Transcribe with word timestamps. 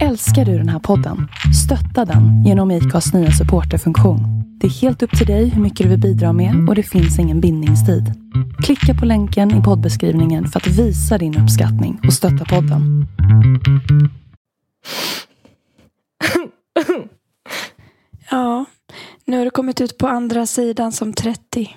Älskar 0.00 0.44
du 0.44 0.58
den 0.58 0.68
här 0.68 0.78
podden? 0.78 1.28
Stötta 1.64 2.04
den 2.04 2.44
genom 2.44 2.70
IKAs 2.70 3.12
nya 3.14 3.30
supporterfunktion. 3.30 4.20
Det 4.60 4.66
är 4.66 4.70
helt 4.70 5.02
upp 5.02 5.18
till 5.18 5.26
dig 5.26 5.48
hur 5.48 5.62
mycket 5.62 5.84
du 5.84 5.88
vill 5.90 6.00
bidra 6.00 6.32
med 6.32 6.68
och 6.68 6.74
det 6.74 6.82
finns 6.82 7.18
ingen 7.18 7.40
bindningstid. 7.40 8.04
Klicka 8.64 8.94
på 8.94 9.06
länken 9.06 9.60
i 9.60 9.62
poddbeskrivningen 9.62 10.48
för 10.48 10.60
att 10.60 10.66
visa 10.66 11.18
din 11.18 11.38
uppskattning 11.38 12.00
och 12.06 12.12
stötta 12.12 12.44
podden. 12.44 13.06
Ja, 18.30 18.64
nu 19.24 19.38
har 19.38 19.44
du 19.44 19.50
kommit 19.50 19.80
ut 19.80 19.98
på 19.98 20.06
andra 20.06 20.46
sidan 20.46 20.92
som 20.92 21.12
30. 21.12 21.76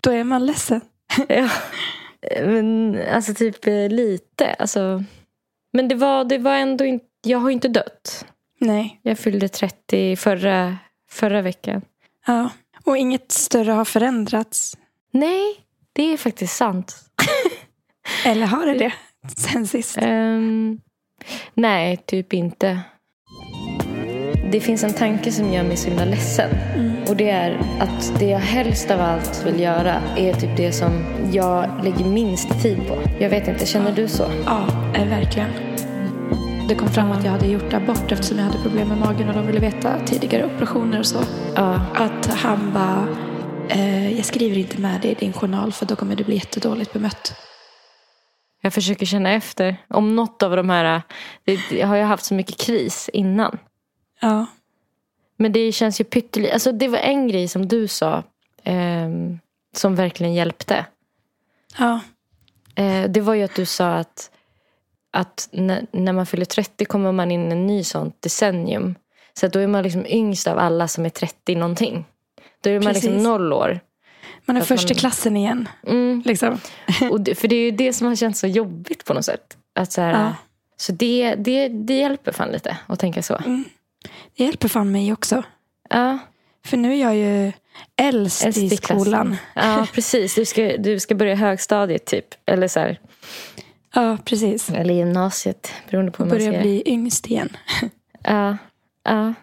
Då 0.00 0.10
är 0.10 0.24
man 0.24 0.46
ledsen. 0.46 0.80
Ja. 1.28 1.48
Men 2.40 2.98
alltså 3.14 3.34
typ 3.34 3.66
eh, 3.66 3.88
lite. 3.88 4.54
Alltså. 4.58 5.04
Men 5.72 5.88
det 5.88 5.94
var, 5.94 6.24
det 6.24 6.38
var 6.38 6.54
ändå 6.54 6.84
inte... 6.84 7.06
Jag 7.24 7.38
har 7.38 7.50
inte 7.50 7.68
dött. 7.68 8.26
Nej. 8.58 9.00
Jag 9.02 9.18
fyllde 9.18 9.48
30 9.48 10.16
förra, 10.16 10.78
förra 11.10 11.42
veckan. 11.42 11.82
Ja. 12.26 12.50
Och 12.84 12.96
inget 12.96 13.32
större 13.32 13.72
har 13.72 13.84
förändrats. 13.84 14.76
Nej, 15.10 15.60
det 15.92 16.02
är 16.02 16.16
faktiskt 16.16 16.56
sant. 16.56 16.96
Eller 18.24 18.46
har 18.46 18.66
det 18.66 18.74
det? 18.74 18.92
Sen 19.36 19.66
sist. 19.66 19.98
Ehm, 20.00 20.80
nej, 21.54 21.96
typ 21.96 22.32
inte. 22.32 22.80
Det 24.52 24.60
finns 24.60 24.84
en 24.84 24.92
tanke 24.92 25.32
som 25.32 25.52
gör 25.52 25.62
mig 25.62 25.76
så 25.76 25.88
himla 25.88 26.04
ledsen. 26.04 26.50
Och 27.08 27.16
det 27.16 27.30
är 27.30 27.60
att 27.80 28.12
det 28.18 28.26
jag 28.26 28.38
helst 28.38 28.90
av 28.90 29.00
allt 29.00 29.46
vill 29.46 29.60
göra 29.60 29.94
är 30.16 30.34
typ 30.34 30.56
det 30.56 30.72
som 30.72 31.04
jag 31.32 31.84
lägger 31.84 32.04
minst 32.04 32.62
tid 32.62 32.78
på. 32.88 32.98
Jag 33.20 33.30
vet 33.30 33.48
inte, 33.48 33.66
känner 33.66 33.92
du 33.92 34.08
så? 34.08 34.24
Ja, 34.46 34.66
eh, 34.94 35.08
verkligen. 35.08 35.50
Det 36.68 36.74
kom 36.74 36.88
fram 36.88 37.10
att 37.10 37.24
jag 37.24 37.32
hade 37.32 37.46
gjort 37.46 37.72
abort 37.72 38.12
eftersom 38.12 38.38
jag 38.38 38.44
hade 38.44 38.58
problem 38.58 38.88
med 38.88 38.98
magen 38.98 39.28
och 39.28 39.34
de 39.34 39.46
ville 39.46 39.60
veta 39.60 39.98
tidigare 40.06 40.46
operationer 40.46 40.98
och 40.98 41.06
så. 41.06 41.18
Ja. 41.56 41.86
Att 41.94 42.26
han 42.26 42.72
bara, 42.72 43.06
eh, 43.68 44.16
jag 44.16 44.24
skriver 44.24 44.58
inte 44.58 44.80
med 44.80 45.00
det 45.02 45.10
i 45.10 45.14
din 45.14 45.32
journal 45.32 45.72
för 45.72 45.86
då 45.86 45.96
kommer 45.96 46.16
du 46.16 46.24
bli 46.24 46.34
jättedåligt 46.34 46.92
bemött. 46.92 47.34
Jag 48.62 48.72
försöker 48.72 49.06
känna 49.06 49.32
efter. 49.32 49.76
Om 49.88 50.16
något 50.16 50.42
av 50.42 50.56
de 50.56 50.70
här... 50.70 51.02
Det, 51.44 51.58
jag 51.70 51.86
har 51.86 51.96
ju 51.96 52.02
haft 52.02 52.24
så 52.24 52.34
mycket 52.34 52.60
kris 52.60 53.10
innan. 53.12 53.58
Ja. 54.22 54.46
Men 55.36 55.52
det 55.52 55.72
känns 55.72 56.00
ju 56.00 56.04
pyttelite. 56.04 56.52
Alltså 56.52 56.72
det 56.72 56.88
var 56.88 56.98
en 56.98 57.28
grej 57.28 57.48
som 57.48 57.68
du 57.68 57.88
sa 57.88 58.22
ehm, 58.64 59.38
som 59.74 59.94
verkligen 59.94 60.34
hjälpte. 60.34 60.86
Ja. 61.78 62.00
Eh, 62.74 63.10
det 63.10 63.20
var 63.20 63.34
ju 63.34 63.42
att 63.42 63.54
du 63.54 63.66
sa 63.66 63.92
att, 63.94 64.30
att 65.10 65.48
när, 65.52 65.86
när 65.92 66.12
man 66.12 66.26
fyller 66.26 66.44
30 66.44 66.84
kommer 66.84 67.12
man 67.12 67.30
in 67.30 67.48
i 67.48 67.52
en 67.52 67.66
ny 67.66 67.84
sånt 67.84 68.22
decennium. 68.22 68.94
Så 69.34 69.48
då 69.48 69.58
är 69.58 69.66
man 69.66 69.82
liksom 69.82 70.06
yngst 70.06 70.46
av 70.46 70.58
alla 70.58 70.88
som 70.88 71.04
är 71.04 71.10
30 71.10 71.54
någonting. 71.54 72.04
Då 72.60 72.70
är 72.70 72.80
man 72.80 72.92
liksom 72.92 73.10
Precis. 73.10 73.24
noll 73.26 73.52
år. 73.52 73.80
Man 74.44 74.56
är 74.56 74.60
första 74.60 74.88
man- 74.94 74.98
klassen 74.98 75.36
igen. 75.36 75.68
Mm. 75.86 76.22
Liksom. 76.24 76.58
Och 77.10 77.20
det, 77.20 77.34
för 77.34 77.48
det 77.48 77.56
är 77.56 77.64
ju 77.64 77.70
det 77.70 77.92
som 77.92 78.06
har 78.06 78.16
känts 78.16 78.40
så 78.40 78.46
jobbigt 78.46 79.04
på 79.04 79.14
något 79.14 79.24
sätt. 79.24 79.56
Att 79.74 79.92
så 79.92 80.00
här, 80.00 80.10
Ja. 80.24 80.32
så 80.76 80.92
det, 80.92 81.34
det, 81.34 81.68
det 81.68 81.94
hjälper 81.98 82.32
fan 82.32 82.48
lite 82.52 82.78
att 82.86 82.98
tänka 83.00 83.22
så. 83.22 83.40
Det 84.36 84.44
hjälper 84.44 84.68
fan 84.68 84.92
mig 84.92 85.12
också. 85.12 85.42
Ja, 85.90 86.18
För 86.64 86.76
nu 86.76 86.92
är 86.92 87.00
jag 87.00 87.16
ju 87.16 87.52
äldst 87.96 88.46
i 88.46 88.76
skolan. 88.76 89.36
Ja, 89.54 89.86
precis. 89.94 90.34
Du 90.34 90.44
ska, 90.44 90.76
du 90.76 91.00
ska 91.00 91.14
börja 91.14 91.34
högstadiet 91.34 92.04
typ. 92.04 92.26
Eller 92.46 92.68
så 92.68 92.80
här, 92.80 93.00
Ja, 93.94 94.18
precis. 94.24 94.70
eller 94.70 94.94
gymnasiet. 94.94 95.72
Beroende 95.90 96.12
på 96.12 96.22
hur 96.22 96.30
man 96.30 96.38
Börjar 96.38 96.52
ser. 96.52 96.60
bli 96.62 96.82
yngst 96.86 97.26
igen. 97.26 97.56
Ja, 98.24 98.56
ja. 99.04 99.34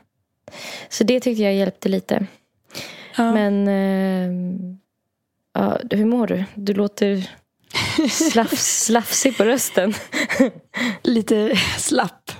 Så 0.90 1.04
det 1.04 1.20
tyckte 1.20 1.44
jag 1.44 1.54
hjälpte 1.54 1.90
lite. 1.90 2.26
Ja. 3.18 3.34
Men 3.34 3.68
ehm, 3.68 4.78
ja, 5.54 5.78
hur 5.92 6.06
mår 6.06 6.28
du? 6.28 6.44
Du 6.56 6.74
låter 6.74 7.30
slafs, 8.10 8.84
slafsig 8.86 9.38
på 9.38 9.44
rösten. 9.44 9.94
Lite 11.04 11.56
slapp. 11.78 12.32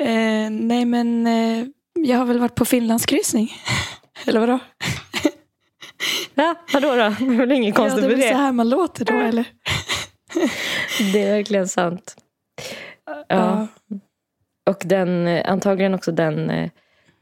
Eh, 0.00 0.50
nej 0.50 0.84
men 0.84 1.26
eh, 1.26 1.66
jag 1.94 2.18
har 2.18 2.24
väl 2.24 2.38
varit 2.38 2.54
på 2.54 2.64
Finlandskryssning. 2.64 3.52
Eller 4.26 4.40
vadå? 4.40 4.58
Ja, 6.34 6.54
vadå 6.72 6.88
då? 6.88 6.96
Det 6.96 7.02
är 7.24 7.36
väl 7.36 7.52
inget 7.52 7.68
Ja, 7.68 7.74
konstigt 7.74 8.02
det 8.02 8.06
är 8.06 8.10
med 8.10 8.18
väl 8.18 8.28
så 8.28 8.34
det. 8.34 8.42
här 8.42 8.52
man 8.52 8.68
låter 8.68 9.04
då 9.04 9.12
eller? 9.18 9.44
Det 11.12 11.22
är 11.22 11.36
verkligen 11.36 11.68
sant. 11.68 12.16
Ja. 13.06 13.24
Ja. 13.28 13.66
Och 14.70 14.82
den, 14.84 15.26
eh, 15.26 15.50
antagligen 15.52 15.94
också 15.94 16.12
den 16.12 16.50
eh, 16.50 16.70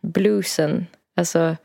bluesen. 0.02 0.86
Alltså 1.16 1.56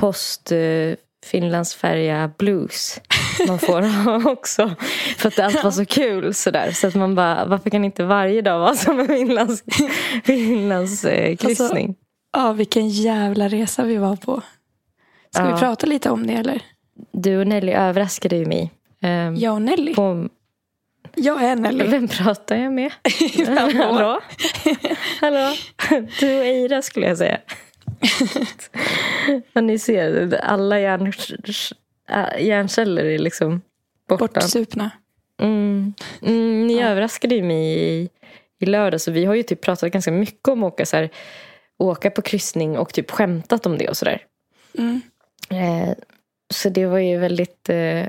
post 0.00 0.52
eh, 0.52 0.94
Finlandsfärja 1.26 2.30
blues. 2.38 3.00
Man 3.48 3.58
får 3.58 3.82
ha 3.82 4.30
också. 4.32 4.74
För 5.16 5.28
att 5.28 5.38
allt 5.38 5.64
var 5.64 5.70
så 5.70 5.84
kul 5.84 6.34
sådär. 6.34 6.70
Så 6.70 6.86
att 6.86 6.94
man 6.94 7.14
bara, 7.14 7.44
varför 7.46 7.70
kan 7.70 7.84
inte 7.84 8.04
varje 8.04 8.42
dag 8.42 8.58
vara 8.58 8.74
som 8.74 9.00
en 9.00 9.06
Finlands, 9.08 9.64
Finlands 10.24 11.04
eh, 11.04 11.36
kryssning? 11.36 11.94
ja, 12.36 12.52
vilken 12.52 12.88
jävla 12.88 13.48
resa 13.48 13.84
vi 13.84 13.96
var 13.96 14.16
på. 14.16 14.42
Ska 15.34 15.42
Ja. 15.42 15.54
vi 15.54 15.60
prata 15.60 15.86
lite 15.86 16.10
om 16.10 16.26
det 16.26 16.32
eller? 16.32 16.62
Du 17.12 17.38
och 17.40 17.46
Nelly 17.46 17.72
överraskade 17.72 18.36
ju 18.36 18.46
mig. 18.46 18.72
Ehm, 19.02 19.36
Jag 19.36 19.54
och 19.54 19.62
Nelly. 19.62 19.94
på, 19.94 20.28
Jag 21.14 21.42
är 21.44 21.56
Nelly. 21.56 21.84
vem 21.86 22.08
pratar 22.08 22.56
jag 22.56 22.72
med? 22.72 22.92
Hallå? 23.46 24.20
Hallå? 25.20 25.54
Du 26.20 26.38
och 26.38 26.44
Eira 26.44 26.82
skulle 26.82 27.06
jag 27.06 27.18
säga. 27.18 27.38
Men 29.52 29.66
ni 29.66 29.78
ser, 29.78 30.40
alla 30.44 30.80
hjärn, 30.80 31.06
äh, 31.06 31.12
hjärnceller 32.38 33.04
är 33.04 33.18
liksom 33.18 33.62
borta. 34.08 34.26
Bortsupna. 34.40 34.90
Mm. 35.40 35.94
Mm, 36.22 36.66
ni 36.66 36.80
Ja. 36.80 36.86
överraskade 36.88 37.42
mig 37.42 37.78
i, 37.78 38.08
i 38.58 38.66
lördag. 38.66 39.00
Så 39.00 39.10
vi 39.10 39.24
har 39.24 39.34
ju 39.34 39.42
typ 39.42 39.60
pratat 39.60 39.92
ganska 39.92 40.12
mycket 40.12 40.48
om 40.48 40.64
att 40.64 40.72
åka, 40.72 40.86
så 40.86 40.96
här, 40.96 41.10
åka 41.78 42.10
på 42.10 42.22
kryssning 42.22 42.78
och 42.78 42.92
typ 42.92 43.10
skämtat 43.10 43.66
om 43.66 43.78
det 43.78 43.88
och 43.88 43.96
sådär. 43.96 44.22
Mm. 44.78 45.00
Eh, 45.50 45.94
så 46.54 46.68
det 46.68 46.86
var 46.86 46.98
ju 46.98 47.18
väldigt, 47.18 47.68
eh, 47.68 48.06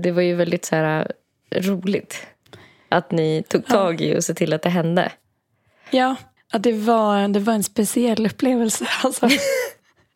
det 0.00 0.12
var 0.12 0.22
ju 0.22 0.34
väldigt 0.34 0.64
så 0.64 0.76
här, 0.76 1.12
roligt. 1.54 2.26
Att 2.88 3.10
ni 3.10 3.42
tog 3.48 3.66
tag 3.66 4.00
i 4.00 4.18
och 4.18 4.24
se 4.24 4.34
till 4.34 4.52
att 4.52 4.62
det 4.62 4.68
hände. 4.68 5.12
Ja, 5.90 6.16
ja 6.52 6.58
det, 6.58 6.72
var, 6.72 7.28
det 7.28 7.40
var 7.40 7.52
en 7.54 7.64
speciell 7.64 8.26
upplevelse. 8.26 8.86
Alltså. 9.04 9.28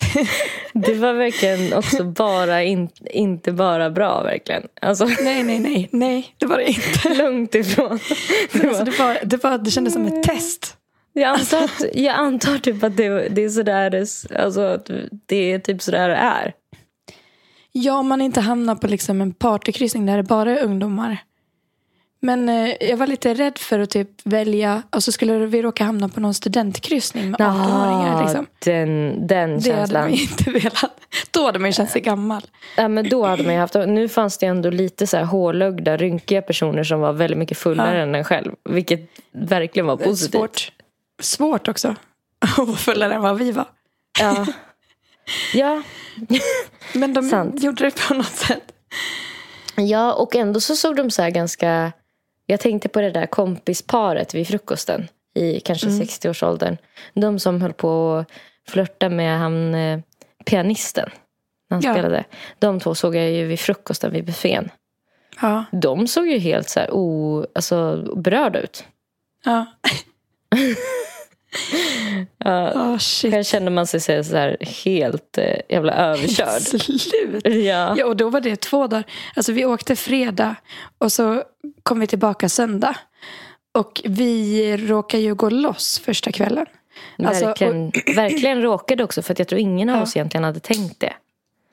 Det 0.72 0.94
var 0.94 1.12
verkligen 1.12 1.72
också 1.74 2.04
bara, 2.04 2.62
in, 2.62 2.88
inte 3.10 3.52
bara 3.52 3.90
bra 3.90 4.22
verkligen. 4.22 4.62
Alltså 4.80 5.04
nej, 5.04 5.42
nej, 5.42 5.58
nej, 5.58 5.88
nej, 5.92 6.34
det 6.38 6.46
var 6.46 6.58
det 6.58 6.68
inte. 6.68 7.14
långt 7.22 7.54
ifrån. 7.54 7.98
Det, 8.52 8.68
Alltså, 8.68 8.78
var, 8.78 8.84
det, 8.84 8.98
var, 8.98 9.18
det, 9.24 9.44
var, 9.44 9.58
det 9.58 9.70
kändes 9.70 9.92
som 9.92 10.06
ett 10.06 10.22
test. 10.22 10.76
jag, 11.12 11.28
antar 11.40 11.64
att, 11.64 11.84
jag 11.94 12.14
antar 12.14 12.58
typ 12.58 12.82
att 12.84 12.96
det, 12.96 13.28
det 13.28 13.44
är 13.44 13.48
sådär 13.48 13.90
det, 13.90 14.06
alltså, 14.44 14.60
att 14.60 14.90
det 15.26 15.52
är 15.52 15.58
typ 15.58 15.82
sådär 15.82 16.08
det 16.08 16.14
är. 16.16 16.52
Ja, 17.72 17.98
om 17.98 18.08
man 18.08 18.20
inte 18.20 18.40
hamnar 18.40 18.74
på 18.74 18.86
liksom 18.86 19.20
en 19.20 19.32
partykryssning 19.32 20.06
där 20.06 20.16
det 20.16 20.22
bara 20.22 20.58
är 20.58 20.64
ungdomar. 20.64 21.18
Men 22.22 22.48
eh, 22.48 22.72
jag 22.80 22.96
var 22.96 23.06
lite 23.06 23.34
rädd 23.34 23.58
för 23.58 23.78
att 23.78 23.90
typ 23.90 24.08
välja, 24.24 24.82
och 24.90 25.04
så 25.04 25.12
skulle 25.12 25.46
vi 25.46 25.62
råka 25.62 25.84
hamna 25.84 26.08
på 26.08 26.20
någon 26.20 26.34
studentkryssning 26.34 27.30
med 27.30 27.40
18-åringar. 27.40 28.22
Liksom. 28.22 28.46
den, 28.64 29.26
den 29.26 29.26
Det 29.26 29.44
hade 29.46 29.62
känslan. 29.62 30.02
man 30.02 30.12
ju 30.14 30.22
inte 30.22 30.50
velat. 30.50 31.00
Då 31.30 31.44
hade 31.46 31.58
man 31.58 31.68
ju 31.70 31.72
känt 31.72 31.90
sig 31.90 32.00
gammal. 32.02 32.42
Ja, 32.76 32.88
men 32.88 33.08
då 33.08 33.26
hade 33.26 33.42
man 33.42 33.52
ju 33.54 33.60
haft, 33.60 33.74
nu 33.74 34.08
fanns 34.08 34.38
det 34.38 34.46
ändå 34.46 34.70
lite 34.70 35.06
så 35.06 35.16
här 35.16 35.24
hålögda, 35.24 35.96
rynkiga 35.96 36.42
personer 36.42 36.84
som 36.84 37.00
var 37.00 37.12
väldigt 37.12 37.38
mycket 37.38 37.58
fullare 37.58 37.96
Ja. 37.96 38.02
än 38.02 38.14
en 38.14 38.24
själv. 38.24 38.52
Vilket 38.70 39.00
verkligen 39.32 39.86
var 39.86 39.96
positivt. 39.96 40.32
Svårt. 40.40 40.72
Svårt 41.22 41.68
också. 41.68 41.94
Att 42.38 42.58
vara 42.58 42.76
fullare 42.76 43.14
än 43.14 43.22
vad 43.22 43.38
vi 43.38 43.52
var. 43.52 43.66
Ja. 44.20 44.46
ja. 45.54 45.82
Men 46.94 47.14
de 47.14 47.22
Sant. 47.22 47.62
gjorde 47.62 47.84
det 47.84 48.08
på 48.08 48.14
något 48.14 48.26
sätt. 48.26 48.72
ja, 49.76 50.12
och 50.12 50.36
ändå 50.36 50.60
så 50.60 50.76
såg 50.76 50.96
de 50.96 51.10
så 51.10 51.22
här 51.22 51.30
ganska... 51.30 51.92
Jag 52.50 52.60
tänkte 52.60 52.88
på 52.88 53.00
det 53.00 53.10
där 53.10 53.26
kompisparet 53.26 54.34
vid 54.34 54.46
frukosten 54.48 55.08
i 55.34 55.60
kanske 55.60 55.86
Mm. 55.86 56.00
60-årsåldern. 56.00 56.76
De 57.14 57.38
som 57.38 57.62
höll 57.62 57.72
på 57.72 58.14
att 58.14 58.30
flörta 58.72 59.08
med 59.08 59.38
han 59.38 59.74
eh, 59.74 60.00
pianisten 60.44 61.08
när 61.70 61.76
han 61.76 61.82
Ja. 61.84 61.92
spelade. 61.94 62.24
De 62.58 62.80
två 62.80 62.94
såg 62.94 63.16
jag 63.16 63.30
ju 63.30 63.44
vid 63.46 63.60
frukosten 63.60 64.12
vid 64.12 64.24
buffén. 64.24 64.68
Ja. 65.42 65.64
De 65.72 66.06
såg 66.06 66.28
ju 66.28 66.38
helt 66.38 66.68
så 66.68 66.80
här 66.80 66.90
o, 66.92 67.46
alltså, 67.54 68.04
berörda 68.16 68.58
ut. 68.60 68.84
Ja. 69.44 69.66
Ja, 72.38 72.72
Oh, 72.72 72.98
shit. 72.98 73.32
Här 73.32 73.42
kände 73.42 73.70
man 73.70 73.86
sig 73.86 74.00
så 74.00 74.36
här- 74.36 74.56
helt 74.84 75.38
eh, 75.38 75.56
jävla 75.68 75.92
överkörd. 75.92 76.62
Slut. 77.00 77.44
Ja. 77.46 77.94
Ja, 77.98 78.06
och 78.06 78.16
då 78.16 78.28
var 78.28 78.40
det 78.40 78.56
två 78.60 78.86
dagar. 78.86 79.04
Alltså 79.36 79.52
vi 79.52 79.64
åkte 79.64 79.96
fredag 79.96 80.54
och 80.98 81.12
så 81.12 81.42
kom 81.82 82.00
vi 82.00 82.06
tillbaka 82.06 82.48
söndag. 82.48 82.96
och 83.74 84.00
vi 84.04 84.76
råkar 84.76 85.18
ju 85.18 85.34
gå 85.34 85.50
loss 85.50 85.98
första 86.04 86.32
kvällen. 86.32 86.66
Alltså, 87.24 87.44
verkligen, 87.46 87.92
verkligen 88.16 88.62
råkade 88.62 89.04
också 89.04 89.22
för 89.22 89.34
jag 89.38 89.48
tror 89.48 89.60
ingen 89.60 89.88
av 89.90 89.96
Ja. 89.96 90.02
oss 90.02 90.16
egentligen 90.16 90.44
hade 90.44 90.60
tänkt 90.60 91.00
det. 91.00 91.12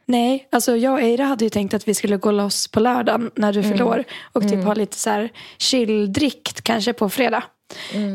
Nej, 0.06 0.48
alltså 0.52 0.76
jag 0.78 0.94
och 0.94 1.02
Eira 1.02 1.24
hade 1.26 1.44
ju 1.46 1.50
tänkt 1.50 1.74
att 1.74 1.88
vi 1.88 1.94
skulle 1.94 2.18
gå 2.18 2.32
loss 2.32 2.68
på 2.68 2.80
lördagen 2.80 3.32
när 3.36 3.54
du 3.54 3.64
fyllde 3.64 3.84
år. 3.84 4.04
Och 4.34 4.42
typ 4.50 4.64
ha 4.64 4.74
lite 4.74 4.98
så 4.98 5.10
här 5.10 5.30
chill-drickt 5.58 6.62
kanske 6.62 6.94
på 6.94 7.10
fredag. 7.10 7.44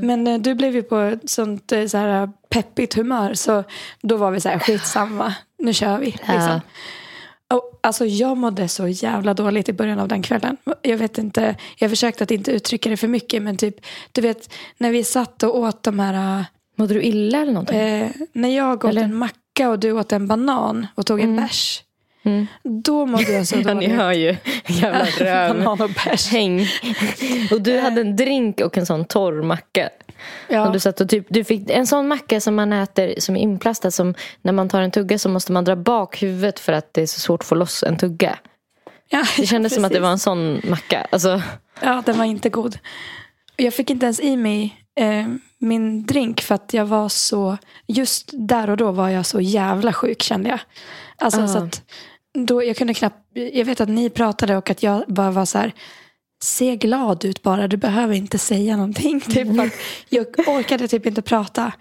Men 0.02 0.26
eh, 0.26 0.38
du 0.38 0.54
blev 0.54 0.74
ju 0.74 0.82
på 0.82 0.98
ett 0.98 1.30
sånt 1.30 1.72
eh, 1.72 1.86
så 1.86 1.98
här 1.98 2.30
peppigt 2.48 2.94
humör. 2.94 3.34
Så 3.34 3.64
då 4.00 4.16
var 4.16 4.30
vi 4.30 4.40
så 4.40 4.48
här, 4.48 4.58
skitsamma, 4.58 5.34
nu 5.58 5.72
kör 5.72 5.98
vi. 5.98 6.06
Liksom. 6.06 6.34
Ja. 6.34 6.60
Och, 7.52 7.78
alltså 7.80 8.06
jag 8.06 8.36
mådde 8.36 8.68
så 8.68 8.88
jävla 8.88 9.34
dåligt 9.34 9.68
i 9.68 9.72
början 9.72 9.98
av 9.98 10.08
den 10.08 10.22
kvällen. 10.22 10.56
Jag 10.82 10.98
vet 10.98 11.18
inte, 11.18 11.56
jag 11.78 11.90
försökte 11.90 12.24
att 12.24 12.30
inte 12.30 12.52
uttrycka 12.52 12.90
det 12.90 12.96
för 12.96 13.08
mycket. 13.08 13.42
Men 13.42 13.56
typ, 13.56 13.76
du 14.12 14.20
vet, 14.20 14.54
när 14.78 14.90
vi 14.90 15.04
satt 15.04 15.42
och 15.42 15.56
åt 15.56 15.82
de 15.82 15.98
här... 15.98 16.44
Mådde 16.76 16.94
du 16.94 17.02
illa 17.02 17.38
eller 17.38 17.52
någonting? 17.52 17.78
Eh, 17.78 18.10
när 18.32 18.56
jag 18.56 18.84
åt 18.84 18.90
Eller? 18.90 19.02
en 19.02 19.14
macka 19.14 19.70
och 19.70 19.78
du 19.78 19.92
åt 19.92 20.12
en 20.12 20.26
banan 20.26 20.86
och 20.94 21.06
tog 21.06 21.20
en 21.20 21.36
bärs. 21.36 21.82
Då 22.62 23.06
mådde 23.06 23.32
jag 23.32 23.46
så 23.46 23.56
ja, 23.64 23.74
ni 23.74 23.74
dåligt. 23.74 23.90
hör 23.90 24.12
ju. 24.12 24.36
Jävla 24.66 25.04
röv. 25.18 25.48
Banan 25.64 25.80
och 25.80 25.90
bärs. 26.04 26.28
Häng. 26.28 26.66
Och 27.50 27.62
du 27.62 27.78
hade 27.80 28.00
en 28.00 28.16
drink 28.16 28.60
och 28.60 28.78
en 28.78 28.86
sån 28.86 29.04
torr 29.04 29.42
macka. 29.42 29.88
Ja. 30.48 30.66
Och 30.66 30.72
du 30.72 30.80
satt 30.80 31.00
och 31.00 31.08
typ, 31.08 31.26
du 31.28 31.44
fick 31.44 31.70
en 31.70 31.86
sån 31.86 32.08
macka 32.08 32.40
som 32.40 32.54
man 32.54 32.72
äter 32.72 33.14
som 33.20 33.36
är 33.36 33.40
inplastad. 33.40 33.90
Som 33.90 34.14
när 34.42 34.52
man 34.52 34.68
tar 34.68 34.80
en 34.82 34.90
tugga 34.90 35.18
så 35.18 35.28
måste 35.28 35.52
man 35.52 35.64
dra 35.64 35.76
bak 35.76 36.22
huvudet 36.22 36.60
för 36.60 36.72
att 36.72 36.94
det 36.94 37.02
är 37.02 37.06
så 37.06 37.20
svårt 37.20 37.40
att 37.42 37.46
få 37.46 37.54
loss 37.54 37.82
en 37.82 37.96
tugga. 37.96 38.38
ja, 39.08 39.24
Det 39.36 39.46
kändes 39.46 39.74
som 39.74 39.84
att 39.84 39.92
det 39.92 40.00
var 40.00 40.10
en 40.10 40.18
sån 40.18 40.60
macka. 40.68 41.06
Alltså, 41.10 41.42
Ja, 41.80 42.02
den 42.06 42.18
var 42.18 42.24
inte 42.24 42.48
god. 42.48 42.78
Jag 43.56 43.74
fick 43.74 43.90
inte 43.90 44.06
ens 44.06 44.20
i 44.20 44.36
mig 44.36 44.76
eh, 44.96 45.26
min 45.58 46.06
drink 46.06 46.40
för 46.40 46.54
att 46.54 46.74
jag 46.74 46.86
var 46.86 47.08
så... 47.08 47.56
Just 47.86 48.30
där 48.32 48.70
och 48.70 48.76
då 48.76 48.92
var 48.92 49.08
jag 49.08 49.26
så 49.26 49.40
jävla 49.40 49.92
sjuk 49.92 50.22
kände 50.22 50.48
jag. 50.50 50.58
Alltså 51.18 51.40
Ah. 51.40 51.48
så 51.48 51.58
att 51.58 51.82
då, 52.34 52.64
jag 52.64 52.76
kunde 52.76 52.94
knappt... 52.94 53.16
Jag 53.32 53.64
vet 53.64 53.80
att 53.80 53.88
ni 53.88 54.10
pratade 54.10 54.56
och 54.56 54.70
att 54.70 54.82
jag 54.82 55.04
bara 55.06 55.30
var 55.30 55.44
så 55.44 55.58
här... 55.58 55.72
Se 56.42 56.76
glad 56.76 57.24
ut 57.24 57.42
bara, 57.42 57.68
du 57.68 57.76
behöver 57.76 58.14
inte 58.14 58.38
säga 58.38 58.76
någonting. 58.76 59.20
Typ, 59.30 59.60
att 59.60 59.72
jag 60.08 60.26
orkade 60.48 60.88
typ 60.88 61.06
inte 61.06 61.22
prata. 61.22 61.72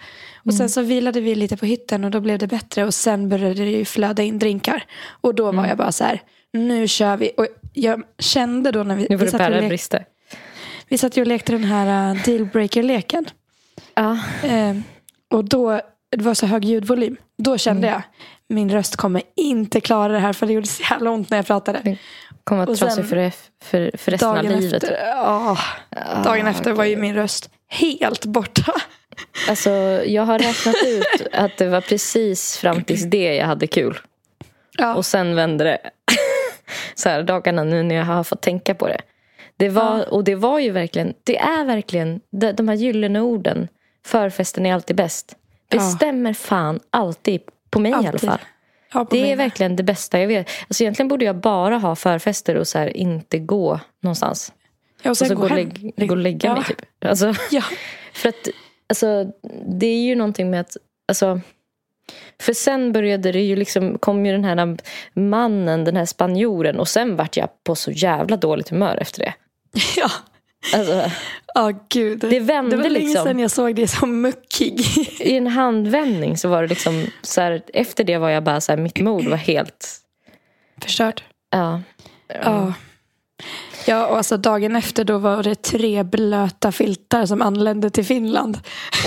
Och 0.45 0.53
sen 0.53 0.69
så 0.69 0.81
vilade 0.81 1.21
vi 1.21 1.35
lite 1.35 1.57
på 1.57 1.65
hytten 1.65 2.03
och 2.03 2.11
då 2.11 2.19
blev 2.19 2.39
det 2.39 2.47
bättre. 2.47 2.85
Och 2.85 2.93
sen 2.93 3.29
började 3.29 3.53
det 3.53 3.71
ju 3.71 3.85
flöda 3.85 4.23
in 4.23 4.39
drinkar. 4.39 4.85
Och 5.21 5.35
då 5.35 5.51
var 5.51 5.67
jag 5.67 5.77
bara 5.77 5.91
så 5.91 6.03
här, 6.03 6.21
nu 6.53 6.87
kör 6.87 7.17
vi. 7.17 7.31
Och 7.37 7.47
jag 7.73 8.03
kände 8.19 8.71
då 8.71 8.83
när 8.83 8.95
vi, 8.95 9.07
nu 9.09 9.17
får 9.17 9.25
vi 9.25 9.31
och 9.31 9.37
bära 9.37 9.67
brister. 9.67 10.05
vi 10.87 10.97
satt 10.97 11.17
ju 11.17 11.21
och 11.21 11.27
lekte 11.27 11.51
den 11.51 11.63
här 11.63 12.15
uh, 12.15 12.23
dealbreaker-leken. 12.23 13.25
Ja. 13.93 14.19
Eh, 14.43 14.75
och 15.31 15.45
då, 15.45 15.81
det 16.11 16.23
var 16.23 16.33
så 16.33 16.45
hög 16.45 16.65
ljudvolym. 16.65 17.17
Då 17.43 17.57
kände 17.57 17.87
Mm. 17.87 17.93
jag, 17.99 18.01
min 18.55 18.71
röst 18.71 18.95
kommer 18.95 19.21
inte 19.35 19.81
klara 19.81 20.13
det 20.13 20.19
här 20.19 20.33
för 20.33 20.47
det 20.47 20.53
gjorde 20.53 20.67
så 20.67 20.83
jävla 20.89 21.09
ont 21.11 21.29
när 21.29 21.37
jag 21.37 21.45
pratade. 21.47 21.97
Kommer 22.43 22.63
Och 22.67 22.73
att 22.73 22.79
trasig 22.79 23.05
för, 23.09 23.31
för, 23.63 23.97
för 23.97 24.11
resten 24.11 24.29
av 24.29 24.43
livet. 24.43 24.83
efter, 24.83 24.97
ja, 25.07 25.57
dagen 26.23 26.47
efter 26.47 26.71
var 26.71 26.83
ju 26.85 26.95
min 26.97 27.15
röst 27.15 27.49
helt 27.69 28.25
borta. 28.25 28.73
Alltså, 29.49 29.69
jag 30.05 30.23
har 30.23 30.39
räknat 30.39 30.75
ut 30.85 31.27
att 31.33 31.57
det 31.57 31.67
var 31.67 31.81
precis 31.81 32.57
fram 32.57 32.83
tills 32.83 33.03
det 33.03 33.35
jag 33.35 33.45
hade 33.45 33.67
kul. 33.67 33.99
Ja, 34.77 34.95
Och 34.95 35.05
sen 35.05 35.35
vände 35.35 35.63
det. 35.63 35.77
Så 36.95 37.09
här, 37.09 37.23
dagarna 37.23 37.63
nu 37.63 37.83
när 37.83 37.95
jag 37.95 38.05
har 38.05 38.23
fått 38.23 38.41
tänka 38.41 38.75
på 38.75 38.87
det. 38.87 39.01
det 39.57 39.69
var, 39.69 39.97
Ja. 39.97 40.03
Och 40.03 40.23
det 40.23 40.35
var 40.35 40.59
ju 40.59 40.71
verkligen, 40.71 41.13
det 41.23 41.37
är 41.37 41.65
verkligen 41.65 42.21
de, 42.31 42.51
de 42.51 42.67
här 42.67 42.75
gyllene 42.75 43.21
orden. 43.21 43.67
Förfesten 44.05 44.65
är 44.65 44.73
alltid 44.73 44.95
bäst. 44.95 45.35
Det 45.71 45.77
Ja. 45.77 46.33
fan 46.33 46.79
alltid. 46.89 47.41
På 47.69 47.79
mig 47.79 47.91
i 47.91 47.95
alla 47.95 48.09
Alltid. 48.09 48.29
fall. 48.29 48.39
ja, 48.93 49.07
Det 49.09 49.21
mig 49.21 49.31
är 49.31 49.35
verkligen 49.35 49.75
det 49.75 49.83
bästa 49.83 50.19
jag 50.19 50.27
vet. 50.27 50.47
Alltså 50.67 50.83
egentligen 50.83 51.07
borde 51.07 51.25
jag 51.25 51.35
bara 51.35 51.77
ha 51.77 51.95
förfester 51.95 52.55
och 52.55 52.67
så 52.67 52.77
här, 52.79 52.97
inte 52.97 53.39
gå 53.39 53.79
någonstans. 54.01 54.53
ja, 55.01 55.09
och 55.09 55.11
Och 55.11 55.17
sen 55.17 55.27
så 55.27 55.35
gå 55.35 55.41
gå 55.41 55.47
och, 55.47 55.55
lägg, 55.55 55.93
gå 55.97 56.09
och 56.13 56.17
lägga 56.17 56.49
Ja. 56.49 56.55
mig 56.55 56.63
typ. 56.63 56.81
Alltså, 57.05 57.33
Ja, 57.51 57.63
för 58.13 58.29
att 58.29 58.47
alltså, 58.89 59.31
det 59.79 59.85
är 59.87 60.01
ju 60.03 60.15
någonting 60.15 60.49
med 60.49 60.61
att 60.61 60.77
alltså, 61.07 61.41
för 62.41 62.53
sen 62.53 62.91
började 62.93 63.31
det 63.31 63.41
ju 63.41 63.55
liksom, 63.55 63.97
kom 63.97 64.25
ju 64.25 64.31
den 64.31 64.43
här 64.43 64.77
mannen, 65.13 65.83
den 65.83 65.95
här 65.95 66.05
spanjoren 66.05 66.79
och 66.79 66.87
sen 66.87 67.15
vart 67.15 67.37
jag 67.37 67.49
på 67.63 67.75
så 67.75 67.91
jävla 67.91 68.37
dåligt 68.37 68.69
humör 68.69 68.97
efter 69.01 69.19
det. 69.19 69.33
ja. 69.97 70.09
Alltså, 70.73 71.11
Ja, 71.53 71.71
gud. 71.89 72.19
Det 72.19 72.39
vände 72.39 72.75
det 72.75 72.81
var 72.83 72.89
länge 72.89 73.05
liksom. 73.05 73.25
sedan 73.25 73.39
jag 73.39 73.51
såg 73.51 73.75
dig 73.75 73.87
som 73.87 74.21
muckig. 74.21 74.79
I 75.19 75.37
en 75.37 75.47
handvändning 75.47 76.37
så 76.37 76.49
var 76.49 76.61
det 76.61 76.67
liksom 76.67 77.05
så 77.21 77.41
här, 77.41 77.61
efter 77.73 78.03
det 78.03 78.17
var 78.17 78.29
jag 78.29 78.43
bara 78.43 78.61
så 78.61 78.71
här, 78.71 78.79
mitt 78.79 78.99
mod 78.99 79.27
var 79.27 79.37
helt, 79.37 79.97
Förstörd. 80.81 81.21
ja. 81.49 81.81
Ja. 82.43 82.73
Ja, 83.85 84.07
och 84.07 84.17
alltså 84.17 84.37
dagen 84.37 84.75
efter 84.75 85.03
då 85.03 85.17
var 85.17 85.43
det 85.43 85.55
tre 85.61 86.03
blöta 86.03 86.71
filtar 86.71 87.25
som 87.25 87.41
anlände 87.41 87.89
till 87.89 88.05
Finland. 88.05 88.59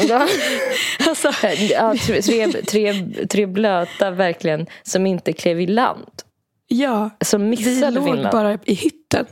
Ja. 0.09 0.29
Alltså, 1.09 1.33
Ja, 1.71 1.95
tre, 2.07 2.23
tre, 2.63 2.95
tre, 3.31 3.47
blöta 3.47 4.11
verkligen 4.11 4.67
som 4.83 5.07
inte 5.07 5.33
klev 5.33 5.61
i 5.61 5.67
land. 5.67 6.09
ja. 6.69 7.11
Som 7.25 7.43
Vi 7.43 7.49
missade 7.49 7.91
låg 7.91 8.05
Finland. 8.05 8.33
bara 8.33 8.59
i 8.65 8.75
hytten. 8.75 9.27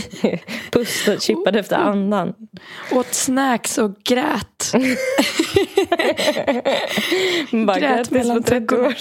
Pustade, 0.70 1.20
chippade 1.20 1.58
efter 1.58 1.76
andan. 1.76 2.34
Åt 2.92 3.14
snacks 3.14 3.78
och 3.78 3.96
grät. 4.04 4.72
Bara 7.66 7.78
Grät 7.78 8.10
mellan 8.10 8.36
på 8.36 8.42
30 8.48 8.66
tuggorna. 8.66 8.88
år. 8.88 8.94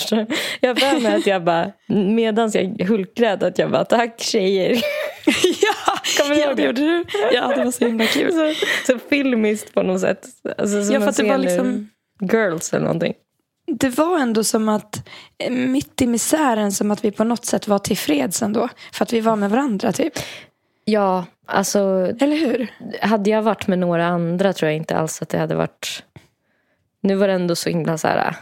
Jag 0.60 0.80
för 0.80 1.00
mig 1.00 1.16
att 1.16 1.28
jag 1.28 1.44
bara, 1.44 1.72
medan 1.88 2.52
jag 2.54 2.86
hulkgrät, 2.88 3.44
att 3.44 3.58
jag 3.58 3.72
bara 3.72 3.86
tack 3.86 4.22
tjejer. 4.22 4.72
ja, 5.62 5.98
Kommer 6.24 6.36
ja 6.36 6.54
det 6.54 6.64
gjorde 6.64 6.82
du. 6.82 7.04
Ja, 7.34 7.54
det 7.56 7.64
var 7.64 7.72
så 7.72 7.86
himla 7.86 8.06
kul. 8.06 8.32
Så, 8.32 8.54
så 8.94 9.00
filmiskt 9.10 9.74
på 9.74 9.84
något 9.84 10.02
sätt. 10.02 10.26
Alltså, 10.58 10.84
som 10.84 10.94
Ja, 10.94 11.02
för 11.02 11.08
att 11.10 11.18
det 11.18 11.24
var 11.24 11.38
liksom- 11.38 11.90
Girls 12.32 12.74
eller 12.74 12.84
någonting. 12.86 13.14
Det 13.80 13.90
var 13.90 14.20
ändå 14.20 14.44
som 14.44 14.70
att 14.70 15.08
eh, 15.44 15.52
mitt 15.52 16.02
i 16.02 16.08
misären 16.08 16.72
som 16.72 16.92
att 16.92 17.06
vi 17.06 17.12
på 17.12 17.24
något 17.24 17.46
sätt 17.46 17.68
var 17.68 17.80
tillfreds 17.80 18.42
ändå. 18.42 18.70
För 18.94 19.04
att 19.04 19.14
vi 19.14 19.22
var 19.22 19.36
med 19.36 19.50
varandra 19.50 19.92
typ. 19.92 20.14
Ja, 20.86 21.26
alltså 21.46 21.80
Eller 22.20 22.36
hur? 22.36 22.68
hade 23.02 23.30
jag 23.30 23.42
varit 23.42 23.68
med 23.68 23.80
några 23.80 24.06
andra 24.06 24.54
tror 24.54 24.72
jag 24.72 24.78
inte 24.78 24.96
alls 24.96 25.22
att 25.22 25.30
det 25.30 25.38
hade 25.38 25.56
varit... 25.56 26.04
Nu 27.02 27.16
var 27.16 27.28
det 27.28 27.34
ändå 27.34 27.56
så 27.56 27.70
himla 27.70 27.98
så 27.98 28.08
här... 28.08 28.36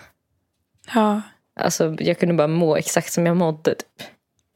Ja. 0.95 1.21
Alltså 1.59 1.95
jag 1.99 2.19
kunde 2.19 2.35
bara 2.35 2.47
må 2.47 2.75
exakt 2.75 3.13
som 3.13 3.25
jag 3.25 3.37
mådde. 3.37 3.75
Typ. 3.75 4.07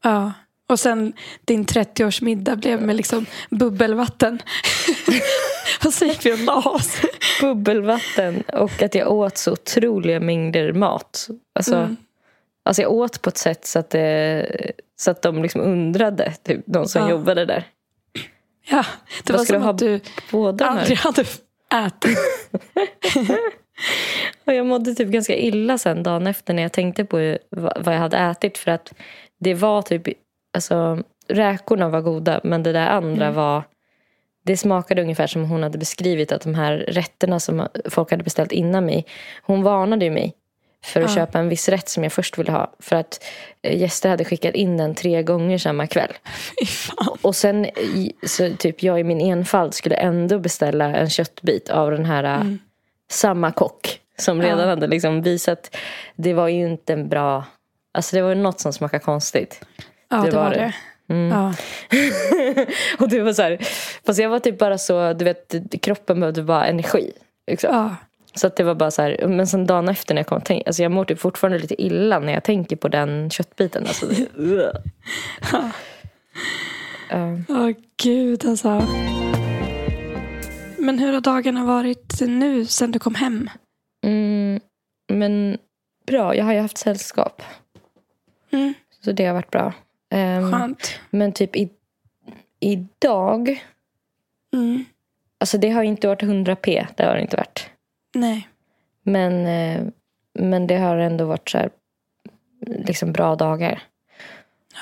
ja. 0.04 0.32
Och 0.66 0.80
sen 0.80 1.12
din 1.44 1.64
30-årsmiddag 1.66 2.56
blev 2.56 2.82
med 2.82 2.96
liksom 2.96 3.26
bubbelvatten. 3.50 4.38
och 5.84 5.92
så 5.92 6.04
gick 6.04 6.26
vi 6.26 6.32
och 6.34 6.38
la 6.38 6.60
oss. 6.60 7.00
Bubbelvatten 7.40 8.42
och 8.52 8.82
att 8.82 8.94
jag 8.94 9.12
åt 9.12 9.38
så 9.38 9.52
otroliga 9.52 10.20
mängder 10.20 10.72
mat. 10.72 11.28
Alltså, 11.54 11.76
Mm. 11.76 11.96
Alltså 12.64 12.82
jag 12.82 12.92
åt 12.92 13.22
på 13.22 13.28
ett 13.28 13.36
sätt 13.38 13.66
så 13.66 13.78
att, 13.78 13.90
det, 13.90 14.46
så 14.96 15.10
att 15.10 15.22
de 15.22 15.42
liksom 15.42 15.60
undrade, 15.60 16.32
typ, 16.42 16.60
de 16.66 16.86
som 16.86 17.02
Ja. 17.02 17.10
jobbade 17.10 17.44
där. 17.44 17.64
Ja, 18.70 18.84
det 19.24 19.32
Vad 19.32 19.38
var 19.40 19.44
som 19.44 19.60
du 19.62 19.68
att 19.68 19.78
du 19.78 20.00
Båda 20.30 20.66
aldrig 20.66 20.98
här. 20.98 21.04
hade 21.04 21.22
ätit. 21.86 22.18
Och 24.46 24.54
jag 24.54 24.66
mådde 24.66 24.94
typ 24.94 25.08
ganska 25.08 25.36
illa 25.36 25.78
sen 25.78 26.02
dagen 26.02 26.26
efter 26.26 26.54
när 26.54 26.62
jag 26.62 26.72
tänkte 26.72 27.04
på 27.04 27.38
vad 27.50 27.84
vad 27.84 27.94
jag 27.94 28.00
hade 28.00 28.16
ätit. 28.16 28.58
För 28.58 28.70
att 28.70 28.92
det 29.40 29.54
var 29.54 29.82
typ, 29.82 30.02
alltså 30.56 31.02
räkorna 31.28 31.88
var 31.88 32.00
goda 32.00 32.40
men 32.44 32.62
det 32.62 32.72
där 32.72 32.86
andra 32.86 33.24
Mm. 33.26 33.34
var 33.36 33.62
det 34.46 34.56
smakade 34.56 35.02
ungefär 35.02 35.26
som 35.26 35.44
hon 35.44 35.62
hade 35.62 35.78
beskrivit 35.78 36.32
att 36.32 36.42
de 36.42 36.54
här 36.54 36.76
rätterna 36.76 37.40
som 37.40 37.68
folk 37.84 38.10
hade 38.10 38.24
beställt 38.24 38.52
innan 38.52 38.86
mig. 38.86 39.06
Hon 39.42 39.62
varnade 39.62 40.04
ju 40.04 40.10
mig 40.10 40.34
för 40.84 41.00
att 41.00 41.10
Ja. 41.10 41.14
köpa 41.14 41.38
en 41.38 41.48
viss 41.48 41.68
rätt 41.68 41.88
som 41.88 42.02
jag 42.02 42.12
först 42.12 42.38
ville 42.38 42.52
ha. 42.52 42.74
För 42.80 42.96
att 42.96 43.24
eh, 43.62 43.76
gäster 43.80 44.08
hade 44.08 44.24
skickat 44.24 44.54
in 44.54 44.76
den 44.76 44.94
tre 44.94 45.22
gånger 45.22 45.58
samma 45.58 45.86
kväll. 45.86 46.12
Och 47.22 47.36
sen 47.36 47.66
så 48.26 48.50
typ 48.58 48.82
jag 48.82 49.00
i 49.00 49.04
min 49.04 49.20
enfald 49.20 49.74
skulle 49.74 49.94
ändå 49.96 50.38
beställa 50.38 50.84
en 50.96 51.10
köttbit 51.10 51.68
av 51.70 51.90
den 51.90 52.04
här 52.04 52.24
äh, 52.24 52.44
samma 53.10 53.52
kock. 53.52 54.00
Som 54.18 54.36
Mm. 54.40 54.46
Ja. 54.50 54.54
redan 54.56 54.68
hade 54.68 54.86
liksom 54.86 55.22
visat. 55.22 55.76
Det 56.16 56.34
var 56.34 56.48
ju 56.48 56.66
inte 56.68 56.92
en 56.92 57.08
bra. 57.08 57.44
Alltså 57.94 58.16
det 58.16 58.22
var 58.22 58.28
ju 58.28 58.34
något 58.34 58.60
som 58.60 58.72
smakade 58.72 59.04
konstigt. 59.04 59.60
Ja, 60.10 60.16
Det 60.16 60.30
det, 60.30 60.36
var 60.36 60.50
det. 60.50 60.56
det. 60.56 60.72
Mm. 61.14 61.30
Ja. 61.38 61.54
och 62.98 63.08
det 63.08 63.20
var 63.20 63.32
så 63.32 63.42
här. 63.42 63.58
Fast 64.06 64.18
jag 64.20 64.28
var 64.28 64.38
typ 64.38 64.58
bara 64.58 64.78
så. 64.78 65.12
Du 65.12 65.24
vet 65.24 65.54
kroppen 65.82 66.20
behövde 66.20 66.42
bara 66.42 66.66
energi. 66.66 67.12
Liksom. 67.46 67.74
Ja. 67.74 67.96
Så 68.36 68.46
att 68.46 68.56
det 68.56 68.62
var 68.64 68.74
bara 68.74 68.90
så 68.90 69.02
här. 69.02 69.26
Men 69.28 69.46
sen 69.46 69.66
dagen 69.66 69.88
efter 69.88 70.14
när 70.14 70.20
jag 70.20 70.26
kom 70.26 70.38
att 70.38 70.44
tänka. 70.44 70.66
Alltså 70.66 70.82
jag 70.82 70.92
mår 70.92 71.04
typ 71.04 71.18
fortfarande 71.18 71.58
lite 71.58 71.82
illa 71.82 72.18
när 72.18 72.32
jag 72.32 72.44
tänker 72.44 72.76
på 72.76 72.88
den 72.88 73.30
köttbiten. 73.30 73.86
Alltså, 73.86 74.06
Ja. 77.10 77.38
Åh 77.48 77.70
gud 78.02 78.44
alltså. 78.46 78.86
Men 80.78 80.98
hur 80.98 81.12
har 81.12 81.20
dagarna 81.20 81.64
varit 81.64 82.20
nu 82.20 82.66
sen 82.66 82.92
du 82.92 82.98
kom 82.98 83.14
hem? 83.14 83.50
Mm, 84.06 84.60
men 85.12 85.58
bra, 86.06 86.36
jag 86.36 86.44
har 86.44 86.52
ju 86.52 86.60
haft 86.60 86.78
sällskap. 86.78 87.42
Mm. 88.50 88.74
Så 89.04 89.12
det 89.12 89.26
har 89.26 89.34
varit 89.34 89.50
bra. 89.50 89.72
Um, 90.14 90.52
Skönt. 90.52 90.98
men 91.10 91.32
typ 91.32 91.56
i, 91.56 91.70
idag, 92.60 93.64
Mm. 94.54 94.84
alltså 95.40 95.58
det 95.58 95.70
har 95.70 95.82
inte 95.82 96.08
varit 96.08 96.22
100p. 96.22 96.86
Det 96.96 97.02
har 97.04 97.14
det 97.14 97.22
inte 97.22 97.36
varit. 97.36 97.70
Nej. 98.14 98.48
Men, 99.02 99.46
eh, 99.46 99.86
men 100.38 100.66
det 100.66 100.76
har 100.76 100.96
ändå 100.96 101.24
varit 101.24 101.50
så 101.50 101.58
här, 101.58 101.70
liksom 102.66 103.12
bra 103.12 103.36
dagar. 103.36 103.82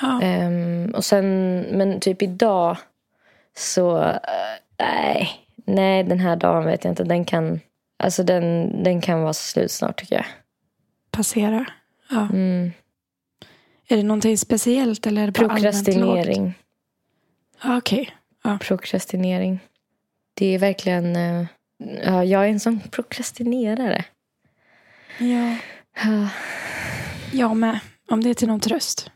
Ja. 0.01 0.21
Ehm, 0.21 0.93
och 0.95 1.05
sen, 1.05 1.59
men 1.71 1.99
typ 1.99 2.21
idag 2.21 2.77
så, 3.57 4.03
eh, 4.03 4.19
nej, 4.79 5.29
nej 5.65 6.03
den 6.03 6.19
här 6.19 6.35
dagen 6.35 6.65
vet 6.65 6.83
jag 6.83 6.91
inte. 6.91 7.03
Den 7.03 7.25
kan, 7.25 7.59
alltså 7.99 8.23
den, 8.23 8.73
den 8.83 9.01
kan 9.01 9.21
vara 9.21 9.33
slut 9.33 9.71
snart 9.71 9.99
tycker 9.99 10.15
jag. 10.15 10.25
Passera. 11.11 11.65
Ja. 12.09 12.21
Mm. 12.21 12.71
Är 13.87 13.97
det 13.97 14.03
någonting 14.03 14.37
speciellt 14.37 15.07
eller 15.07 15.21
är 15.21 15.25
det 15.25 15.31
bara 15.31 15.53
allmänt 15.53 15.63
lågt? 15.63 15.83
Prokrastinering. 15.85 16.53
Ja, 17.63 17.77
Okej. 17.77 18.09
Prokrastinering. 18.59 19.59
Det 20.33 20.45
är 20.45 20.59
verkligen, 20.59 21.15
eh, 21.15 21.45
ja, 22.03 22.23
jag 22.23 22.45
är 22.45 22.49
en 22.49 22.59
sån 22.59 22.79
prokrastinerare. 22.79 24.05
Ja. 25.17 25.57
Ja, 26.03 26.29
Jag 27.31 27.57
med. 27.57 27.79
Om 28.09 28.23
det 28.23 28.29
är 28.29 28.33
till 28.33 28.47
någon 28.47 28.59
tröst. 28.59 29.11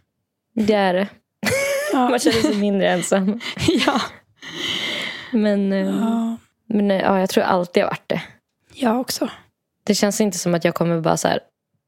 Det 0.54 0.74
är 0.74 0.94
det. 0.94 1.08
Ja. 1.94 2.10
Man 2.10 2.20
känner 2.20 2.42
sig 2.42 2.58
mindre 2.58 2.90
ensam. 2.90 3.40
ja. 3.86 4.02
Men, 5.32 5.74
eh, 5.74 5.80
ja. 5.80 6.38
men 6.66 6.92
eh, 6.92 7.02
ja, 7.02 7.20
jag 7.20 7.30
tror 7.30 7.44
alltid 7.44 7.82
jag 7.82 7.88
har 7.88 7.92
varit 7.92 8.10
det. 8.10 8.22
Jag 8.74 9.00
också. 9.00 9.30
Det 9.84 9.96
känns 9.96 10.22
inte 10.22 10.38
som 10.38 10.54
att 10.54 10.66
jag 10.66 10.76
kommer 10.76 11.02
bara 11.02 11.18
så 11.18 11.28
här 11.28 11.40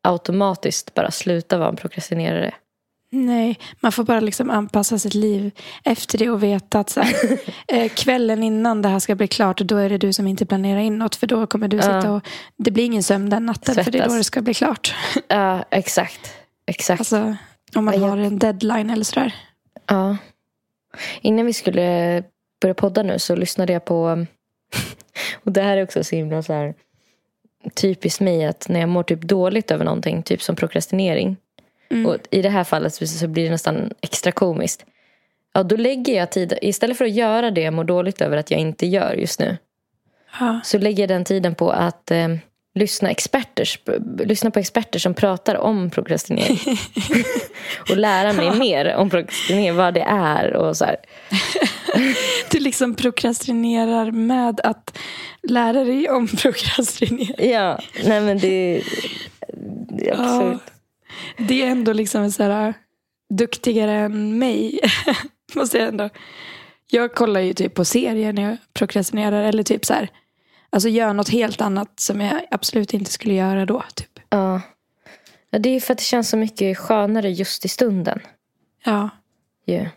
automatiskt 0.04 0.94
bara 0.94 1.12
sluta 1.12 1.58
vara 1.58 1.70
en 1.70 1.76
prokrastinerare. 1.76 2.54
Nej, 3.12 3.60
man 3.80 3.92
får 3.92 4.04
bara 4.04 4.20
liksom 4.20 4.50
anpassa 4.50 5.00
sitt 5.00 5.14
liv 5.14 5.52
efter 5.84 6.18
det 6.18 6.30
och 6.30 6.44
veta 6.44 6.80
att 6.80 6.90
så 6.90 7.02
här, 7.02 7.40
eh, 7.68 7.90
kvällen 7.90 8.44
innan 8.44 8.82
det 8.82 8.90
här 8.90 9.00
ska 9.00 9.16
bli 9.16 9.28
klart, 9.28 9.58
då 9.58 9.78
är 9.78 9.90
det 9.90 9.98
du 9.98 10.14
som 10.14 10.28
inte 10.28 10.46
planerar 10.46 10.80
in 10.80 10.98
något. 10.98 11.16
För 11.16 11.28
då 11.28 11.48
kommer 11.48 11.68
du 11.68 11.78
sitta 11.78 12.12
och 12.12 12.28
det 12.58 12.72
blir 12.72 12.84
ingen 12.84 13.04
sömn 13.04 13.30
den 13.30 13.46
natten 13.46 13.76
för 13.76 13.92
det 13.92 13.98
är 13.98 14.04
då 14.04 14.10
Svettas. 14.10 14.18
det 14.18 14.24
ska 14.24 14.42
bli 14.42 14.54
klart. 14.54 14.96
Ja, 15.28 15.66
exakt. 15.72 16.34
Exakt. 16.66 17.00
Alltså 17.00 17.36
om 17.76 17.86
man 17.86 18.02
har 18.02 18.18
en 18.18 18.40
deadline 18.40 18.90
eller 18.90 19.04
sådär. 19.04 19.36
Ja. 19.88 20.18
Innan 21.22 21.46
vi 21.46 21.54
skulle 21.54 22.24
börja 22.62 22.74
podda 22.74 23.04
nu 23.04 23.20
så 23.20 23.36
lyssnade 23.36 23.74
jag 23.74 23.86
på... 23.86 24.26
Och 25.44 25.52
det 25.52 25.62
här 25.62 25.78
är 25.78 25.84
också 25.84 26.04
så 26.04 26.16
himla 26.16 26.44
så 26.44 26.54
här 26.54 26.74
typiskt 27.76 28.22
mig 28.22 28.46
att 28.46 28.70
när 28.70 28.80
jag 28.80 28.90
mår 28.90 29.04
typ 29.04 29.22
dåligt 29.22 29.72
över 29.72 29.86
någonting, 29.86 30.24
typ 30.24 30.42
som 30.42 30.56
prokrastinering. 30.56 31.38
Mm. 31.92 32.06
Och 32.06 32.18
i 32.32 32.42
det 32.42 32.50
här 32.50 32.64
fallet 32.64 32.94
så- 32.94 33.28
blir 33.28 33.44
det 33.44 33.50
nästan 33.50 33.94
extra 34.02 34.32
komiskt. 34.32 34.86
Ja, 35.54 35.64
då 35.64 35.76
lägger 35.76 36.16
jag 36.16 36.32
tid, 36.32 36.58
istället 36.62 36.98
för 36.98 37.06
att 37.06 37.12
göra 37.12 37.52
det 37.52 37.62
jag 37.62 37.74
mår 37.74 37.84
dåligt 37.84 38.22
över 38.22 38.38
att 38.38 38.52
jag 38.52 38.60
inte 38.60 38.86
gör 38.86 39.14
just 39.14 39.40
nu. 39.40 39.58
Ja. 40.40 40.60
Så 40.64 40.78
lägger 40.78 41.04
jag 41.04 41.10
den 41.10 41.26
tiden 41.26 41.56
på 41.56 41.72
att 41.72 42.12
eh, 42.12 42.28
lyssna, 42.76 43.10
experters, 43.10 43.80
lyssna 44.26 44.52
på 44.52 44.60
experter 44.60 45.00
som 45.00 45.14
pratar 45.14 45.56
om 45.56 45.90
prokrastinering. 45.90 46.60
och 47.90 47.98
lära 47.98 48.34
mig 48.34 48.56
mer 48.60 48.96
om 48.96 49.10
prokrastinering, 49.10 49.76
vad 49.76 49.94
det 49.94 50.02
är 50.08 50.54
och 50.56 50.78
så. 50.78 50.86
Du 52.52 52.60
liksom 52.60 52.96
prokrastinerar 52.96 54.12
med 54.12 54.60
att 54.64 54.98
lära 55.44 55.84
dig 55.84 56.10
om 56.10 56.28
prokrastinering. 56.28 57.50
Ja, 57.52 57.80
nej 58.06 58.22
men 58.22 58.40
det, 58.40 58.82
det 59.98 60.10
är 60.10 60.14
absurt. 60.14 60.62
Ja. 60.66 60.74
Det 61.38 61.64
är 61.64 61.68
ändå 61.68 61.94
liksom 61.94 62.32
så 62.32 62.44
här, 62.44 62.74
duktigare 63.34 63.92
än 63.92 64.40
mig. 64.40 64.80
Måste 65.56 65.78
jag 65.78 65.88
ändå. 65.88 66.10
Jag 66.92 67.16
kollar 67.16 67.40
ju 67.40 67.54
typ 67.54 67.74
på 67.74 67.86
serier 67.86 68.34
när 68.34 68.42
jag 68.42 68.58
prokrastinerar. 68.74 69.44
Eller 69.44 69.64
typ 69.64 69.86
så 69.86 69.94
här. 69.94 70.10
Alltså 70.70 70.90
gör 70.90 71.14
något 71.14 71.30
helt 71.30 71.62
annat 71.62 72.00
som 72.00 72.22
jag 72.22 72.42
absolut 72.52 72.94
inte 72.94 73.12
skulle 73.12 73.34
göra 73.34 73.66
då. 73.66 73.84
Typ. 73.96 74.20
Ja. 74.30 74.62
ja. 75.50 75.60
Det 75.60 75.70
är 75.70 75.80
för 75.80 75.94
att 75.94 75.98
det 75.98 76.04
känns 76.04 76.30
så 76.30 76.38
mycket 76.38 76.78
skönare 76.78 77.30
just 77.30 77.66
i 77.66 77.68
stunden. 77.68 78.20
Ja. 78.84 79.10
ju. 79.66 79.90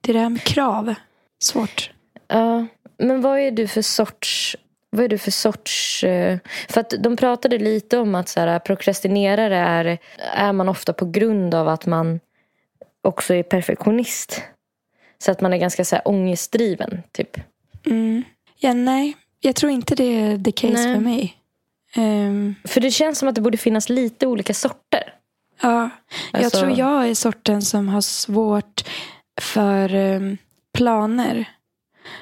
Det 0.00 0.12
är 0.12 0.14
det 0.14 0.20
här 0.20 0.28
med 0.28 0.42
krav. 0.42 0.94
Svårt. 1.42 1.90
Ja, 2.28 2.66
men 2.98 3.20
vad 3.20 3.38
är 3.38 3.50
du 3.50 3.68
för 3.68 3.82
sorts... 3.82 4.56
Vad 4.90 5.04
är 5.04 5.08
du 5.08 5.18
för 5.18 5.30
sorts... 5.30 6.04
eh, 6.04 6.38
För 6.68 6.80
att 6.80 6.90
de 6.98 7.16
pratade 7.16 7.58
lite 7.58 7.98
om 7.98 8.14
att 8.14 8.28
så 8.28 8.40
här, 8.40 8.58
prokrastinerare 8.58 9.56
är, 9.56 9.98
är 10.34 10.52
man 10.52 10.68
ofta 10.68 10.92
på 10.92 11.04
grund 11.10 11.54
av 11.54 11.68
att 11.68 11.86
man 11.86 12.20
också 13.02 13.34
är 13.34 13.42
perfektionist. 13.42 14.42
Så 15.18 15.30
att 15.30 15.40
man 15.40 15.52
är 15.52 15.56
ganska 15.58 15.84
så 15.84 15.96
här, 15.96 16.08
ångestdriven, 16.08 17.02
typ. 17.12 17.36
Mm. 17.86 18.22
Ja, 18.58 18.72
nej. 18.74 19.16
Jag 19.40 19.56
tror 19.56 19.72
inte 19.72 19.94
det 19.94 20.20
är 20.20 20.38
the 20.38 20.52
case 20.52 20.72
Nej. 20.72 20.94
för 20.94 21.00
mig. 21.00 21.36
Ehm, 21.94 22.54
För 22.64 22.80
det 22.80 22.90
känns 22.90 23.18
som 23.18 23.28
att 23.28 23.34
det 23.34 23.40
borde 23.40 23.58
finnas 23.58 23.88
lite 23.88 24.26
olika 24.26 24.54
sorter. 24.54 25.14
ja, 25.62 25.90
jag 26.32 26.44
Alltså- 26.44 26.58
tror 26.60 26.78
jag 26.78 27.08
är 27.08 27.14
sorten 27.14 27.62
som 27.62 27.88
har 27.88 28.00
svårt 28.00 28.82
för 29.40 29.94
ehm, 29.94 30.36
planer. 30.74 31.44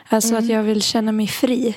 Alltså 0.09 0.37
att 0.37 0.47
jag 0.49 0.63
vill 0.63 0.83
känna 0.83 1.13
mig 1.13 1.27
fri. 1.27 1.77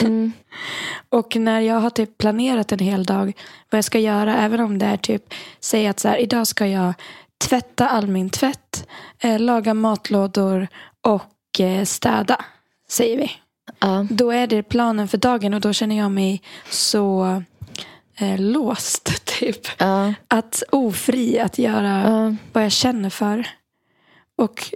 Mm. 0.00 0.32
Och 1.08 1.36
när 1.36 1.60
jag 1.60 1.80
har 1.80 1.90
typ 1.90 2.18
planerat 2.18 2.72
en 2.72 2.78
hel 2.78 3.04
dag 3.04 3.32
vad 3.70 3.78
jag 3.78 3.84
ska 3.84 3.98
göra, 3.98 4.36
även 4.36 4.60
om 4.60 4.78
det 4.78 4.86
är 4.86 4.96
typ, 4.96 5.34
säg 5.60 5.86
att 5.86 6.00
så 6.00 6.08
här, 6.08 6.16
idag 6.16 6.46
ska 6.46 6.66
jag 6.66 6.94
tvätta 7.38 7.88
all 7.88 8.06
min 8.06 8.30
tvätt, 8.30 8.86
eh, 9.18 9.38
laga 9.38 9.74
matlådor 9.74 10.68
och 11.00 11.60
eh, 11.60 11.84
städa, 11.84 12.44
säger 12.88 13.18
vi. 13.18 13.30
Ja. 13.78 14.06
Då 14.10 14.30
är 14.30 14.46
det 14.46 14.62
planen 14.62 15.08
för 15.08 15.18
dagen 15.18 15.54
och 15.54 15.60
då 15.60 15.72
känner 15.72 15.96
jag 15.98 16.10
mig 16.10 16.42
så 16.70 17.42
eh, 18.16 18.38
låst, 18.40 19.24
typ. 19.38 19.66
Ja. 19.78 20.14
Att 20.28 20.62
ofri 20.70 21.38
att 21.38 21.58
göra 21.58 22.02
Ja. 22.06 22.36
vad 22.52 22.64
jag 22.64 22.72
känner 22.72 23.10
för. 23.10 23.46
Och 24.36 24.74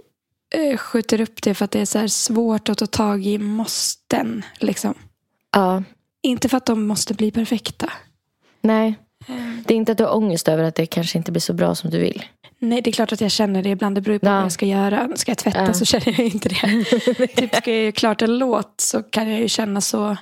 skjuter 0.77 1.21
upp 1.21 1.41
det 1.41 1.53
för 1.53 1.65
att 1.65 1.71
det 1.71 1.79
är 1.79 1.85
så 1.85 2.09
svårt 2.09 2.69
att 2.69 2.77
ta 2.77 2.85
tag 2.85 3.25
i 3.25 3.37
måsten. 3.37 4.45
Liksom. 4.59 4.93
ja. 5.51 5.83
Inte 6.23 6.49
för 6.49 6.57
att 6.57 6.65
de 6.65 6.87
måste 6.87 7.13
bli 7.13 7.31
perfekta. 7.31 7.91
Nej. 8.61 8.95
Det 9.65 9.73
är 9.73 9.77
inte 9.77 9.91
att 9.91 9.97
du 9.97 10.03
har 10.03 10.15
ångest 10.15 10.47
över 10.47 10.63
att 10.63 10.75
det 10.75 10.85
kanske 10.85 11.17
inte 11.17 11.31
blir 11.31 11.41
så 11.41 11.53
bra 11.53 11.75
som 11.75 11.89
du 11.89 11.99
vill. 11.99 12.23
Nej, 12.59 12.81
det 12.81 12.89
är 12.89 12.91
klart 12.91 13.11
att 13.13 13.21
jag 13.21 13.31
känner 13.31 13.63
det 13.63 13.69
ibland. 13.69 13.95
Det 13.97 14.01
beror 14.01 14.19
på 14.19 14.25
Ja. 14.25 14.31
vad 14.33 14.43
jag 14.43 14.51
ska 14.51 14.65
göra. 14.65 15.09
Ska 15.15 15.31
jag 15.31 15.37
tvätta 15.37 15.63
Ja. 15.65 15.73
så 15.73 15.85
känner 15.85 16.09
jag 16.19 16.27
inte 16.27 16.49
det. 16.49 16.83
typ 17.35 17.55
ska 17.55 17.71
jag 17.71 17.81
göra 17.83 17.91
klart 17.91 18.21
en 18.21 18.37
låt 18.37 18.81
så 18.81 19.03
kan 19.03 19.29
jag 19.31 19.39
ju 19.39 19.47
känna 19.47 19.81
så. 19.81 20.17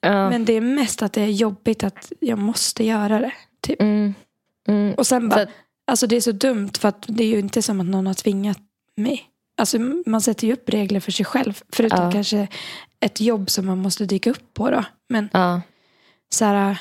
Ja. 0.00 0.30
Men 0.30 0.44
det 0.44 0.52
är 0.52 0.60
mest 0.60 1.02
att 1.02 1.12
det 1.12 1.22
är 1.22 1.26
jobbigt 1.26 1.84
att 1.84 2.12
jag 2.20 2.38
måste 2.38 2.84
göra 2.84 3.20
det. 3.20 3.32
Typ. 3.60 3.80
Mm. 3.82 4.14
Mm. 4.68 4.94
Och 4.94 5.06
sen 5.06 5.28
bara, 5.28 5.42
att- 5.42 5.48
alltså 5.86 6.06
det 6.06 6.16
är 6.16 6.20
så 6.20 6.32
dumt 6.32 6.70
för 6.78 6.88
att 6.88 7.04
det 7.08 7.24
är 7.24 7.28
ju 7.28 7.38
inte 7.38 7.62
som 7.62 7.80
att 7.80 7.86
någon 7.86 8.06
har 8.06 8.14
tvingat 8.14 8.58
mig. 8.96 9.24
Alltså 9.60 9.78
man 10.06 10.20
sätter 10.20 10.46
ju 10.46 10.52
upp 10.52 10.68
regler 10.68 11.00
för 11.00 11.12
sig 11.12 11.24
själv. 11.26 11.60
Förutom 11.72 12.04
Ja. 12.04 12.10
kanske 12.12 12.48
ett 13.00 13.20
jobb 13.20 13.50
som 13.50 13.66
man 13.66 13.78
måste 13.78 14.04
dyka 14.04 14.30
upp 14.30 14.54
på 14.54 14.70
då. 14.70 14.84
Men 15.08 15.28
Ja. 15.32 15.60
så 16.34 16.44
här, 16.44 16.76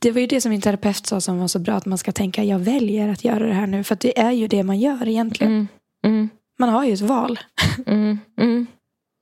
det 0.00 0.10
var 0.10 0.20
ju 0.20 0.26
det 0.26 0.40
som 0.40 0.50
min 0.50 0.60
terapeut 0.60 1.06
sa 1.06 1.20
som 1.20 1.38
var 1.38 1.48
så 1.48 1.58
bra. 1.58 1.74
Att 1.74 1.86
man 1.86 1.98
ska 1.98 2.12
tänka, 2.12 2.44
jag 2.44 2.58
väljer 2.58 3.08
att 3.08 3.24
göra 3.24 3.46
det 3.46 3.52
här 3.54 3.66
nu. 3.66 3.84
För 3.84 3.96
det 4.00 4.18
är 4.18 4.30
ju 4.30 4.46
det 4.48 4.62
man 4.62 4.78
gör 4.78 5.08
egentligen. 5.08 5.52
Mm. 5.52 5.68
Mm. 6.06 6.28
Man 6.58 6.68
har 6.68 6.84
ju 6.84 6.92
ett 6.92 7.00
val. 7.00 7.38
Mm, 7.86 8.18
mm. 8.40 8.66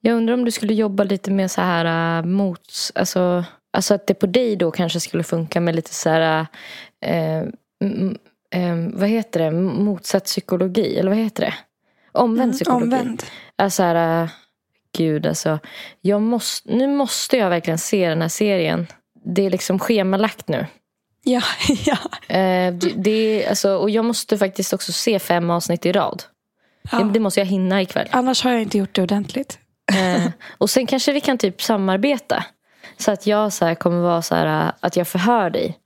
Jag 0.01 0.17
undrar 0.17 0.35
om 0.35 0.45
du 0.45 0.51
skulle 0.51 0.75
jobba 0.75 1.05
lite 1.05 1.31
med 1.31 1.51
så 1.51 1.61
här 1.61 2.19
äh, 2.19 2.25
mot... 2.25 2.61
Alltså, 2.95 3.45
alltså 3.73 3.95
att 3.95 4.07
det 4.07 4.15
på 4.15 4.27
dig 4.27 4.57
då 4.57 4.71
kanske 4.71 5.01
skulle 5.01 5.23
funka 5.23 5.61
med 5.61 5.77
lite 5.77 5.95
så 5.95 6.11
här... 6.11 6.47
Äh, 7.05 7.43
mm, 7.85 8.93
vad 8.99 9.09
heter 9.09 9.41
det? 9.41 9.51
Motsatt 9.61 10.25
psykologi. 10.25 10.97
Eller 10.99 11.11
vad 11.11 11.19
heter 11.19 11.45
det? 11.45 11.55
Omvänd 12.13 12.53
psykologi. 12.53 12.85
Mm, 12.85 13.01
Omvänd. 13.01 13.23
Alltså 13.57 13.77
så 13.77 13.83
här, 13.83 14.23
äh, 14.23 14.31
gud 14.97 15.27
alltså. 15.27 15.59
Jag 16.01 16.23
måste, 16.23 16.73
nu 16.73 16.87
måste 16.87 17.37
jag 17.37 17.51
verkligen 17.51 17.79
se 17.79 18.09
den 18.09 18.23
här 18.23 18.29
serien. 18.29 18.87
Det 19.25 19.47
är 19.47 19.51
liksom 19.51 19.79
schemalagt 19.79 20.49
nu. 20.49 20.67
Ja, 21.25 21.43
ja. 21.87 21.99
Eh, 22.35 22.75
det, 22.75 22.93
det 22.97 23.47
alltså, 23.47 23.77
och 23.77 23.91
jag 23.91 24.05
måste 24.05 24.39
faktiskt 24.39 24.73
också 24.73 24.93
se 24.93 25.19
fem 25.19 25.51
avsnitt 25.51 25.87
i 25.87 25.93
rad. 25.93 26.23
ja. 26.91 26.99
Det, 26.99 27.13
det 27.13 27.21
måste 27.21 27.41
jag 27.41 27.47
hinna 27.47 27.83
ikväll. 27.83 28.09
Annars 28.11 28.45
har 28.45 28.51
jag 28.51 28.63
inte 28.63 28.79
gjort 28.79 28.95
det 28.95 29.03
ordentligt. 29.03 29.59
Eh, 29.93 30.31
och 30.59 30.71
sen 30.71 30.87
kanske 30.87 31.13
vi 31.13 31.21
kan 31.21 31.39
typ 31.39 31.63
samarbeta. 31.63 32.45
Så 32.97 33.11
att 33.11 33.27
jag 33.27 33.53
så 33.53 33.65
här 33.65 33.75
kommer 33.75 34.01
vara 34.01 34.23
så 34.23 34.35
här 34.35 34.67
äh, 34.67 34.73
att 34.81 34.97
jag 34.97 35.09
förhör 35.09 35.51
dig. 35.51 35.79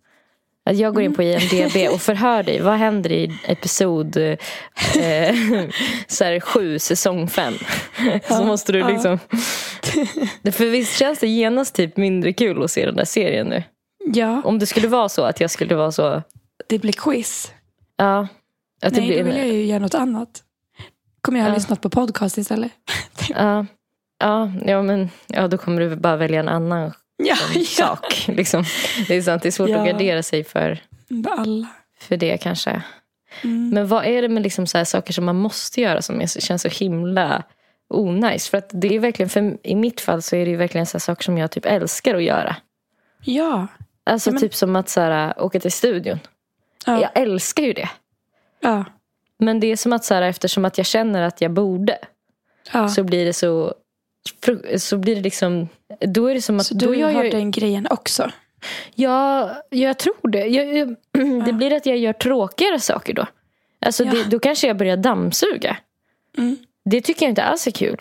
Att 0.64 0.76
jag 0.78 0.95
går 0.95 1.02
in 1.02 1.14
på 1.14 1.23
IMDB 1.23 1.92
och 1.95 2.00
förhör 2.02 2.42
dig. 2.42 2.61
Vad 2.61 2.75
händer 2.75 3.12
i 3.12 3.38
episod 3.47 4.16
eh, 4.16 4.37
så 6.07 6.25
här, 6.25 6.40
sju, 6.40 6.78
säsong 6.78 7.28
fem? 7.28 7.54
Så 7.99 8.21
Ja, 8.28 8.42
måste 8.45 8.73
du 8.73 8.78
ja. 8.78 8.88
liksom 8.88 9.19
För 10.52 10.71
visst 10.71 10.99
känns 10.99 11.19
det 11.19 11.26
genast 11.28 11.75
typ 11.75 11.97
mindre 11.97 12.33
kul 12.33 12.62
att 12.62 12.71
se 12.71 12.87
den 12.87 12.97
där 12.97 13.04
serien 13.04 13.47
nu? 13.47 13.62
Ja, 14.14 14.42
Om 14.45 14.59
det 14.59 14.66
skulle 14.66 14.88
vara 14.88 15.09
så 15.09 15.23
att 15.25 15.40
jag 15.40 15.50
skulle 15.50 15.75
vara 15.75 15.92
så... 15.92 16.23
det 16.69 16.78
blir 16.78 16.92
quiz. 16.92 17.52
Ja. 17.97 18.28
Att 18.83 18.95
det 18.95 19.00
Nej, 19.00 19.07
blir, 19.09 19.19
då 19.19 19.25
vill 19.25 19.37
jag 19.37 19.49
ju 19.49 19.64
göra 19.64 19.78
något 19.78 19.95
annat. 19.95 20.42
Kommer 21.21 21.38
jag 21.38 21.45
ha 21.45 21.50
Ja. 21.50 21.54
lyssnat 21.54 21.81
på 21.81 21.90
podcast 21.90 22.38
istället? 22.38 22.73
ja. 23.28 23.66
Ja, 24.19 24.52
ja, 24.66 24.83
men 24.83 25.11
ja, 25.26 25.49
då 25.49 25.59
kommer 25.59 25.81
du 25.81 25.97
bara 25.97 26.16
välja 26.16 26.40
en 26.40 26.49
annan 26.49 26.92
Ja, 27.16 27.37
sak. 27.66 28.25
Liksom. 28.28 28.64
Det 29.09 29.14
är 29.16 29.23
sant, 29.23 29.42
det 29.42 29.49
är 29.49 29.50
svårt 29.50 29.69
Ja. 29.71 29.78
att 29.81 29.87
gardera 29.87 30.23
sig 30.23 30.45
för, 30.45 30.78
Alla. 31.31 31.66
för 32.00 32.16
det 32.16 32.37
kanske. 32.37 32.83
Mm. 33.45 33.71
Men 33.71 33.87
vad 33.88 34.04
är 34.04 34.23
det 34.23 34.28
med 34.28 34.42
liksom 34.42 34.66
så 34.66 34.85
saker 34.85 35.12
som 35.12 35.25
man 35.25 35.37
måste 35.37 35.81
göra 35.81 36.02
som 36.02 36.26
känns 36.26 36.62
så 36.62 36.69
himla 36.69 37.42
onajs? 37.88 38.49
För 38.49 38.59
att 38.59 38.71
det 38.73 38.95
är 38.95 38.99
verkligen, 38.99 39.28
för 39.28 39.57
i 39.62 39.75
mitt 39.75 40.00
fall 40.00 40.23
så 40.23 40.37
är 40.37 40.47
det 40.47 40.57
verkligen 40.57 40.87
så 40.87 41.00
saker 41.00 41.23
som 41.25 41.38
jag 41.38 41.50
typ 41.50 41.66
älskar 41.66 42.14
att 42.14 42.23
göra. 42.23 42.57
Ja. 43.25 43.66
Alltså 44.04 44.31
Ja, 44.31 44.33
men- 44.33 44.40
typ 44.42 44.54
som 44.54 44.76
att 44.76 44.88
så 44.88 45.00
här, 45.00 45.42
åka 45.42 45.61
till 45.61 45.73
studion. 45.73 46.19
Ja. 46.87 47.00
Jag 47.00 47.11
älskar 47.14 47.62
ju 47.62 47.73
det. 47.73 47.88
Ja. 48.61 48.85
Men 49.38 49.61
det 49.61 49.66
är 49.66 49.76
som 49.76 49.92
att 49.92 50.04
så 50.04 50.14
här, 50.14 50.23
eftersom 50.23 50.64
att 50.64 50.78
jag 50.78 50.87
känner 50.87 51.23
att 51.23 51.40
jag 51.40 51.50
borde 51.50 51.99
ja. 52.73 52.88
så 52.88 53.04
blir 53.04 53.25
det 53.25 53.33
så 53.33 53.75
så 54.79 54.97
blir 54.99 55.14
det 55.17 55.21
liksom 55.23 55.69
då 56.00 56.26
är 56.26 56.35
det 56.35 56.43
som 56.43 56.57
att 56.61 56.67
Så 56.67 56.75
du 56.75 56.87
har 56.87 56.95
jag, 56.95 57.31
den 57.31 57.50
grejen 57.50 57.87
också? 57.91 58.31
ja, 58.95 59.50
jag 59.71 59.99
tror 59.99 60.29
det 60.29 60.47
jag, 60.47 60.76
jag, 60.79 60.88
det 61.12 61.45
Ja. 61.47 61.52
blir 61.52 61.73
att 61.73 61.87
jag 61.87 61.97
gör 61.99 62.12
tråkigare 62.12 62.81
saker 62.81 63.14
då 63.14 63.26
alltså 63.87 64.05
Ja. 64.05 64.11
det, 64.12 64.25
då 64.31 64.38
kanske 64.38 64.67
jag 64.67 64.76
börjar 64.76 64.97
dammsuga 64.97 65.76
Mm. 66.38 66.57
det 66.85 67.00
tycker 67.00 67.26
jag 67.26 67.31
inte 67.31 67.43
alls 67.43 67.67
är 67.67 67.71
kul 67.71 68.00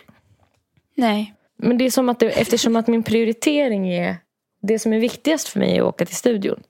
Nej. 0.96 1.34
men 1.58 1.78
det 1.78 1.86
är 1.86 1.92
som 1.92 2.10
att 2.10 2.20
det, 2.20 2.30
eftersom 2.30 2.76
att 2.76 2.88
min 2.88 3.04
prioritering 3.04 3.90
är 3.90 4.16
det 4.62 4.80
som 4.80 4.94
är 4.94 5.00
viktigast 5.00 5.48
för 5.48 5.60
mig 5.60 5.78
är 5.78 5.82
att 5.82 5.88
åka 5.88 6.06
till 6.06 6.16
studion 6.16 6.64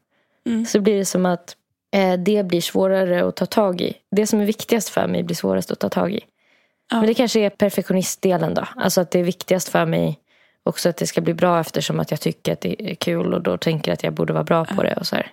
Mm. 0.46 0.65
så 0.65 0.79
blir 0.79 0.98
det 0.98 1.05
som 1.05 1.25
att 1.25 1.55
eh, 1.96 2.13
det 2.13 2.43
blir 2.46 2.62
svårare 2.62 3.27
att 3.27 3.36
ta 3.36 3.46
tag 3.46 3.81
i 3.81 3.93
det 4.12 4.27
som 4.27 4.41
är 4.41 4.46
viktigast 4.46 4.89
för 4.89 5.08
mig 5.08 5.24
blir 5.24 5.36
svårast 5.36 5.72
att 5.72 5.79
ta 5.79 5.89
tag 5.89 6.13
i 6.13 6.20
Ja. 6.91 6.98
Men 6.98 7.07
det 7.07 7.13
kanske 7.13 7.39
är 7.39 7.50
perfektionistdelen 7.50 8.53
då. 8.53 8.67
Alltså 8.75 9.01
att 9.01 9.12
det 9.12 9.19
är 9.19 9.24
viktigast 9.24 9.69
för 9.69 9.86
mig 9.86 10.19
också 10.63 10.89
att 10.89 10.98
det 10.98 11.07
ska 11.07 11.21
bli 11.21 11.33
bra 11.33 11.60
eftersom 11.60 12.00
att 12.00 12.12
jag 12.12 12.21
tycker 12.21 12.53
att 12.53 12.62
det 12.62 12.91
är 12.91 12.95
kul 12.95 13.33
och 13.33 13.41
då 13.41 13.57
tänker 13.57 13.93
att 13.93 14.03
jag 14.03 14.13
borde 14.13 14.33
vara 14.33 14.43
bra 14.43 14.65
på 14.65 14.83
det 14.83 14.93
och 14.93 15.07
så 15.07 15.15
här. 15.15 15.31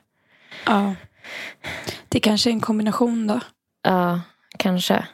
ja. 0.67 0.95
Det 2.09 2.21
kanske 2.21 2.50
är 2.50 2.53
en 2.53 2.61
kombination 2.61 3.27
då. 3.27 3.41
Ja, 3.83 4.21
kanske. 4.57 5.07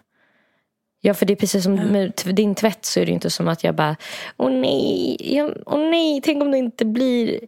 Ja, 1.01 1.15
för 1.15 1.27
det 1.27 1.33
är 1.33 1.37
precis 1.37 1.65
som 1.65 1.75
med 1.75 2.13
din 2.25 2.55
tvätt 2.55 2.85
så 2.85 3.01
är 3.01 3.07
det 3.07 3.13
inte 3.13 3.31
som 3.31 3.49
att 3.49 3.65
jag 3.65 3.75
bara 3.75 3.97
Åh 4.37 4.51
nej, 4.51 5.17
jag, 5.37 5.53
åh 5.67 5.79
nej, 5.79 6.21
tänk 6.25 6.43
om 6.43 6.51
det 6.51 6.59
inte 6.59 6.85
blir 6.85 7.41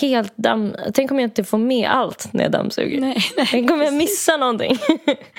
helt 0.00 0.36
damm... 0.36 0.76
Tänk 0.94 1.10
om 1.10 1.18
jag 1.18 1.26
inte 1.26 1.44
får 1.44 1.58
med 1.58 1.90
allt 1.90 2.32
när 2.32 2.42
jag 2.42 2.52
dammsuger. 2.52 3.00
Nej, 3.00 3.16
nej. 3.36 3.48
Tänk 3.50 3.70
om 3.70 3.80
jag 3.80 3.94
missar 3.94 4.38
någonting. 4.38 4.78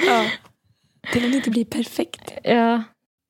Ja. 0.08 0.26
Det 1.14 1.20
vill 1.20 1.36
inte 1.36 1.50
bli 1.50 1.66
perfekt. 1.66 2.32
ja, 2.44 2.84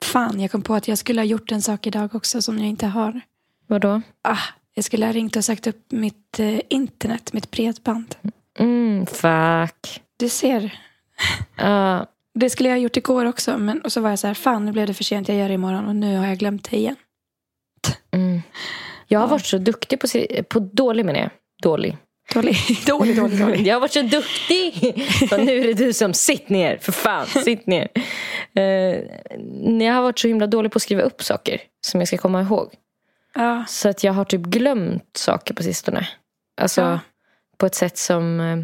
Fan, 0.06 0.40
jag 0.40 0.52
kom 0.52 0.62
på 0.62 0.74
att 0.76 0.88
jag 0.88 0.98
skulle 0.98 1.22
ha 1.22 1.26
gjort 1.26 1.52
en 1.52 1.62
sak 1.62 1.88
idag 1.88 2.16
också 2.16 2.42
som 2.42 2.58
jag 2.60 2.68
inte 2.68 2.88
har. 2.88 3.22
vadå? 3.68 4.02
Ah, 4.22 4.38
jag 4.74 4.86
skulle 4.86 5.06
ha 5.06 5.14
ringt 5.14 5.36
och 5.36 5.46
sagt 5.46 5.68
upp 5.68 5.92
mitt 5.92 6.40
eh, 6.40 6.60
internet, 6.70 7.34
mitt 7.34 7.52
bredband. 7.52 8.16
Mm, 8.60 9.06
fuck. 9.06 10.02
Du 10.18 10.30
ser. 10.30 10.80
Ja, 11.58 12.06
Det 12.34 12.50
skulle 12.50 12.70
jag 12.70 12.76
ha 12.76 12.82
gjort 12.82 12.98
igår 12.98 13.26
också. 13.26 13.58
Men, 13.58 13.82
och 13.82 13.92
så 13.92 14.02
var 14.02 14.10
jag 14.10 14.20
så 14.20 14.28
här, 14.28 14.34
fan 14.34 14.66
nu 14.66 14.72
blev 14.72 14.88
det 14.88 14.94
för 14.94 15.04
sent, 15.04 15.28
jag 15.28 15.38
gör 15.38 15.48
det 15.48 15.54
imorgon. 15.54 15.88
Och 15.88 15.96
nu 15.96 16.18
har 16.18 16.26
jag 16.28 16.38
glömt 16.38 16.72
det 16.72 16.78
igen. 16.78 16.96
Mm. 18.12 18.42
Jag 19.08 19.20
har 19.20 19.28
Ja. 19.28 19.32
varit 19.32 19.46
så 19.46 19.58
duktig 19.58 20.00
på, 20.00 20.08
på 20.50 20.60
dålig 20.60 21.06
menar 21.06 21.20
jag. 21.20 21.30
Dålig. 21.64 21.98
Dålig, 22.34 22.58
dålig, 22.88 23.16
dålig. 23.18 23.40
dålig. 23.40 23.68
Jag 23.68 23.76
har 23.76 23.80
varit 23.82 23.94
så 23.94 24.02
duktig. 24.02 24.74
Så 25.30 25.38
nu 25.38 25.60
är 25.60 25.64
det 25.68 25.74
du 25.74 25.94
som, 25.94 26.14
sitt 26.14 26.50
ner. 26.50 26.78
För 26.78 26.92
fan, 26.92 27.26
sitt 27.28 27.68
ner. 27.68 27.88
Eh, 28.56 28.64
jag 29.86 29.94
har 29.94 30.02
varit 30.02 30.20
så 30.20 30.28
himla 30.28 30.48
dålig 30.48 30.72
på 30.72 30.78
att 30.78 30.84
skriva 30.84 31.02
upp 31.02 31.24
saker 31.24 31.62
som 31.86 32.02
jag 32.02 32.08
ska 32.08 32.18
komma 32.18 32.42
ihåg. 32.42 32.74
Ja, 33.36 33.66
Så 33.68 33.90
att 33.90 34.04
jag 34.04 34.14
har 34.14 34.26
typ 34.26 34.42
glömt 34.42 35.18
saker 35.18 35.54
på 35.54 35.64
sistone. 35.64 36.08
Alltså 36.62 36.82
Ja. 36.82 37.00
på 37.58 37.66
ett 37.66 37.76
sätt 37.76 37.98
som 37.98 38.40
eh, 38.40 38.58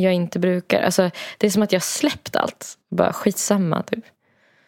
jag 0.00 0.12
inte 0.14 0.38
brukar. 0.38 0.82
Alltså, 0.82 1.10
det 1.38 1.46
är 1.46 1.50
som 1.50 1.62
att 1.62 1.72
jag 1.72 1.80
har 1.80 1.84
släppt 1.84 2.36
allt. 2.36 2.74
Bara 2.90 3.12
skitsamma 3.12 3.82
typ. 3.82 4.04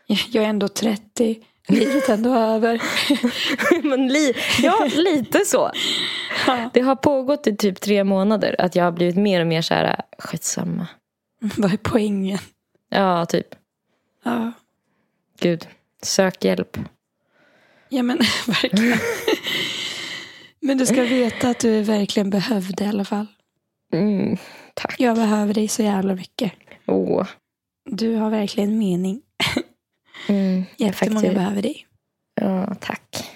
jag 0.07 0.45
är 0.45 0.49
ändå 0.49 0.69
30. 0.69 1.39
Livet 1.69 2.09
ändå 2.09 2.35
över. 2.35 2.83
Men 3.89 4.09
li- 4.09 4.35
ja, 4.63 4.89
lite 4.97 5.45
så. 5.45 5.71
Ja. 6.47 6.71
Det 6.75 6.81
har 6.81 6.97
pågått 6.97 7.47
i 7.47 7.57
typ 7.57 7.81
tre 7.81 8.05
månader 8.05 8.57
att 8.59 8.75
jag 8.77 8.85
har 8.85 8.93
blivit 8.93 9.17
mer 9.17 9.41
och 9.41 9.47
mer 9.47 9.63
så 9.63 9.75
här, 9.75 10.01
skitsamma. 10.19 10.87
Vad 11.57 11.73
är 11.73 11.77
poängen? 11.77 12.39
Ja, 12.89 13.27
typ. 13.27 13.47
Ja, 14.25 14.53
Gud, 15.41 15.69
sök 16.03 16.45
hjälp. 16.45 16.79
ja 17.89 18.03
men 18.03 18.19
verkligen. 18.47 18.99
Men 20.61 20.79
du 20.79 20.87
ska 20.87 21.03
veta 21.03 21.49
att 21.51 21.59
du 21.59 21.79
är 21.79 21.83
verkligen 21.83 22.31
behövd 22.31 22.81
i 22.81 22.85
alla 22.85 23.05
fall. 23.05 23.27
Mm, 23.93 24.37
tack. 24.75 24.95
Jag 24.99 25.17
behöver 25.17 25.55
dig 25.55 25.69
så 25.69 25.83
jävla 25.83 26.15
mycket. 26.15 26.53
Åh. 26.87 27.27
Du 27.91 28.15
har 28.15 28.31
verkligen 28.31 28.79
mening. 28.79 29.21
Mm, 30.29 30.65
Jättemånga 30.77 31.15
faktiskt. 31.21 31.35
behöver 31.35 31.63
dig. 31.63 31.87
Ja, 32.41 32.75
tack. 32.81 33.31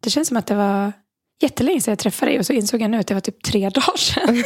Det 0.00 0.10
känns 0.10 0.28
som 0.28 0.36
att 0.36 0.46
det 0.46 0.54
var 0.54 0.92
jättelänge 1.42 1.80
sedan 1.80 1.92
jag 1.92 1.98
träffade 1.98 2.30
dig 2.32 2.38
och 2.38 2.46
så 2.46 2.52
insåg 2.52 2.80
jag 2.82 2.90
nu 2.90 2.98
att 2.98 3.06
det 3.06 3.14
var 3.14 3.20
typ 3.20 3.42
tre 3.42 3.68
dagar 3.68 3.96
sedan. 3.96 4.34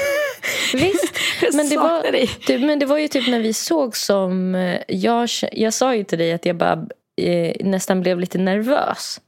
Visst, 0.73 1.15
men 1.55 1.69
det, 1.69 1.77
var, 1.77 2.03
dig. 2.13 2.31
du, 2.47 2.59
men 2.59 2.79
det 2.79 2.87
var 2.87 2.99
ju 2.99 3.09
typ 3.09 3.29
när 3.29 3.41
vi 3.41 3.53
såg 3.53 3.97
som... 3.97 4.55
eh, 4.55 4.81
Jag, 4.89 5.29
jag 5.53 5.75
sa 5.75 5.95
ju 5.95 6.05
till 6.05 6.19
dig 6.19 6.33
att 6.33 6.47
jag 6.47 6.57
bara 6.57 6.87
eh, 7.23 7.57
nästan 7.67 8.01
blev 8.01 8.21
lite 8.21 8.39
nervös. 8.39 9.21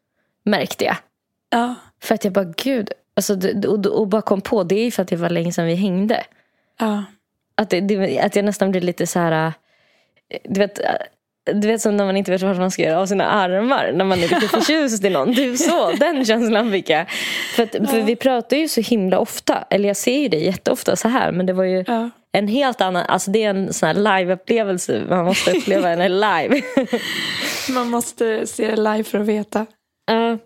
Märkte 0.45 0.85
jag. 0.85 0.97
Ja, 1.51 1.75
För 2.03 2.15
att 2.15 2.25
jag 2.25 2.33
bara, 2.33 2.53
gud. 2.57 2.91
Alltså, 3.17 3.35
det- 3.35 3.69
och, 3.69 3.87
och 3.87 4.09
bara 4.09 4.23
kom 4.23 4.41
på, 4.41 4.65
det 4.65 4.75
är 4.81 4.85
ju 4.85 4.91
för 4.91 5.03
att 5.03 5.09
det 5.09 5.17
var 5.17 5.31
länge 5.31 5.53
sedan 5.53 5.67
vi 5.67 5.75
hängde. 5.75 6.25
ja, 6.79 7.05
Att, 7.55 7.71
det, 7.71 7.81
det, 7.81 8.21
att 8.21 8.37
jag 8.37 8.45
nästan 8.45 8.71
blev 8.71 8.83
lite 8.83 9.07
så 9.07 9.19
här... 9.19 9.47
eh, 9.47 9.53
Du 10.45 10.61
vet, 10.61 10.79
du 11.55 11.69
vet 11.69 11.81
som 11.81 11.97
när 11.97 12.05
man 12.05 12.17
inte 12.17 12.31
vet 12.31 12.43
vad 12.43 12.57
man 12.59 12.71
ska 12.71 12.83
göra 12.83 13.01
av 13.01 13.07
sina 13.07 13.27
armar. 13.27 13.93
När 13.95 14.05
man 14.05 14.19
är 14.19 14.23
lite 14.23 14.49
förtjust 14.49 15.05
i 15.05 15.11
någon. 15.11 15.35
Typ 15.35 15.59
så, 15.59 15.91
den 15.91 16.25
känslan 16.25 16.73
fick 16.73 16.91
jag. 16.91 17.07
För, 17.57 17.63
att, 17.63 17.91
för 17.91 18.03
vi 18.03 18.17
pratar 18.17 18.57
ju 18.57 18.69
så 18.69 18.81
himla 18.81 19.19
ofta. 19.19 19.65
Eller 19.71 19.89
jag 19.89 19.97
ser 19.97 20.19
ju 20.19 20.29
dig 20.29 20.45
jätteofta 20.45 20.97
så 20.97 21.09
här. 21.09 21.33
Men 21.33 21.47
det 21.47 21.53
var 21.53 21.65
ju 21.65 21.85
ja. 21.87 22.11
en 22.33 22.49
helt 22.49 22.81
annan... 22.81 23.05
Alltså 23.09 23.31
det 23.31 23.45
är 23.45 23.51
en 23.51 23.73
sån 23.73 23.87
här 23.87 23.95
live-upplevelse. 23.95 25.03
Man 25.09 25.25
måste 25.25 25.53
uppleva 25.53 25.89
henne 25.89 26.09
live. 26.09 26.63
Man 27.75 27.89
måste 27.91 28.47
se 28.47 28.67
det 28.71 28.77
live 28.77 29.05
för 29.05 29.21
att 29.21 29.27
veta. 29.27 29.67
Ja, 30.07 30.39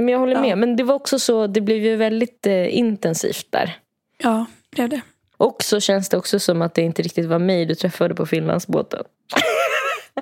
men 0.00 0.08
jag 0.08 0.18
håller 0.18 0.34
Ja. 0.34 0.40
med. 0.40 0.58
Men 0.58 0.76
det 0.76 0.82
var 0.82 0.94
också 0.94 1.18
så, 1.18 1.46
det 1.46 1.60
blev 1.60 1.78
ju 1.78 1.96
väldigt 1.96 2.46
eh, 2.46 2.78
intensivt 2.78 3.46
där. 3.50 3.76
Ja, 4.22 4.46
blev 4.70 4.88
det. 4.88 5.00
Och 5.36 5.62
så 5.62 5.80
känns 5.80 6.08
det 6.08 6.16
också 6.16 6.38
som 6.40 6.62
att 6.62 6.74
det 6.74 6.82
inte 6.82 7.02
riktigt 7.02 7.26
var 7.26 7.38
mig 7.38 7.66
du 7.66 7.74
träffade 7.74 8.14
på 8.14 8.26
Finlandsbåten. 8.26 9.04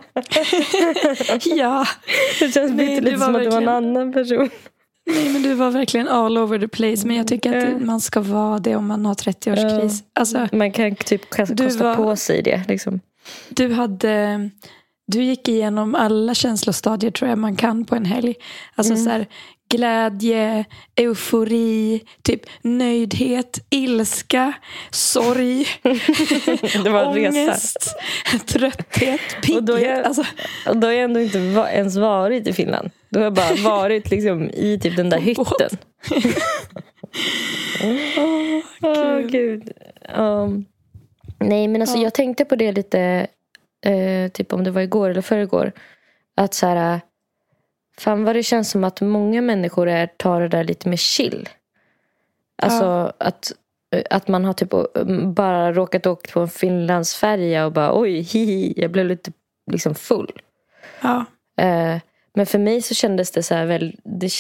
Ja, 1.45 1.87
Det 2.41 2.49
känns 2.55 2.73
Nej, 2.73 2.87
lite, 3.01 3.11
du 3.11 3.19
som 3.19 3.37
att 3.37 3.43
det 3.43 3.49
var 3.51 3.57
en 3.57 3.65
verkligen- 3.65 3.69
annan 3.69 4.13
person. 4.13 4.51
nej 5.07 5.29
men 5.29 5.43
du 5.43 5.55
var 5.55 5.71
verkligen 5.71 6.09
all 6.09 6.39
over 6.39 6.59
the 6.59 6.69
place. 6.69 7.07
Men 7.07 7.17
jag 7.17 7.27
tycker 7.29 7.57
att 7.75 7.81
man 7.83 8.01
ska 8.01 8.21
vara 8.21 8.59
det 8.59 8.77
om 8.77 8.87
man 8.87 9.07
har 9.07 9.15
30-årskris. 9.15 10.03
Alltså, 10.15 10.49
Man 10.53 10.73
kan 10.73 10.95
typ 10.97 11.31
kosta 11.31 11.55
Du 11.55 11.69
var- 11.69 11.95
på 11.95 12.17
sig 12.17 12.43
det. 12.43 12.63
Liksom. 12.69 13.01
du 13.49 13.73
hade... 13.73 14.51
Du 15.07 15.23
gick 15.23 15.49
igenom 15.49 15.95
alla 15.95 16.35
känslostadier 16.35 17.11
tror 17.11 17.29
jag 17.31 17.39
man 17.39 17.57
kan 17.57 17.85
på 17.85 17.95
en 17.97 18.05
helg. 18.05 18.35
Alltså 18.75 18.93
Mm. 18.93 19.05
så 19.05 19.11
här, 19.11 19.27
glädje, 19.71 20.65
eufori, 20.97 22.01
typ 22.23 22.41
nöjdhet, 22.63 23.59
ilska, 23.71 24.53
sorg, 24.91 25.67
Det 26.85 26.91
var 26.91 27.05
en 27.05 27.15
resa. 27.15 27.41
ångest, 27.41 27.95
trötthet, 28.47 29.21
Och 29.57 29.63
då 29.63 29.73
är 29.73 29.77
pigghet. 29.79 29.97
jag- 29.97 30.07
Alltså, 30.07 30.25
Och 30.69 30.77
då 30.77 30.87
har 30.87 30.93
jag 30.93 31.05
ändå 31.05 31.21
inte 31.21 31.39
va- 31.39 31.71
ens 31.71 31.97
varit 31.97 32.47
i 32.47 32.53
Finland. 32.53 32.91
Då 33.11 33.19
har 33.21 33.25
jag 33.25 33.35
bara 33.35 33.55
varit 33.55 34.11
liksom 34.11 34.51
i 34.51 34.79
typ 34.83 34.97
den 34.97 35.11
där 35.11 35.19
hytten. 35.21 35.79
Åh, 38.83 39.19
gud. 39.21 39.71
Um, 40.19 40.65
nej, 41.41 41.69
men 41.69 41.81
alltså 41.81 41.97
Ja. 41.97 42.03
jag 42.03 42.15
tänkte 42.15 42.45
på 42.45 42.57
det 42.57 42.73
lite, 42.73 43.27
eh, 43.87 44.31
typ 44.31 44.53
om 44.53 44.65
det 44.65 44.71
var 44.71 44.81
igår 44.83 45.11
eller 45.11 45.23
förrgår. 45.23 45.73
Att 46.35 46.55
så 46.55 46.67
här, 46.67 47.01
fan 47.99 48.25
vad 48.25 48.37
det 48.37 48.43
känns 48.43 48.71
som 48.71 48.85
att 48.85 49.01
många 49.01 49.43
människor 49.43 49.89
är, 49.89 50.07
tar 50.07 50.41
det 50.41 50.49
där 50.49 50.65
lite 50.65 50.89
mer 50.89 50.97
chill. 50.97 51.49
Alltså 52.63 53.13
att, 53.19 53.53
att 54.11 54.29
man 54.29 54.45
har 54.45 54.53
typ 54.53 54.71
bara 55.35 55.73
råkat 55.73 56.07
åka 56.07 56.33
på 56.33 56.41
en 56.41 56.49
Finlandsfärja 56.49 57.67
och 57.67 57.73
bara 57.73 58.01
oj, 58.01 58.21
hihi, 58.21 58.75
jag 58.77 58.91
blev 58.91 59.07
lite 59.07 59.33
liksom 59.71 59.95
full. 59.95 60.33
ja, 61.01 61.25
Eh, 61.59 61.99
Men 62.35 62.47
för 62.47 62.59
mig 62.59 62.83
så 62.83 62.95
kändes 62.95 63.31
det 63.31 63.43
så 63.43 63.55
här 63.55 63.67
väl... 63.67 63.97
Det, 64.05 64.31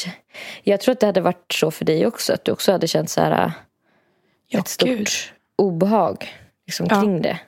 jag 0.62 0.80
tror 0.80 0.92
att 0.92 1.00
det 1.00 1.06
hade 1.06 1.20
varit 1.20 1.52
så 1.52 1.70
för 1.70 1.84
dig 1.84 2.06
också. 2.06 2.32
Att 2.32 2.44
du 2.44 2.52
också 2.52 2.72
hade 2.72 2.86
känt 2.86 3.10
så 3.10 3.20
här... 3.20 3.52
Ja, 4.48 4.58
ett 4.60 4.68
stort 4.68 4.88
gud. 4.88 5.08
obehag 5.56 6.28
liksom, 6.66 6.86
Ja. 6.90 7.00
kring 7.00 7.22
det. 7.22 7.38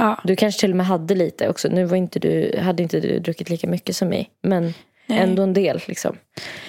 Ja, 0.00 0.20
Du 0.24 0.36
kanske 0.36 0.60
till 0.60 0.70
och 0.70 0.76
med 0.76 0.86
hade 0.86 1.14
lite 1.14 1.48
också. 1.48 1.68
Nu 1.68 1.84
var 1.84 1.96
inte 1.96 2.18
du, 2.18 2.58
hade 2.62 2.82
inte 2.82 3.00
du 3.00 3.18
druckit 3.18 3.50
lika 3.50 3.66
mycket 3.66 3.96
som 3.96 4.08
mig. 4.08 4.30
Men 4.42 4.74
nej. 5.06 5.18
ändå 5.18 5.42
en 5.42 5.52
del. 5.52 5.80
Liksom. 5.86 6.16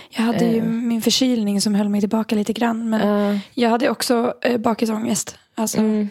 Jag 0.10 0.22
hade 0.24 0.46
ju 0.46 0.58
Eh. 0.58 0.64
min 0.64 1.02
förkylning 1.02 1.62
som 1.62 1.76
höll 1.76 1.90
mig 1.90 2.00
tillbaka 2.02 2.36
lite 2.36 2.54
grann. 2.54 2.90
Men 2.90 3.08
Ja. 3.34 3.40
jag 3.54 3.70
hade 3.70 3.90
också 3.90 4.34
eh, 4.42 4.58
bakisångest. 4.58 5.38
Alltså, 5.56 5.78
Mm. 5.78 6.10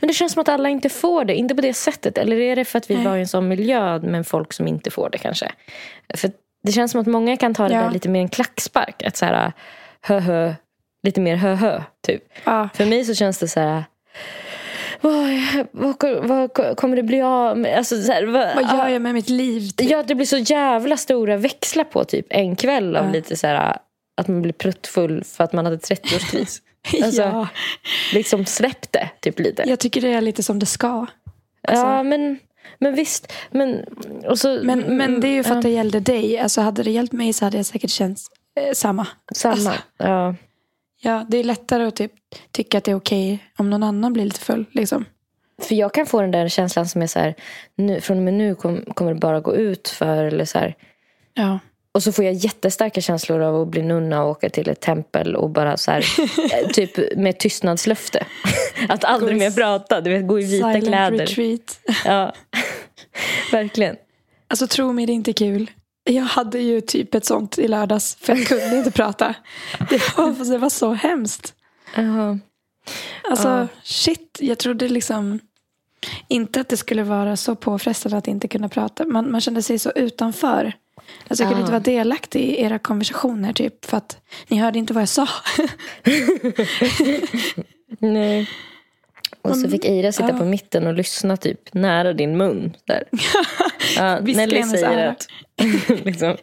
Men 0.00 0.08
det 0.08 0.14
känns 0.14 0.32
som 0.32 0.40
att 0.42 0.48
alla 0.48 0.68
inte 0.68 0.88
får 0.88 1.24
det. 1.24 1.34
Inte 1.34 1.54
på 1.54 1.60
det 1.60 1.74
sättet. 1.74 2.18
Eller 2.18 2.36
är 2.40 2.56
det 2.56 2.64
för 2.64 2.78
att 2.78 2.90
vi 2.90 2.94
Nej. 2.94 3.04
var 3.04 3.16
i 3.16 3.20
en 3.20 3.28
sån 3.28 3.48
miljö 3.48 3.98
med 3.98 4.26
folk 4.26 4.52
som 4.52 4.66
inte 4.68 4.90
får 4.90 5.10
det 5.10 5.18
kanske? 5.18 5.52
För 6.14 6.30
det 6.62 6.72
känns 6.72 6.92
som 6.92 7.00
att 7.00 7.06
många 7.06 7.36
kan 7.36 7.54
ta 7.54 7.68
det 7.68 7.74
Ja. 7.74 7.80
där 7.82 7.90
lite 7.90 8.08
mer 8.08 8.20
en 8.20 8.28
klackspark. 8.28 9.02
Att 9.02 9.16
så 9.16 9.24
här, 9.24 9.52
hö 10.00 10.18
hö, 10.20 10.54
lite 11.02 11.20
mer 11.20 11.36
hö 11.36 11.54
hö, 11.54 11.82
typ. 12.06 12.22
För 12.74 12.86
mig 12.86 13.04
så 13.04 13.14
känns 13.14 13.38
det 13.38 13.48
så 13.48 13.60
här... 13.60 13.84
Vad, 15.00 16.24
vad, 16.28 16.76
kommer 16.76 16.96
det 16.96 17.02
bli 17.02 17.22
av 17.22 17.58
med? 17.58 17.78
Alltså, 17.78 18.02
så 18.02 18.12
här, 18.12 18.26
vad, 18.26 18.54
Vad 18.54 18.78
gör 18.78 18.88
jag 18.88 19.02
med 19.02 19.14
mitt 19.14 19.28
liv? 19.28 19.70
Typ? 19.70 19.90
Ja, 19.90 20.02
det 20.02 20.14
blir 20.14 20.26
så 20.26 20.38
jävla 20.38 20.96
stora 20.96 21.36
växlar 21.36 21.84
på 21.84 22.04
typ 22.04 22.26
en 22.30 22.56
kväll 22.56 22.96
av 22.96 23.04
Ja. 23.06 23.12
lite 23.12 23.36
så 23.36 23.46
här 23.46 23.76
att 24.16 24.28
man 24.28 24.42
blir 24.42 24.52
pruttfull 24.52 25.24
för 25.24 25.44
att 25.44 25.52
man 25.52 25.64
hade 25.64 25.76
30-årskris. 25.76 26.60
Alltså, 27.04 27.22
ja, 27.22 27.48
Liksom 28.14 28.46
släpp 28.46 28.92
det 28.92 29.08
typ 29.20 29.38
lite. 29.38 29.62
jag 29.66 29.78
tycker 29.78 30.00
det 30.00 30.08
är 30.12 30.20
lite 30.20 30.42
som 30.42 30.58
det 30.58 30.66
ska. 30.66 30.88
alltså- 31.68 31.86
ja, 31.86 32.02
men, 32.02 32.38
men 32.78 32.94
visst. 32.94 33.32
Men, 33.50 33.84
och 34.28 34.38
så, 34.38 34.60
Men, 34.62 34.80
men 34.96 35.20
det 35.20 35.28
är 35.28 35.32
ju 35.32 35.42
för 35.42 35.54
att 35.56 35.62
det 35.62 35.68
gällde 35.70 36.00
dig. 36.00 36.38
Alltså, 36.38 36.60
hade 36.60 36.82
det 36.82 36.90
gällt 36.90 37.12
mig 37.12 37.32
så 37.32 37.44
hade 37.44 37.56
jag 37.56 37.66
säkert 37.66 37.90
känt 37.90 38.18
eh, 38.60 38.72
samma. 38.74 39.06
Samma. 39.34 39.54
alltså. 39.54 39.72
Ja. 39.98 40.34
Ja, 41.02 41.26
det 41.28 41.38
är 41.38 41.44
lättare 41.44 41.84
att 41.84 41.96
typ, 41.96 42.12
tycka 42.50 42.78
att 42.78 42.84
det 42.84 42.90
är 42.90 42.94
okej 42.94 43.38
om 43.56 43.70
någon 43.70 43.82
annan 43.82 44.12
blir 44.12 44.24
lite 44.24 44.40
full. 44.40 44.64
Liksom. 44.72 45.04
För 45.62 45.74
jag 45.74 45.94
kan 45.94 46.06
få 46.06 46.20
den 46.20 46.30
där 46.30 46.48
känslan 46.48 46.88
som 46.88 47.02
är 47.02 47.06
så 47.06 47.18
här, 47.18 47.34
nu, 47.74 48.00
från 48.00 48.16
och 48.16 48.22
med 48.22 48.34
nu 48.34 48.54
kom, 48.54 48.84
kommer 48.94 49.14
det 49.14 49.20
bara 49.20 49.40
gå 49.40 49.56
ut 49.56 49.88
för 49.88 50.24
eller 50.24 50.44
så 50.44 50.58
här. 50.58 50.74
Ja. 51.34 51.58
Och 51.92 52.02
så 52.02 52.12
får 52.12 52.24
jag 52.24 52.34
jättestarka 52.34 53.00
känslor 53.00 53.40
av 53.40 53.62
att 53.62 53.68
bli 53.68 53.82
nunna 53.82 54.22
och 54.22 54.30
åka 54.30 54.50
till 54.50 54.68
ett 54.68 54.80
tempel 54.80 55.36
och 55.36 55.50
bara 55.50 55.76
så 55.76 55.90
här, 55.90 56.04
eh, 56.62 56.68
typ 56.68 57.16
med 57.16 57.38
tystnadslöfte. 57.38 58.26
Att 58.88 59.04
aldrig 59.04 59.38
mer 59.38 59.50
prata, 59.50 60.00
du 60.00 60.10
vet, 60.10 60.26
gå 60.26 60.40
i 60.40 60.44
vita 60.44 60.68
Silent 60.68 60.86
kläder. 60.86 61.26
retreat. 61.26 61.80
Ja, 62.04 62.32
verkligen. 63.52 63.96
Alltså 64.48 64.66
tro 64.66 64.92
mig, 64.92 65.06
det 65.06 65.12
är 65.12 65.14
inte 65.14 65.32
kul. 65.32 65.70
Jag 66.10 66.24
hade 66.24 66.58
ju 66.58 66.80
typ 66.80 67.14
ett 67.14 67.24
sånt 67.24 67.58
i 67.58 67.68
lördags 67.68 68.16
för 68.20 68.36
jag 68.36 68.46
kunde 68.46 68.76
inte 68.76 68.90
prata. 68.90 69.34
Det 69.90 70.16
var, 70.16 70.50
det 70.52 70.58
var 70.58 70.70
så 70.70 70.92
hemskt. 70.92 71.54
Ja. 71.96 72.38
Alltså 73.30 73.48
Ja. 73.48 73.66
shit, 73.82 74.38
jag 74.40 74.58
trodde 74.58 74.88
liksom 74.88 75.38
inte 76.28 76.60
att 76.60 76.68
det 76.68 76.76
skulle 76.76 77.02
vara 77.02 77.36
så 77.36 77.54
påfrestande 77.54 78.18
att 78.18 78.28
inte 78.28 78.48
kunna 78.48 78.68
prata. 78.68 79.06
Man, 79.06 79.30
man 79.30 79.40
kände 79.40 79.62
sig 79.62 79.78
så 79.78 79.90
utanför. 79.90 80.72
Alltså 81.28 81.44
jag 81.44 81.50
kunde 81.50 81.54
Ja. 81.54 81.60
inte 81.60 81.72
vara 81.72 81.80
delaktig 81.82 82.40
i 82.40 82.60
era 82.62 82.78
konversationer 82.78 83.52
typ 83.52 83.84
för 83.84 83.96
att 83.96 84.18
ni 84.48 84.56
hörde 84.58 84.78
inte 84.78 84.92
vad 84.92 85.02
jag 85.02 85.08
sa. 85.08 85.28
Nej. 87.98 88.48
Och 89.42 89.56
så 89.56 89.68
fick 89.68 89.84
Ira 89.84 90.12
sitta 90.12 90.28
ja. 90.28 90.38
på 90.38 90.44
mitten 90.44 90.86
och 90.86 90.94
lyssna 90.94 91.36
typ 91.36 91.74
nära 91.74 92.12
din 92.12 92.36
mun. 92.36 92.76
Där. 92.84 93.04
Ja, 93.96 94.20
Nelly 94.20 94.62
säger 94.62 95.06
att... 95.08 95.26
liksom. 96.04 96.36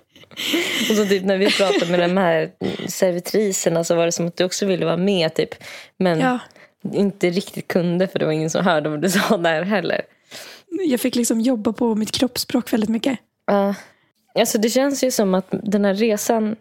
Och 0.90 0.96
så 0.96 1.06
typ 1.06 1.24
när 1.24 1.38
vi 1.38 1.52
pratade 1.52 1.92
med 1.92 2.00
de 2.00 2.18
här 2.18 2.52
servitriserna 2.88 3.84
så 3.84 3.96
var 3.96 4.06
det 4.06 4.12
som 4.12 4.28
att 4.28 4.38
du 4.38 4.44
också 4.44 4.66
ville 4.66 4.86
vara 4.86 4.98
med 4.98 5.34
typ. 5.34 5.50
Men 5.98 6.20
Ja, 6.20 6.40
inte 6.94 7.30
riktigt 7.30 7.68
kunde 7.68 8.08
för 8.08 8.20
det 8.20 8.26
var 8.26 8.32
ingen 8.32 8.50
som 8.50 8.66
hörde 8.66 8.90
vad 8.90 9.02
du 9.02 9.10
sa 9.10 9.38
där 9.38 9.62
heller. 9.62 10.02
jag 10.70 11.00
fick 11.00 11.16
liksom 11.16 11.42
jobba 11.42 11.74
på 11.74 11.96
mitt 11.96 12.12
kroppsspråk 12.12 12.74
väldigt 12.74 12.90
mycket. 12.90 13.20
Ja. 13.46 13.76
Alltså 14.40 14.58
det 14.58 14.70
känns 14.70 15.04
ju 15.04 15.12
som 15.12 15.34
att 15.34 15.48
den 15.50 15.86
här 15.86 15.94
resan 15.94 16.56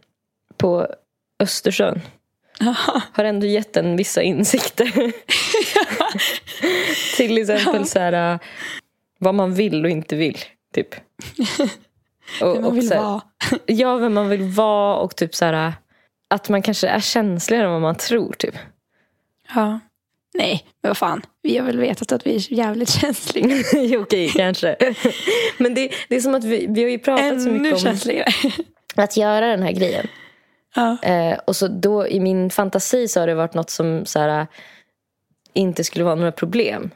på 0.56 0.86
Östersjön 1.42 2.00
har 3.12 3.24
ändå 3.24 3.46
gett 3.46 3.76
en 3.76 3.96
vissa 3.96 4.22
insikter. 4.22 5.12
Till 7.16 7.38
exempel 7.38 7.86
så 7.86 7.98
här, 7.98 8.38
vad 9.18 9.34
man 9.34 9.54
vill 9.54 9.84
och 9.84 9.90
inte 9.90 10.16
vill. 10.16 10.38
Typ. 10.74 10.94
Och, 12.40 12.54
Hur 12.54 12.60
man 12.60 12.74
vill 12.74 12.88
så 12.88 12.94
här, 12.94 13.02
vara. 13.02 13.22
Ja, 13.66 13.96
vem 13.96 14.14
man 14.14 14.28
vill 14.28 14.42
vara 14.42 14.96
och 14.96 15.16
typ 15.16 15.34
så 15.34 15.44
här, 15.44 15.72
att 16.28 16.48
man 16.48 16.62
kanske 16.62 16.88
är 16.88 17.00
känsligare 17.00 17.64
än 17.64 17.72
vad 17.72 17.80
man 17.80 17.94
tror. 17.94 18.32
Typ. 18.32 18.54
Ja. 19.54 19.80
Nej, 20.34 20.64
men 20.82 20.90
vad 20.90 20.96
fan. 20.96 21.22
Vi 21.42 21.58
har 21.58 21.66
väl 21.66 21.78
vetat 21.78 22.12
att 22.12 22.26
vi 22.26 22.36
är 22.36 22.52
jävligt 22.52 22.90
känsliga. 22.90 23.64
Okej, 24.00 24.28
kanske. 24.28 24.76
Men 25.58 25.74
det, 25.74 25.92
det 26.08 26.16
är 26.16 26.20
som 26.20 26.34
att 26.34 26.44
vi, 26.44 26.66
vi 26.68 26.82
har 26.82 26.90
ju 26.90 26.98
pratat 26.98 27.42
så 27.42 27.48
Ännu 27.48 27.58
mycket 27.58 27.72
om 27.72 27.78
känsligare. 27.78 28.32
att 28.94 29.16
göra 29.16 29.46
den 29.46 29.62
här 29.62 29.72
grejen. 29.72 30.06
Ja. 30.76 30.96
Eh, 31.02 31.38
och 31.44 31.56
så 31.56 31.68
då 31.68 32.08
i 32.08 32.20
min 32.20 32.50
fantasi 32.50 33.08
så 33.08 33.20
har 33.20 33.26
det 33.26 33.34
varit 33.34 33.54
något 33.54 33.70
som 33.70 34.06
så 34.06 34.18
här, 34.18 34.46
inte 35.52 35.84
skulle 35.84 36.04
vara 36.04 36.14
några 36.14 36.32
problem. 36.32 36.90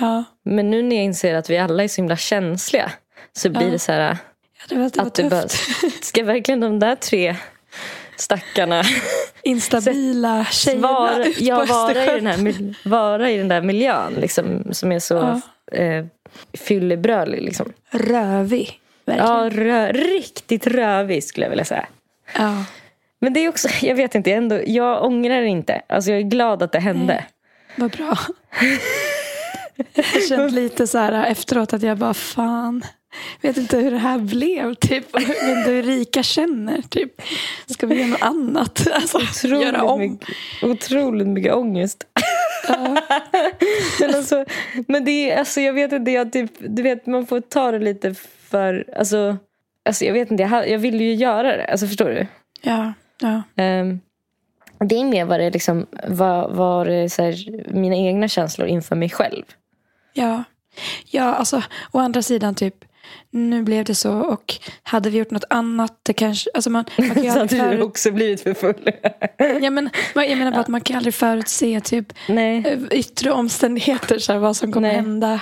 Ja. 0.00 0.24
Men 0.44 0.70
nu 0.70 0.82
när 0.82 0.96
jag 0.96 1.04
inser 1.04 1.34
att 1.34 1.50
vi 1.50 1.58
alla 1.58 1.84
är 1.84 1.88
så 1.88 1.96
himla 2.00 2.16
känsliga 2.16 2.92
så 3.32 3.50
blir 3.50 3.62
Ja. 3.62 3.70
det 3.70 3.78
så 3.78 3.92
här 3.92 4.00
ja, 4.00 4.64
det 4.68 4.74
var, 4.74 4.90
det 4.90 4.98
var 4.98 5.06
att 5.06 5.14
det 5.14 5.24
bara, 5.30 5.48
ska 6.02 6.24
verkligen 6.24 6.60
de 6.60 6.78
där 6.78 6.96
tre 6.96 7.36
stackarna 8.16 8.82
Instabila 9.42 10.44
tjejerna 10.50 10.92
vara, 10.92 11.24
ut 11.26 11.40
ja, 11.40 11.56
på 11.60 11.64
vara, 11.72 12.04
i 12.16 12.20
den 12.20 12.26
här, 12.26 12.74
vara 12.88 13.30
i 13.30 13.38
den 13.38 13.48
där 13.48 13.62
miljön 13.62 14.14
liksom, 14.14 14.64
som 14.72 14.92
är 14.92 14.98
så 14.98 15.40
Ja. 15.72 15.78
eh, 15.78 16.04
fyllebrölig. 16.52 17.42
Liksom. 17.42 17.72
Rövig. 17.90 18.80
Verkligen. 19.04 19.30
Ja, 19.30 19.50
rö, 19.52 19.92
riktigt 19.92 20.66
rövig 20.66 21.24
skulle 21.24 21.46
jag 21.46 21.50
vilja 21.50 21.64
säga. 21.64 21.86
Ja. 22.38 22.64
Men 23.20 23.32
det 23.32 23.40
är 23.40 23.48
också, 23.48 23.68
jag 23.82 23.94
vet 23.94 24.14
inte, 24.14 24.32
ändå, 24.32 24.60
jag 24.66 25.04
ångrar 25.04 25.40
det 25.40 25.48
inte. 25.48 25.82
Alltså 25.86 26.10
jag 26.10 26.18
är 26.20 26.24
glad 26.24 26.62
att 26.62 26.72
det 26.72 26.80
hände. 26.80 27.24
Vad 27.76 27.90
bra. 27.90 28.18
Jag 29.94 30.04
har 30.04 30.28
känt 30.28 30.52
lite 30.52 30.86
så 30.86 30.98
här 30.98 31.26
efteråt 31.26 31.72
att 31.72 31.82
jag 31.82 31.98
bara 31.98 32.14
fan. 32.14 32.82
Vet 33.40 33.56
inte 33.56 33.78
hur 33.78 33.90
det 33.90 33.98
här 33.98 34.18
blev. 34.18 34.74
Typ. 34.74 35.04
Jag 35.12 35.20
vet 35.20 35.58
inte 35.58 35.70
hur 35.70 35.82
Rika 35.82 36.22
känner. 36.22 36.82
Typ. 36.82 37.22
Ska 37.66 37.86
vi 37.86 37.94
göra 37.94 38.08
något 38.08 38.22
annat? 38.22 38.86
Alltså, 38.92 39.18
göra 39.48 39.58
Otroligt 39.58 39.82
om. 39.82 40.00
mycket, 40.00 40.28
otroligt 40.62 41.26
mycket 41.26 41.54
ångest. 41.54 42.04
men, 44.00 44.14
alltså, 44.14 44.44
men 44.88 45.04
det 45.04 45.30
är, 45.30 45.38
alltså 45.38 45.60
jag 45.60 45.72
vet 45.72 45.92
inte, 45.92 46.10
jag 46.10 46.32
typ, 46.32 46.50
du 46.58 46.82
vet 46.82 47.06
man 47.06 47.26
får 47.26 47.40
ta 47.40 47.70
det 47.70 47.78
lite 47.78 48.14
för, 48.50 48.84
alltså, 48.96 49.36
alltså 49.84 50.04
jag 50.04 50.12
vet 50.12 50.30
inte, 50.30 50.42
jag, 50.42 50.70
jag 50.70 50.78
vill 50.78 51.00
ju 51.00 51.14
göra 51.14 51.56
det, 51.56 51.66
alltså 51.66 51.86
förstår 51.86 52.08
du? 52.08 52.26
Ja, 52.62 52.92
ja. 53.20 53.42
Ehm, 53.56 54.00
det 54.78 54.96
är 54.96 55.04
mer 55.04 55.24
vad 55.24 55.40
det 55.40 55.50
liksom, 55.50 55.86
vad, 56.08 56.56
vad 56.56 56.86
det, 56.86 57.10
så 57.10 57.22
här, 57.22 57.34
mina 57.74 57.96
egna 57.96 58.28
känslor 58.28 58.68
inför 58.68 58.96
mig 58.96 59.10
själv. 59.10 59.44
Ja. 60.12 60.44
ja, 61.10 61.34
alltså 61.34 61.62
å 61.92 61.98
andra 61.98 62.22
sidan 62.22 62.54
typ 62.54 62.84
nu 63.30 63.62
blev 63.62 63.84
det 63.84 63.94
så 63.94 64.12
och 64.12 64.54
hade 64.82 65.10
vi 65.10 65.18
gjort 65.18 65.30
något 65.30 65.44
annat 65.50 66.00
det 66.02 66.12
kanske, 66.12 66.50
alltså 66.54 66.70
man, 66.70 66.84
man 66.98 67.10
kan 67.10 67.24
Så 67.32 67.40
aldrig 67.40 67.60
hade 67.60 67.72
du 67.72 67.76
förut, 67.76 67.88
också 67.88 68.10
blivit 68.10 68.40
för 68.40 68.54
full. 68.54 68.90
ja, 69.62 69.70
men, 69.70 69.90
jag 70.14 70.38
menar 70.38 70.50
bara 70.50 70.60
att 70.60 70.68
man 70.68 70.80
kan 70.80 70.96
aldrig 70.96 71.14
förutse 71.14 71.80
typ 71.80 72.12
Nej. 72.28 72.64
eh, 72.66 72.98
yttre 72.98 73.30
omständigheter, 73.30 74.18
så 74.18 74.32
här, 74.32 74.38
vad 74.38 74.56
som 74.56 74.72
kommer 74.72 74.88
Nej. 74.88 74.96
hända. 74.96 75.40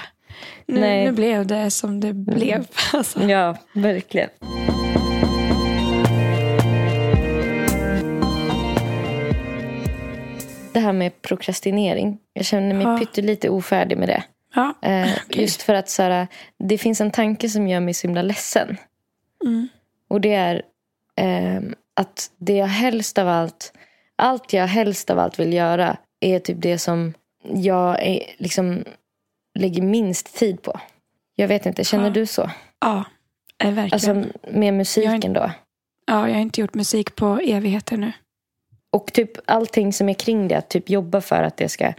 Nu, 0.67 0.81
nu 0.81 1.13
blev 1.13 1.47
det 1.47 1.71
som 1.71 2.01
det 2.01 2.13
blev. 2.13 2.67
Alltså. 2.93 3.23
Ja, 3.23 3.57
verkligen. 3.73 4.29
Här 10.85 10.93
med 10.93 11.23
prokrastinering. 11.23 12.19
Jag 12.33 12.45
känner 12.47 12.75
mig 12.75 12.87
Ja. 12.87 12.99
pyttelite 12.99 13.49
ofärdig 13.49 13.99
med 13.99 14.09
det. 14.09 14.25
Ja. 14.55 14.75
Eh, 14.83 15.09
Okej. 15.27 15.43
Just 15.43 15.63
för 15.63 15.75
att 15.75 15.89
så 15.89 16.03
här, 16.03 16.27
det 16.59 16.79
finns 16.79 17.01
en 17.01 17.11
tanke 17.11 17.49
som 17.49 17.69
gör 17.69 17.81
mig 17.81 17.95
så 17.95 18.07
himla 18.07 18.23
ledsen. 18.23 18.77
Mm. 19.45 19.69
Och 20.09 20.21
det 20.21 20.35
är 20.35 20.63
eh, 21.17 21.61
att 21.97 22.31
det 22.39 22.53
jag 22.57 22.67
helst 22.67 23.19
av 23.19 23.29
allt, 23.29 23.73
allt 24.17 24.53
jag 24.53 24.67
helst 24.67 25.11
av 25.11 25.19
allt 25.19 25.39
vill 25.39 25.53
göra 25.53 25.97
är 26.21 26.39
typ 26.39 26.57
det 26.63 26.79
som 26.79 27.15
jag 27.55 28.03
är, 28.07 28.21
liksom 28.39 28.85
lägger 29.59 29.83
minst 29.83 30.37
tid 30.39 30.63
på. 30.63 30.81
Jag 31.35 31.49
vet 31.49 31.67
inte, 31.67 31.85
känner 31.85 32.05
Ja. 32.05 32.11
du 32.11 32.27
så? 32.27 32.51
Ja, 32.81 33.05
eh, 33.59 33.73
verkligen. 33.73 33.93
Alltså 34.23 34.39
med 34.53 34.75
musiken 34.75 35.33
då? 35.33 35.51
ja, 36.07 36.29
jag 36.29 36.35
har 36.35 36.41
inte 36.41 36.61
gjort 36.61 36.75
musik 36.75 37.17
på 37.17 37.39
evigheter 37.45 37.97
nu. 37.97 38.13
Och 38.95 39.13
typ 39.13 39.31
allting 39.47 39.93
som 39.93 40.09
är 40.09 40.15
kring 40.15 40.49
det, 40.49 40.55
att 40.59 40.69
typ 40.69 40.91
jobba 40.91 41.21
för 41.21 41.43
att 41.43 41.57
det 41.57 41.69
ska 41.69 41.93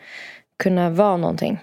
kunna 0.64 0.90
vara 0.90 1.18
någonting. 1.18 1.60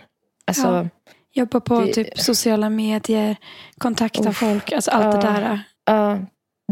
Alltså, 0.46 0.66
Ja. 0.66 0.88
Jobba 1.34 1.60
på 1.60 1.80
Det- 1.80 1.92
typ 1.92 2.18
sociala 2.18 2.70
medier, 2.70 3.36
kontakta 3.78 4.28
Uff. 4.28 4.36
folk, 4.38 4.72
alltså 4.72 4.90
allt 4.90 5.20
det 5.22 5.26
Ja. 5.28 5.32
där. 5.34 5.60
ja, 5.84 6.18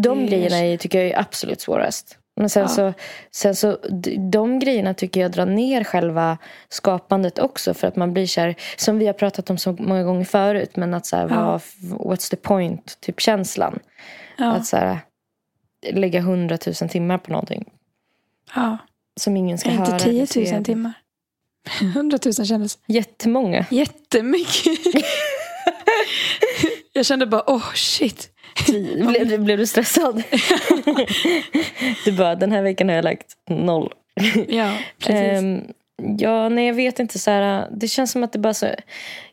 De 0.01 0.19
Det 0.19 0.25
är- 0.25 0.29
grejerna 0.29 0.57
är, 0.57 0.77
tycker 0.77 0.99
jag 0.99 1.09
är 1.11 1.19
absolut 1.21 1.61
svårast. 1.61 2.17
Men 2.37 2.51
sen, 2.51 2.63
Ja. 2.63 2.69
så, 2.69 2.93
sen 3.31 3.55
så, 3.55 3.79
de 4.33 4.59
grejerna 4.59 4.95
tycker 4.95 5.21
jag 5.21 5.31
drar 5.33 5.47
ner 5.47 5.85
själva 5.85 6.39
skapandet 6.69 7.39
också. 7.39 7.75
För 7.75 7.89
att 7.89 7.97
man 7.97 8.13
blir 8.13 8.27
så 8.27 8.41
här, 8.41 8.55
som 8.77 8.99
vi 8.99 9.07
har 9.07 9.13
pratat 9.13 9.51
om 9.51 9.59
så 9.59 9.73
många 9.79 10.03
gånger 10.03 10.25
förut. 10.25 10.77
Men 10.77 10.95
att 10.95 11.07
så 11.07 11.17
här, 11.17 11.29
Ja. 11.31 11.61
vad, 11.81 12.01
what's 12.01 12.31
the 12.31 12.37
point? 12.37 13.01
Typ 13.01 13.21
känslan. 13.21 13.79
Ja, 14.39 14.53
Att 14.53 14.67
så 14.67 14.77
här, 14.77 14.99
lägga 15.93 16.21
hundratusen 16.21 16.89
timmar 16.89 17.19
på 17.19 17.33
någonting. 17.33 17.65
Ja. 18.55 18.79
Som 19.21 19.37
ingen 19.37 19.59
ska 19.59 19.71
höra. 19.71 19.93
Inte 19.93 20.05
10 20.05 20.13
eller 20.13 20.27
se. 20.27 20.55
000 20.55 20.65
timmar. 20.65 20.93
100 21.81 22.19
000 22.39 22.47
kändes 22.47 22.79
Jättemånga. 22.87 23.67
jättemycket. 23.71 24.79
jag 26.93 27.07
kände 27.07 27.27
bara, 27.27 27.45
åh 27.51 27.73
shit. 27.75 28.31
Blev, 29.07 29.29
du- 29.29 29.39
blev 29.39 29.59
du 29.59 29.67
stressad? 29.67 30.23
du 32.05 32.13
bara, 32.13 32.35
den 32.35 32.53
här 32.53 32.63
veckan 32.63 32.89
har 32.89 32.97
jag 32.97 33.05
lagt 33.05 33.37
noll. 33.49 33.93
Ja, 34.49 34.77
precis. 34.99 35.43
Ehm, 35.43 35.63
ja, 36.19 36.49
nej 36.49 36.67
jag 36.67 36.75
vet 36.75 36.99
inte. 36.99 37.19
Så 37.19 37.31
här, 37.31 37.69
det 37.73 37.89
känns 37.89 38.13
som 38.13 38.25
att 38.25 38.33
det 38.33 38.39
bara 38.39 38.55
så... 38.55 38.67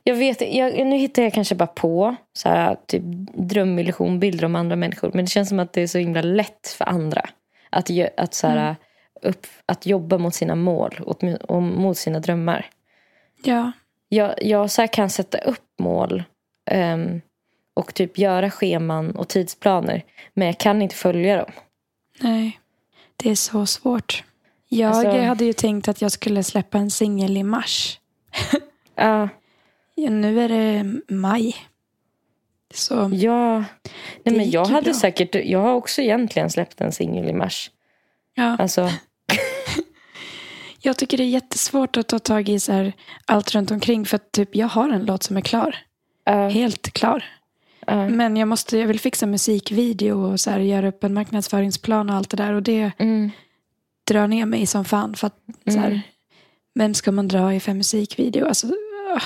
Jag 0.04 0.16
vet, 0.16 0.56
jag, 0.56 0.86
nu 0.88 0.98
hittar 0.98 1.24
jag 1.24 1.34
kanske 1.34 1.56
bara 1.56 1.68
på 1.68 2.16
så 2.34 2.50
här, 2.50 2.78
typ 2.88 3.04
drömillusion, 3.34 4.20
bilder 4.20 4.46
om 4.46 4.56
andra 4.56 4.76
människor. 4.76 5.12
Men 5.14 5.26
det 5.26 5.32
känns 5.32 5.50
som 5.50 5.60
att 5.60 5.74
det 5.74 5.82
är 5.82 5.88
så 5.88 5.98
himla 5.98 6.22
lätt 6.22 6.76
för 6.78 6.86
andra. 6.86 7.22
Att, 7.70 7.90
att, 8.18 8.34
så 8.34 8.48
här, 8.48 8.76
upp, 9.22 9.48
att 9.66 9.86
jobba 9.86 10.18
mot 10.18 10.36
sina 10.36 10.56
mål 10.56 11.00
och, 11.06 11.24
och 11.50 11.64
mot 11.64 11.98
sina 11.98 12.20
drömmar. 12.20 12.66
ja, 13.44 13.72
Jag, 14.10 14.44
jag 14.44 14.72
så 14.72 14.88
kan 14.88 15.10
sätta 15.10 15.38
upp 15.38 15.66
mål 15.80 16.24
ehm, 16.72 17.22
och 17.74 17.94
typ 17.94 18.18
göra 18.18 18.50
scheman 18.52 19.12
och 19.16 19.28
tidsplaner. 19.28 20.04
Men 20.34 20.48
jag 20.48 20.58
kan 20.58 20.82
inte 20.82 20.96
följa 20.96 21.38
dem. 21.38 21.52
nej. 22.20 22.60
Det 23.18 23.30
är 23.32 23.36
så 23.36 23.66
svårt. 23.66 24.24
Jag 24.70 24.92
Alltså- 24.96 25.22
hade 25.22 25.46
ju 25.46 25.54
tänkt 25.54 25.88
att 25.88 26.02
jag 26.02 26.12
skulle 26.12 26.44
släppa 26.44 26.78
en 26.78 26.92
singel 26.92 27.38
i 27.38 27.44
mars. 27.44 28.00
Ja, 28.96 29.30
Ja, 29.96 30.10
nu 30.10 30.42
är 30.42 30.50
det 30.50 30.92
maj. 31.16 31.56
Så 32.74 33.10
ja. 33.14 33.58
Nej, 34.24 34.38
men 34.38 34.50
jag 34.52 34.66
hade 34.66 34.82
bra. 34.92 34.94
säkert, 34.94 35.36
jag 35.36 35.60
har 35.60 35.74
också 35.74 36.02
egentligen 36.02 36.50
släppt 36.50 36.82
en 36.82 36.92
singel 36.92 37.30
i 37.30 37.34
mars. 37.34 37.72
ja. 38.34 38.58
Alltså, 38.60 38.90
Jag 40.88 40.98
tycker 40.98 41.18
det 41.18 41.24
är 41.24 41.30
jättesvårt 41.30 41.98
att 41.98 42.08
ta 42.08 42.20
tag 42.20 42.50
i 42.50 42.60
så 42.60 42.72
här, 42.72 42.94
allt 43.26 43.56
runt 43.56 43.72
omkring. 43.72 44.06
För 44.06 44.16
att 44.16 44.32
typ, 44.32 44.56
jag 44.56 44.68
har 44.68 44.90
en 44.90 45.06
låt 45.06 45.24
som 45.24 45.38
är 45.38 45.42
klar. 45.42 45.76
ja, 46.24 46.48
Helt 46.50 46.94
klar. 46.94 47.24
ja. 47.88 48.10
Men 48.10 48.38
jag, 48.38 48.48
måste, 48.48 48.78
jag 48.78 48.88
vill 48.88 49.00
fixa 49.00 49.26
musikvideo 49.26 50.32
och 50.32 50.40
så 50.40 50.50
här, 50.50 50.60
göra 50.60 50.88
upp 50.88 51.04
en 51.04 51.14
marknadsföringsplan 51.14 52.10
och 52.10 52.16
allt 52.16 52.30
det 52.30 52.38
där. 52.38 52.54
Och 52.54 52.64
det 52.64 52.92
Mm, 52.98 53.32
drar 54.08 54.28
ner 54.28 54.46
mig 54.46 54.66
som 54.66 54.86
fan. 54.86 55.16
För 55.16 55.28
att, 55.28 55.40
så 55.74 55.80
här, 55.80 55.88
Mm. 55.88 56.00
Vem 56.76 56.94
ska 56.94 57.12
man 57.12 57.28
dra 57.28 57.54
i 57.54 57.60
för 57.60 57.74
musikvideo? 57.74 58.46
Alltså, 58.46 58.68
ah, 59.16 59.22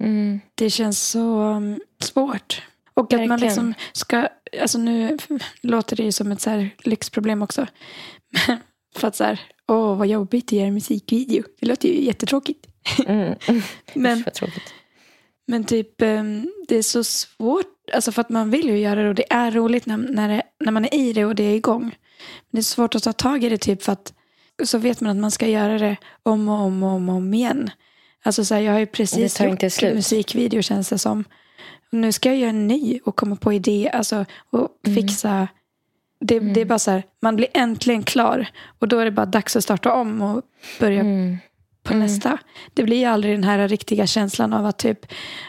mm, 0.00 0.40
det 0.54 0.70
känns 0.70 1.08
så 1.08 1.40
um, 1.42 1.80
svårt. 2.00 2.62
Och 2.94 3.12
att 3.12 3.26
man 3.28 3.40
liksom 3.40 3.74
ska... 3.92 4.28
Alltså 4.60 4.78
nu 4.78 5.18
låter 5.60 5.96
det 5.96 6.02
ju 6.02 6.12
som 6.12 6.32
ett 6.32 6.40
så 6.40 6.66
lyxproblem 6.78 7.42
också. 7.42 7.66
För 8.96 9.08
att 9.08 9.16
så 9.16 9.24
här, 9.24 9.40
åh 9.68 9.96
vad 9.96 10.06
jobbigt 10.06 10.44
att 10.44 10.52
göra 10.52 10.66
en 10.66 10.74
musikvideo. 10.74 11.42
Det 11.60 11.66
låter 11.66 11.88
ju 11.88 12.04
jättetråkigt. 12.04 12.66
mm. 13.06 13.34
Men, 13.94 14.24
men 15.46 15.64
typ 15.64 16.02
um, 16.02 16.52
det 16.68 16.76
är 16.76 16.82
så 16.82 17.04
svårt. 17.04 17.66
Alltså 17.92 18.12
för 18.12 18.20
att 18.20 18.28
man 18.28 18.50
vill 18.50 18.68
ju 18.68 18.78
göra 18.78 19.02
det 19.02 19.08
och 19.08 19.14
det 19.14 19.32
är 19.32 19.50
roligt 19.50 19.86
när, 19.86 19.96
när, 19.96 20.28
det, 20.28 20.42
när 20.60 20.72
man 20.72 20.84
är 20.84 20.94
i 20.94 21.12
det 21.12 21.24
och 21.24 21.34
det 21.34 21.44
är 21.44 21.54
igång. 21.54 21.82
Men 21.82 21.90
det 22.50 22.58
är 22.58 22.62
svårt 22.62 22.94
att 22.94 23.02
ta 23.02 23.12
tag 23.12 23.44
i 23.44 23.48
det 23.48 23.58
typ 23.58 23.82
för 23.82 23.92
att 23.92 24.12
så 24.64 24.78
vet 24.78 25.00
man 25.00 25.10
att 25.10 25.16
man 25.16 25.30
ska 25.30 25.46
göra 25.48 25.78
det 25.78 25.96
om 26.22 26.48
och 26.48 26.58
om 26.60 26.82
och 26.82 26.90
om, 26.90 27.08
och 27.08 27.14
om 27.14 27.34
igen. 27.34 27.70
Alltså 28.22 28.44
så 28.44 28.54
här, 28.54 28.60
jag 28.60 28.72
har 28.72 28.78
ju 28.78 28.86
precis 28.86 29.40
gjort 29.40 29.72
slut. 29.72 29.94
musikvideo 29.94 30.62
känns 30.62 30.88
det 30.88 30.98
som. 30.98 31.24
Och 31.92 31.98
nu 31.98 32.12
ska 32.12 32.28
jag 32.28 32.38
göra 32.38 32.50
en 32.50 32.66
ny 32.66 33.00
och 33.04 33.16
komma 33.16 33.36
på 33.36 33.52
idé 33.52 33.90
alltså, 33.92 34.24
och 34.50 34.68
Mm. 34.86 34.96
fixa. 34.96 35.48
Det, 36.20 36.38
det 36.40 36.60
är 36.60 36.64
bara 36.64 36.78
så 36.78 36.90
här, 36.90 37.02
man 37.22 37.36
blir 37.36 37.48
äntligen 37.54 38.02
klar 38.02 38.46
och 38.78 38.88
då 38.88 38.98
är 38.98 39.04
det 39.04 39.10
bara 39.10 39.26
dags 39.26 39.56
att 39.56 39.64
starta 39.64 39.92
om 39.94 40.22
och 40.22 40.42
börja 40.80 41.00
Mm. 41.00 41.38
på 41.82 41.94
nästa. 41.94 42.38
Det 42.74 42.82
blir 42.82 42.96
ju 42.98 43.04
aldrig 43.04 43.34
den 43.34 43.44
här 43.44 43.68
riktiga 43.68 44.06
känslan 44.06 44.52
av 44.52 44.66
att 44.66 44.78
typ, 44.78 45.06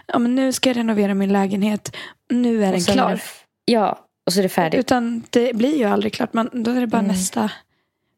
ja 0.08 0.20
men 0.20 0.36
nu 0.36 0.54
ska 0.54 0.70
jag 0.70 0.78
renovera 0.78 1.14
min 1.14 1.34
lägenhet, 1.34 1.96
nu 2.30 2.64
är 2.64 2.72
den 2.72 2.76
är 2.82 2.94
klar. 2.94 3.12
f- 3.14 3.42
Ja, 3.66 4.00
och 4.26 4.34
så 4.34 4.40
är 4.40 4.44
det 4.44 4.50
färdigt. 4.50 4.80
Utan 4.80 5.24
det 5.30 5.56
blir 5.56 5.78
ju 5.78 5.84
aldrig 5.84 6.14
klart, 6.14 6.34
man, 6.34 6.50
då 6.54 6.72
är 6.72 6.82
det 6.82 6.88
bara 6.88 6.98
Mm. 7.00 7.12
nästa. 7.12 7.44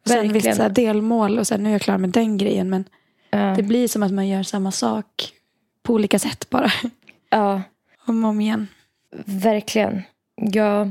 Och 0.03 0.09
sen 0.09 0.21
visst 0.21 0.35
Verkligen. 0.35 0.55
så 0.55 0.61
här 0.63 0.69
delmål 0.69 1.39
och 1.39 1.47
sen 1.47 1.63
nu 1.63 1.69
är 1.69 1.73
jag 1.73 1.81
klar 1.81 1.97
med 1.97 2.09
den 2.09 2.37
grejen. 2.37 2.69
Men 2.69 2.83
det 3.55 3.63
blir 3.63 3.87
som 3.87 4.03
att 4.03 4.11
man 4.11 4.27
gör 4.27 4.43
samma 4.43 4.71
sak 4.71 5.31
på 5.83 5.93
olika 5.93 6.19
sätt 6.19 6.49
bara. 6.49 6.71
ja, 7.29 7.61
Om 8.05 8.23
och 8.23 8.29
om 8.29 8.41
igen. 8.41 8.67
verkligen. 9.25 10.01
Ja, 10.35 10.87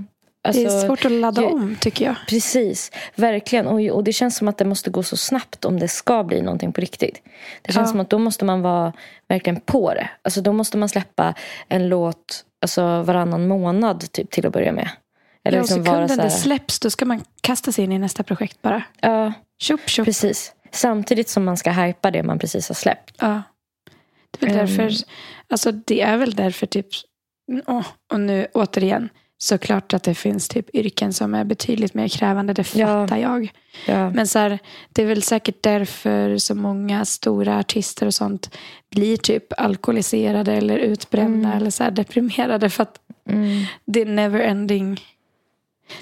alltså, 0.46 0.62
det 0.62 0.68
är 0.68 0.86
svårt 0.86 1.04
att 1.04 1.12
ladda 1.12 1.42
jag- 1.42 1.52
om 1.54 1.76
tycker 1.80 2.04
jag. 2.04 2.14
Precis, 2.28 2.92
verkligen. 3.14 3.66
Och, 3.66 3.80
och 3.80 4.04
det 4.04 4.12
känns 4.12 4.36
som 4.36 4.48
att 4.48 4.58
det 4.58 4.64
måste 4.64 4.90
gå 4.90 5.02
så 5.02 5.16
snabbt 5.16 5.64
om 5.64 5.78
det 5.78 5.88
ska 5.88 6.24
bli 6.24 6.42
någonting 6.42 6.72
på 6.72 6.80
riktigt. 6.80 7.22
Det 7.62 7.72
känns 7.72 7.86
Ja. 7.88 7.90
som 7.90 8.00
att 8.00 8.10
då 8.10 8.18
måste 8.18 8.44
man 8.44 8.62
vara 8.62 8.92
verkligen 9.28 9.60
på 9.60 9.94
det. 9.94 10.10
Alltså 10.22 10.40
då 10.40 10.52
måste 10.52 10.76
man 10.78 10.88
släppa 10.88 11.34
en 11.68 11.88
låt 11.88 12.44
alltså, 12.62 13.02
varannan 13.02 13.48
månad 13.48 14.12
typ, 14.12 14.30
till 14.30 14.46
att 14.46 14.52
börja 14.52 14.72
med. 14.72 14.88
Eller 15.44 15.58
ja, 15.58 15.62
liksom 15.62 15.82
vara 15.84 15.94
sekunden 16.08 16.16
så 16.16 16.22
här, 16.22 16.28
det 16.28 16.34
släpps 16.36 16.80
då 16.80 16.90
ska 16.90 17.04
man 17.04 17.24
kasta 17.40 17.72
sig 17.72 17.84
in 17.84 17.92
i 17.92 17.98
nästa 17.98 18.22
projekt 18.22 18.62
bara. 18.62 18.82
Ja, 19.00 19.32
Tjopp 19.58 19.88
tjopp. 19.88 20.04
precis. 20.06 20.52
Samtidigt 20.70 21.28
som 21.28 21.44
man 21.44 21.56
ska 21.56 21.70
hypa 21.70 22.10
det 22.10 22.22
man 22.22 22.38
precis 22.38 22.68
har 22.68 22.74
släppt. 22.74 23.14
Ja. 23.20 23.42
Det 24.38 24.46
är 24.46 24.50
väl 24.50 24.58
Ehm. 24.60 24.66
därför, 24.66 24.92
alltså 25.50 25.72
det 25.72 26.00
är 26.00 26.16
väl 26.16 26.34
därför 26.34 26.66
typ, 26.66 26.86
åh, 27.66 27.86
och 28.12 28.20
nu 28.20 28.46
återigen, 28.54 29.08
såklart 29.38 29.94
att 29.94 30.02
det 30.02 30.14
finns 30.14 30.48
typ 30.48 30.74
yrken 30.74 31.12
som 31.12 31.34
är 31.34 31.44
betydligt 31.44 31.94
mer 31.94 32.08
krävande, 32.08 32.52
det 32.52 32.74
Ja. 32.74 32.86
fattar 32.86 33.16
jag. 33.16 33.52
Ja, 33.86 34.10
Men 34.10 34.26
så 34.26 34.38
här, 34.38 34.58
det 34.92 35.02
är 35.02 35.06
väl 35.06 35.22
säkert 35.22 35.62
därför 35.62 36.38
så 36.38 36.54
många 36.54 37.04
stora 37.04 37.58
artister 37.58 38.06
och 38.06 38.14
sånt 38.14 38.56
blir 38.90 39.16
typ 39.16 39.60
alkoholiserade 39.60 40.52
eller 40.52 40.78
utbrända 40.78 41.48
Mm. 41.48 41.58
eller 41.58 41.70
så 41.70 41.90
deprimerade 41.90 42.70
för 42.70 42.82
att 42.82 42.96
mm, 43.28 43.64
det 43.84 44.00
är 44.00 44.06
never 44.06 44.40
ending. 44.40 45.00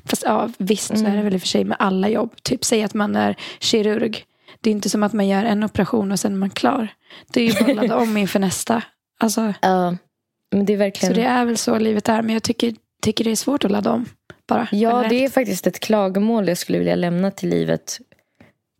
Fast 0.04 0.22
ja, 0.26 0.48
visst 0.58 0.86
så 0.86 0.94
är 0.94 0.98
det 1.02 1.08
Mm. 1.10 1.24
väl 1.24 1.34
i 1.34 1.36
och 1.36 1.40
för 1.40 1.48
sig 1.48 1.64
med 1.64 1.76
alla 1.80 2.08
jobb. 2.08 2.32
Typ 2.42 2.64
säg 2.64 2.82
att 2.82 2.94
man 2.94 3.16
är 3.16 3.36
kirurg. 3.60 4.24
Det 4.60 4.70
är 4.70 4.74
inte 4.74 4.90
som 4.90 5.02
att 5.02 5.12
man 5.12 5.28
gör 5.28 5.44
en 5.44 5.64
operation 5.64 6.12
och 6.12 6.20
sen 6.20 6.32
är 6.32 6.36
man 6.36 6.50
klar. 6.50 6.88
Det 7.32 7.40
är 7.40 7.66
ju 7.68 7.74
ladda 7.74 7.96
om 8.02 8.16
inför 8.16 8.38
nästa. 8.38 8.82
Alltså, 9.20 9.54
ja. 9.62 9.96
Men 10.50 10.64
det 10.64 10.72
är 10.72 10.76
så 10.76 10.78
verkligen... 10.78 11.14
det 11.14 11.22
är 11.24 11.44
väl 11.44 11.56
så 11.56 11.78
livet 11.78 12.08
är. 12.08 12.22
Men 12.22 12.32
jag 12.32 12.42
tycker, 12.42 12.74
tycker 13.04 13.24
det 13.24 13.30
är 13.30 13.36
svårt 13.36 13.64
att 13.64 13.70
ladda 13.70 13.90
om. 13.92 14.06
Bara 14.48 14.68
Ja, 14.72 14.78
generellt 14.90 15.08
det 15.10 15.24
är 15.24 15.28
faktiskt 15.28 15.66
ett 15.66 15.80
klagomål 15.80 16.48
jag 16.48 16.58
skulle 16.58 16.78
vilja 16.78 16.94
lämna 16.94 17.30
till 17.30 17.48
livet 17.48 17.98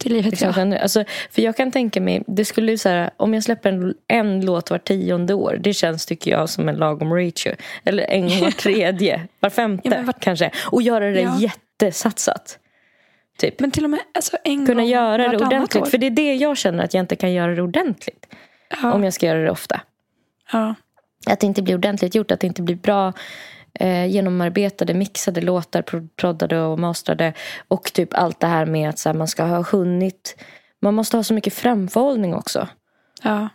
till 0.01 0.13
livet. 0.13 0.31
Liksom, 0.31 0.73
Ja. 0.73 0.79
Alltså, 0.79 1.05
för 1.31 1.43
jag 1.43 1.57
kan 1.57 1.73
tänka 1.73 2.01
mig, 2.01 2.23
det 2.27 2.45
skulle 2.45 2.79
så 2.79 2.89
här, 2.89 3.11
om 3.17 3.35
jag 3.35 3.43
släpper 3.45 3.69
en, 3.73 3.95
en 4.09 4.41
låt 4.47 4.71
var 4.71 4.79
tionde 4.79 5.35
år, 5.35 5.57
det 5.61 5.75
känns 5.75 6.07
tycker 6.07 6.31
jag 6.31 6.49
som 6.51 6.69
en 6.69 6.77
lagom 6.77 7.13
ratio. 7.15 7.55
Eller 7.85 8.03
en 8.05 8.29
gång 8.29 8.41
var 8.41 8.51
tredje, 8.65 9.29
var 9.41 9.51
femte 9.51 9.89
Ja, 9.89 10.03
vad- 10.03 10.21
kanske. 10.21 10.51
Och 10.73 10.83
göra 10.83 11.11
det 11.11 11.21
Ja. 11.21 11.39
jättesatsat. 11.41 12.59
Typ. 13.39 13.61
Men 13.61 13.71
till 13.71 13.85
och 13.85 13.91
med 13.91 14.01
alltså, 14.15 14.37
en 14.45 14.67
Kunna 14.67 14.81
gång 14.83 14.91
göra 14.91 15.29
det 15.29 15.37
ordentligt. 15.47 15.83
år. 15.83 15.87
För 15.87 15.99
det 15.99 16.07
är 16.07 16.11
det 16.11 16.35
jag 16.35 16.57
känner 16.57 16.85
att 16.85 16.95
jag 16.95 17.01
inte 17.03 17.17
kan 17.17 17.33
göra 17.33 17.55
det 17.55 17.63
ordentligt. 17.63 18.27
Ja, 18.83 18.93
Om 18.93 19.05
jag 19.05 19.13
ska 19.13 19.27
göra 19.27 19.39
det 19.43 19.51
ofta. 19.51 19.81
ja. 20.53 20.75
Att 21.27 21.41
det 21.41 21.47
inte 21.47 21.63
blir 21.63 21.75
ordentligt 21.75 22.15
gjort, 22.15 22.31
att 22.31 22.41
det 22.41 22.47
inte 22.47 22.63
blir 22.63 22.77
bra 22.77 23.13
eh, 23.81 24.07
genomarbetade, 24.07 24.95
mixade 24.95 25.41
låtar, 25.41 25.83
pro- 25.83 26.09
proddade 26.17 26.61
och 26.61 26.79
mastrade. 26.79 27.33
Och 27.69 27.93
typ 27.93 28.09
allt 28.15 28.41
det 28.41 28.47
här 28.47 28.67
med 28.67 28.89
att 28.89 28.99
så 28.99 29.09
här, 29.09 29.15
man 29.17 29.29
ska 29.29 29.45
ha 29.45 29.63
hunnit. 29.63 30.37
Man 30.83 30.95
måste 30.95 31.17
ha 31.17 31.25
så 31.25 31.35
mycket 31.35 31.55
framförhållning 31.55 32.35
också. 32.35 32.69
ja. 33.23 33.49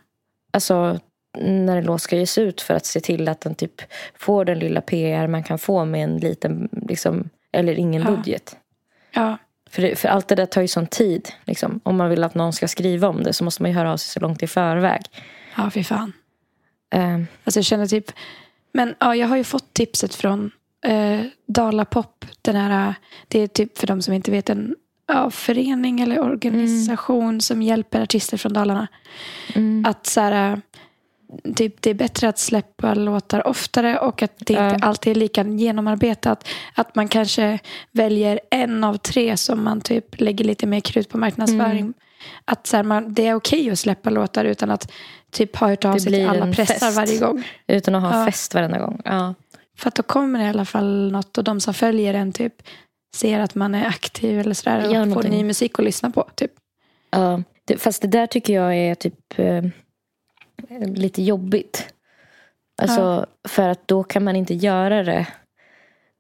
Alltså 0.52 1.00
när 1.38 1.78
en 1.78 1.84
låt 1.86 2.02
ska 2.02 2.16
ges 2.16 2.38
ut 2.38 2.62
för 2.62 2.74
att 2.74 2.86
se 2.86 3.00
till 3.00 3.28
att 3.28 3.42
den 3.42 3.56
typ 3.56 3.82
får 4.18 4.46
den 4.46 4.60
lilla 4.60 4.82
PR 4.82 5.28
man 5.28 5.44
kan 5.44 5.60
få 5.60 5.86
med 5.86 6.04
en 6.04 6.18
liten, 6.18 6.70
liksom, 6.72 7.30
eller 7.52 7.74
ingen 7.74 8.02
Ja. 8.02 8.12
budget. 8.12 8.58
ja. 9.14 9.38
För, 9.70 9.82
det, 9.82 9.96
för 9.96 10.10
allt 10.10 10.28
det 10.28 10.36
där 10.36 10.46
tar 10.46 10.62
ju 10.62 10.68
sån 10.68 10.88
tid. 10.88 11.30
Liksom. 11.46 11.80
Om 11.84 11.98
man 11.98 12.10
vill 12.10 12.24
att 12.24 12.36
någon 12.36 12.54
ska 12.54 12.68
skriva 12.68 13.08
om 13.08 13.24
det 13.24 13.34
så 13.34 13.44
måste 13.44 13.62
man 13.64 13.72
ju 13.72 13.78
höra 13.78 13.92
av 13.94 13.98
sig 13.98 14.10
så 14.10 14.20
långt 14.20 14.44
i 14.44 14.48
förväg. 14.48 15.02
Ja, 15.58 15.70
fy 15.70 15.84
fan. 15.84 16.14
Eh, 16.94 17.20
Alltså 17.44 17.58
jag 17.60 17.66
känner 17.66 17.86
typ... 17.88 18.12
Men 18.72 18.96
ja, 19.00 19.16
jag 19.16 19.28
har 19.28 19.38
ju 19.38 19.44
fått 19.44 19.74
tipset 19.74 20.16
från 20.16 20.52
eh, 20.86 21.22
Dalapop. 21.46 22.26
Den 22.42 22.56
här, 22.56 22.94
det 23.28 23.40
är 23.40 23.48
typ 23.48 23.78
för 23.78 23.88
de 23.88 24.02
som 24.02 24.14
inte 24.14 24.32
vet 24.32 24.50
en 24.50 24.76
ja, 25.08 25.32
förening 25.32 26.00
eller 26.02 26.20
organisation 26.20 27.42
som 27.42 27.62
hjälper 27.62 28.02
artister 28.02 28.38
från 28.38 28.54
Dalarna. 28.54 28.88
mm, 29.56 29.86
Att 29.86 30.06
så 30.06 30.22
här, 30.22 30.62
typ, 31.56 31.82
det 31.82 31.90
är 31.90 31.94
bättre 31.94 32.30
att 32.30 32.40
släppa 32.40 32.94
låtar 32.94 33.48
oftare 33.48 34.00
och 34.00 34.24
att 34.24 34.38
det 34.38 34.54
inte 34.54 34.80
alltid 34.82 35.12
är 35.12 35.16
lika 35.16 35.44
genomarbetat. 35.44 36.48
Att 36.74 36.96
man 36.96 37.08
kanske 37.08 37.60
väljer 37.92 38.40
en 38.52 38.84
av 38.84 38.98
tre 38.98 39.38
som 39.38 39.64
man 39.64 39.82
typ 39.82 40.22
lägger 40.22 40.46
lite 40.46 40.68
mer 40.68 40.80
krut 40.80 41.10
på 41.10 41.18
marknadsföring. 41.18 41.80
Mm. 41.80 41.94
Att 42.46 42.68
så 42.68 42.78
här, 42.78 42.84
man, 42.84 43.14
det 43.14 43.28
är 43.28 43.34
okej 43.34 43.72
att 43.72 43.80
släppa 43.80 44.10
låtar 44.10 44.46
utan 44.46 44.72
att 44.72 44.92
typ 45.32 45.56
ha 45.56 45.68
hört 45.70 45.86
av 45.86 45.94
Det 45.94 46.00
sig 46.00 46.12
till 46.14 46.28
alla 46.30 46.54
pressar 46.54 46.74
fest. 46.76 46.96
varje 46.98 47.18
gång. 47.20 47.44
Utan 47.68 47.96
att 47.96 48.02
ha 48.14 48.20
Ja. 48.20 48.26
fest 48.26 48.54
varenda 48.54 48.80
gång. 48.80 49.02
Ja. 49.06 49.34
För 49.78 49.88
att 49.88 49.96
då 49.96 50.04
kommer 50.04 50.40
det 50.40 50.46
i 50.46 50.50
alla 50.50 50.66
fall 50.66 51.12
något 51.12 51.38
och 51.38 51.44
de 51.44 51.60
som 51.60 51.74
följer 51.74 52.14
en 52.14 52.32
typ 52.32 52.54
ser 53.16 53.40
att 53.40 53.56
man 53.56 53.76
är 53.76 53.86
aktiv 53.88 54.40
eller 54.40 54.54
sådär 54.54 54.78
och 54.86 54.92
får 54.92 55.06
någonting. 55.06 55.32
ny 55.32 55.44
musik 55.44 55.80
att 55.80 55.86
lyssna 55.86 56.10
på. 56.12 56.30
Typ. 56.36 56.52
Ja, 57.12 57.44
det, 57.66 57.78
fast 57.78 58.02
det 58.02 58.08
där 58.08 58.28
tycker 58.28 58.54
jag 58.54 58.76
är 58.76 58.96
typ 58.96 59.40
eh, 59.40 59.64
lite 60.96 61.22
jobbigt. 61.24 61.94
Alltså, 62.82 63.26
För 63.48 63.70
att 63.70 63.88
då 63.88 64.04
kan 64.04 64.24
man 64.24 64.36
inte 64.36 64.54
göra 64.54 65.04
det. 65.04 65.28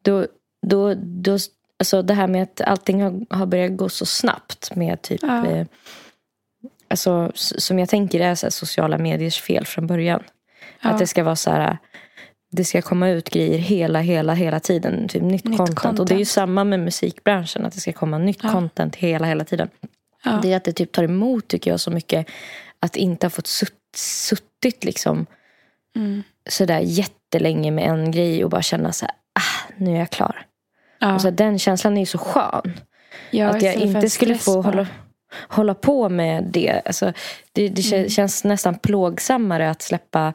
Då, 0.03 0.27
då, 0.67 0.93
då, 0.97 1.37
alltså 1.79 2.01
det 2.01 2.13
här 2.13 2.27
med 2.27 2.43
att 2.43 2.61
allting 2.61 3.01
har, 3.03 3.25
har 3.37 3.45
börjat 3.45 3.77
gå 3.77 3.89
så 3.89 4.05
snabbt 4.05 4.75
med 4.75 5.01
typ 5.01 5.21
Ja. 5.23 5.45
eh, 5.45 5.67
Alltså, 6.89 7.31
som 7.35 7.79
jag 7.79 7.89
tänker 7.89 8.19
är 8.19 8.35
så 8.35 8.51
sociala 8.51 8.97
mediers 8.97 9.41
fel 9.41 9.65
från 9.65 9.87
början. 9.87 10.23
Ja. 10.81 10.89
Att 10.89 10.99
det 10.99 11.07
ska 11.07 11.23
vara 11.23 11.35
så 11.35 11.51
här 11.51 11.77
det 12.51 12.63
ska 12.65 12.81
komma 12.81 13.09
ut 13.09 13.29
grejer 13.29 13.57
hela, 13.57 13.99
hela, 14.01 14.33
hela 14.33 14.59
tiden. 14.59 15.07
Typ 15.07 15.21
nytt, 15.23 15.45
Nytt 15.45 15.57
content. 15.57 15.99
Och 15.99 16.05
det 16.05 16.13
är 16.13 16.15
ju 16.15 16.19
content. 16.19 16.27
samma 16.27 16.63
med 16.63 16.79
musikbranschen. 16.79 17.65
Att 17.65 17.73
det 17.73 17.79
ska 17.79 17.93
komma 17.93 18.17
nytt 18.17 18.39
Ja. 18.43 18.51
content 18.51 18.95
hela, 18.95 19.27
hela 19.27 19.43
tiden. 19.45 19.69
Ja. 20.23 20.39
Det 20.41 20.53
är 20.53 20.57
att 20.57 20.63
det 20.63 20.73
typ 20.73 20.91
tar 20.91 21.03
emot 21.03 21.47
tycker 21.47 21.71
jag 21.71 21.79
så 21.79 21.91
mycket. 21.91 22.27
Att 22.79 22.95
inte 22.95 23.25
ha 23.25 23.29
fått 23.29 23.47
sutt, 23.47 23.73
suttit 23.95 24.83
liksom 24.83 25.25
Mm. 25.95 26.23
sådär 26.49 26.79
jättelänge 26.79 27.71
med 27.71 27.83
en 27.89 28.11
grej 28.11 28.43
och 28.43 28.49
bara 28.49 28.61
känna 28.61 28.91
så 28.91 29.05
här, 29.05 29.15
ah, 29.39 29.73
nu 29.77 29.95
är 29.95 29.99
jag 29.99 30.09
klar. 30.09 30.45
Ja. 30.99 31.15
Och 31.15 31.21
så 31.21 31.27
här, 31.27 31.35
den 31.35 31.59
känslan 31.59 31.97
är 31.97 32.01
ju 32.01 32.05
så 32.05 32.17
skön. 32.17 32.79
Ja, 33.31 33.47
att 33.47 33.61
jag 33.61 33.75
inte 33.75 34.09
skulle 34.09 34.35
få 34.37 34.53
bara. 34.53 34.63
hålla, 34.71 34.87
hålla 35.49 35.73
på 35.73 36.09
med 36.09 36.43
det. 36.43 36.81
Alltså, 36.85 37.13
det 37.53 37.67
det 37.69 37.91
Mm. 37.93 38.09
känns 38.09 38.43
nästan 38.43 38.75
plågsammare 38.79 39.69
att 39.69 39.81
släppa 39.81 40.33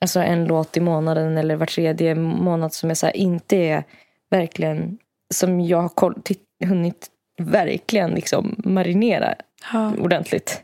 alltså, 0.00 0.20
en 0.20 0.44
låt 0.44 0.76
i 0.76 0.80
månaden 0.80 1.38
eller 1.38 1.56
var 1.56 1.66
tredje 1.66 2.14
månad 2.14 2.72
som 2.74 2.90
är 2.90 2.94
så 2.94 3.06
här, 3.06 3.16
inte 3.16 3.56
är 3.56 3.84
verkligen 4.30 4.98
som 5.34 5.60
jag 5.60 5.78
har 5.82 5.88
koll, 5.88 6.22
hunnit 6.64 7.08
verkligen 7.38 8.10
liksom 8.10 8.54
marinera 8.64 9.34
Ja. 9.72 9.92
ordentligt. 9.98 10.60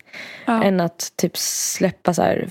Ja. 0.47 0.63
Än 0.65 0.81
att 0.81 1.13
typ 1.17 1.37
släppa 1.37 2.15
så 2.15 2.23
här. 2.23 2.49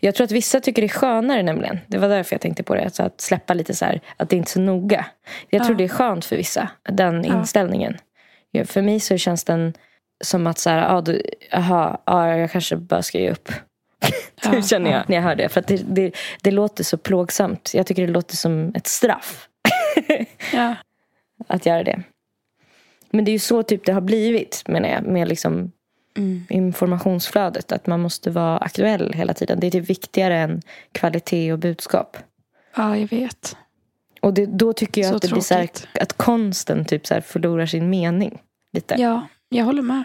Jag 0.00 0.14
tror 0.14 0.24
att 0.24 0.30
vissa 0.30 0.60
tycker 0.60 0.82
det 0.82 0.86
är 0.86 0.88
skönare 0.88 1.42
nämligen. 1.42 1.78
Det 1.86 1.98
var 1.98 2.08
därför 2.08 2.34
jag 2.34 2.40
tänkte 2.40 2.62
på 2.62 2.74
det. 2.74 2.84
Alltså 2.84 3.02
att 3.02 3.20
släppa 3.20 3.54
lite 3.54 3.74
så 3.74 3.84
här. 3.84 4.00
Att 4.16 4.28
det 4.30 4.36
inte 4.36 4.48
är 4.48 4.52
så 4.52 4.60
noga. 4.60 5.06
Jag 5.50 5.62
tror 5.64 5.74
Ja. 5.74 5.78
det 5.78 5.84
är 5.84 5.88
skönt 5.88 6.24
för 6.24 6.36
vissa. 6.36 6.68
Den 6.88 7.24
inställningen. 7.24 7.96
För 8.64 8.82
mig 8.82 9.00
så 9.00 9.16
känns 9.16 9.44
den 9.44 9.74
som 10.24 10.46
att 10.46 10.58
så 10.58 10.70
här, 10.70 10.96
ah, 10.96 11.00
du, 11.00 11.22
aha, 11.52 12.02
ah, 12.04 12.26
jag 12.26 12.50
kanske 12.50 12.76
bara 12.76 13.02
ska 13.02 13.18
ge 13.18 13.30
upp. 13.30 13.52
Ja, 14.42 14.50
det 14.50 14.62
känner 14.62 14.90
jag 14.90 15.00
ja. 15.00 15.04
när 15.08 15.16
jag 15.16 15.22
hör 15.22 15.36
det. 15.36 15.48
För 15.48 15.64
det, 15.66 15.76
det, 15.76 16.12
det 16.42 16.50
låter 16.50 16.84
så 16.84 16.96
plågsamt. 16.98 17.70
Jag 17.74 17.86
tycker 17.86 18.06
det 18.06 18.12
låter 18.12 18.36
som 18.36 18.72
ett 18.74 18.86
straff. 18.86 19.48
Ja. 20.52 20.74
att 21.46 21.66
göra 21.66 21.82
det. 21.84 22.02
Men 23.10 23.24
det 23.24 23.30
är 23.30 23.32
ju 23.32 23.38
så 23.38 23.62
typ 23.62 23.86
det 23.86 23.92
har 23.92 24.00
blivit 24.00 24.62
menar 24.66 24.88
jag. 24.88 25.02
Med 25.02 25.28
liksom 25.28 25.72
Mm. 26.16 26.46
informationsflödet. 26.50 27.72
Att 27.72 27.86
man 27.86 28.00
måste 28.00 28.30
vara 28.30 28.58
aktuell 28.58 29.12
hela 29.12 29.34
tiden. 29.34 29.60
Det 29.60 29.66
är 29.66 29.70
typ 29.70 29.90
viktigare 29.90 30.38
än 30.38 30.62
kvalitet 30.92 31.52
och 31.52 31.58
budskap. 31.58 32.16
ja, 32.76 32.96
jag 32.96 33.08
vet. 33.10 33.56
Och 34.20 34.34
det, 34.34 34.46
då 34.46 34.72
tycker 34.72 35.00
jag 35.00 35.10
Så 35.10 35.16
att 35.16 35.22
det 35.22 35.28
blir 35.28 35.40
så 35.42 35.54
här, 35.54 35.68
att 36.00 36.12
konsten 36.12 36.84
typ 36.84 37.06
så 37.06 37.20
förlorar 37.20 37.66
sin 37.66 37.90
mening. 37.90 38.38
Lite. 38.72 38.94
Ja, 38.98 39.26
jag 39.48 39.64
håller 39.64 39.82
med. 39.82 40.04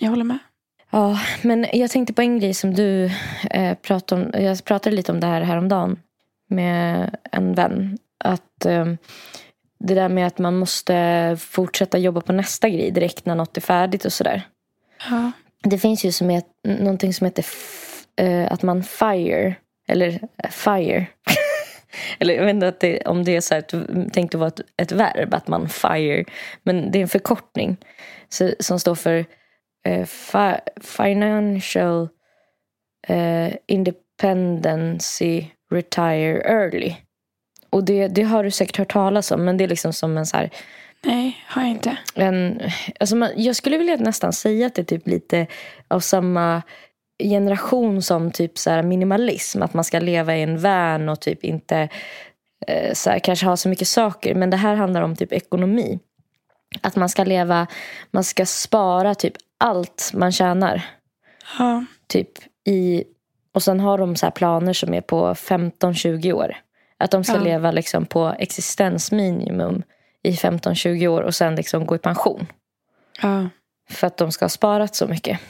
Jag 0.00 0.10
håller 0.10 0.24
med. 0.24 0.38
Ja, 0.90 1.20
men 1.42 1.66
jag 1.72 1.90
tänkte 1.90 2.12
på 2.14 2.22
en 2.22 2.38
grej 2.38 2.54
som 2.54 2.74
du 2.74 3.10
eh, 3.50 3.74
pratade 3.74 4.22
om. 4.22 4.42
Jag 4.42 4.64
pratade 4.64 4.96
lite 4.96 5.12
om 5.12 5.20
det 5.20 5.26
här 5.26 5.40
häromdagen 5.42 5.98
med 6.48 7.16
en 7.32 7.54
vän. 7.54 7.98
Att 8.24 8.64
eh, 8.66 8.86
det 9.78 9.94
där 9.94 10.08
med 10.08 10.26
att 10.26 10.38
man 10.38 10.56
måste 10.56 11.36
fortsätta 11.40 11.98
jobba 11.98 12.20
på 12.20 12.32
nästa 12.32 12.68
grej 12.68 12.90
direkt 12.90 13.26
när 13.26 13.34
något 13.34 13.56
är 13.56 13.60
färdigt 13.60 14.04
och 14.04 14.12
sådär. 14.12 14.42
Ja. 15.10 15.32
Det 15.62 15.78
finns 15.78 16.04
ju 16.04 16.12
som 16.12 16.30
ett, 16.30 16.46
någonting 16.68 17.14
som 17.14 17.24
heter 17.24 17.42
f- 17.42 18.04
eh, 18.16 18.52
att 18.52 18.62
man 18.62 18.82
fire. 18.82 19.54
Eller 19.88 20.08
eh, 20.44 20.50
fire. 20.50 21.06
eller 22.18 22.34
jag 22.34 22.44
vet 22.44 22.54
inte 22.54 22.68
att 22.68 22.80
det, 22.80 23.00
om 23.06 23.24
det 23.24 23.36
är 23.36 23.40
så 23.40 23.54
här, 23.54 23.60
ett- 23.60 24.12
tänkt 24.12 24.34
att 24.34 24.38
vara 24.38 24.48
ett, 24.48 24.60
ett 24.76 24.92
verb, 24.92 25.34
att 25.34 25.48
man 25.48 25.68
fire. 25.68 26.24
Men 26.62 26.90
det 26.90 26.98
är 26.98 27.02
en 27.02 27.08
förkortning 27.08 27.76
så, 28.28 28.50
som 28.60 28.80
står 28.80 28.94
för 28.94 29.24
eh, 29.86 30.04
fi, 30.06 30.54
financial 30.82 32.08
eh, 33.08 33.52
independency 33.66 35.44
retire 35.70 36.40
early. 36.44 36.94
Och 37.70 37.84
det, 37.84 38.08
det 38.08 38.22
har 38.22 38.44
du 38.44 38.50
säkert 38.50 38.76
hört 38.76 38.92
talas 38.92 39.30
om, 39.30 39.44
men 39.44 39.56
det 39.56 39.64
är 39.64 39.68
liksom 39.68 39.92
som 39.92 40.16
en 40.18 40.26
så 40.26 40.36
här 40.36 40.50
Nej, 41.06 41.36
har 41.46 41.62
jag 41.62 41.70
inte. 41.70 41.96
en, 42.14 42.60
alltså 43.00 43.16
man, 43.16 43.30
jag 43.36 43.56
skulle 43.56 43.78
vilja 43.78 43.96
nästan 43.96 44.32
säga 44.32 44.66
att 44.66 44.74
det 44.74 44.82
är 44.82 44.84
typ 44.84 45.06
lite 45.06 45.46
av 45.88 46.00
samma 46.00 46.62
generation 47.22 48.02
som 48.02 48.30
typ 48.30 48.58
så 48.58 48.70
här 48.70 48.82
minimalism. 48.82 49.62
Att 49.62 49.74
man 49.74 49.84
ska 49.84 49.98
leva 49.98 50.36
i 50.36 50.42
en 50.42 50.58
van 50.58 51.08
och 51.08 51.20
typ 51.20 51.44
inte 51.44 51.88
eh, 52.66 52.92
så 52.92 53.10
här, 53.10 53.18
kanske 53.18 53.46
ha 53.46 53.56
så 53.56 53.68
mycket 53.68 53.88
saker. 53.88 54.34
Men 54.34 54.50
det 54.50 54.56
här 54.56 54.74
handlar 54.74 55.02
om 55.02 55.16
typ 55.16 55.32
ekonomi. 55.32 55.98
Att 56.80 56.96
man 56.96 57.08
ska 57.08 57.24
leva, 57.24 57.66
man 58.10 58.24
ska 58.24 58.46
spara 58.46 59.14
typ 59.14 59.34
allt 59.58 60.10
man 60.14 60.32
tjänar. 60.32 60.82
Ja. 61.58 61.84
Typ 62.06 62.30
i, 62.64 63.04
och 63.54 63.62
sen 63.62 63.80
har 63.80 63.98
de 63.98 64.16
så 64.16 64.26
här 64.26 64.30
planer 64.30 64.72
som 64.72 64.94
är 64.94 65.00
på 65.00 65.34
15-20 65.34 66.32
år. 66.32 66.56
Att 66.98 67.10
de 67.10 67.24
ska 67.24 67.34
Ja. 67.34 67.42
leva 67.42 67.70
liksom 67.70 68.06
på 68.06 68.34
existensminimum 68.38 69.82
i 70.22 70.30
15-20 70.32 71.06
år 71.08 71.22
och 71.22 71.34
sen 71.34 71.54
liksom 71.56 71.86
gå 71.86 71.94
i 71.94 71.98
pension. 71.98 72.46
Ja. 73.22 73.48
För 73.90 74.06
att 74.06 74.16
de 74.16 74.32
ska 74.32 74.44
ha 74.44 74.48
sparat 74.50 74.94
så 74.94 75.06
mycket. 75.06 75.40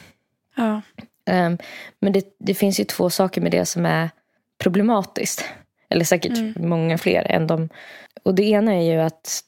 Ja. 0.55 0.81
Ehm, 1.25 1.57
men 1.99 2.13
det, 2.13 2.35
det 2.39 2.53
finns 2.53 2.79
ju 2.79 2.83
två 2.83 3.09
saker 3.09 3.41
med 3.41 3.51
det 3.51 3.65
som 3.65 3.85
är 3.85 4.09
problematiskt. 4.57 5.45
Eller 5.89 6.05
säkert 6.05 6.37
Mm. 6.37 6.53
många 6.57 6.97
fler 6.97 7.31
än 7.31 7.47
de. 7.47 7.69
Och 8.23 8.35
det 8.35 8.43
ena 8.43 8.73
är 8.73 8.81
ju 8.93 9.01
att 9.01 9.41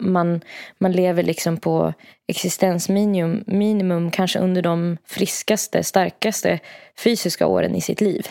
man, 0.00 0.40
man 0.78 0.92
lever 0.92 1.22
liksom 1.22 1.56
på 1.56 1.92
existensminimum 2.28 3.44
minimum, 3.46 4.10
kanske 4.10 4.38
under 4.38 4.62
de 4.62 4.96
friskaste, 5.04 5.84
starkaste 5.84 6.58
fysiska 6.98 7.46
åren 7.46 7.74
i 7.74 7.80
sitt 7.80 8.00
liv. 8.00 8.26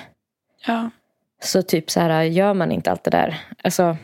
Ja. 0.67 0.89
Så 1.43 1.61
typ 1.61 1.91
så 1.91 1.99
här 1.99 2.23
gör 2.23 2.53
man 2.53 2.71
inte 2.71 2.91
allt 2.91 3.03
det 3.03 3.11
där. 3.11 3.39
Alltså, 3.63 3.97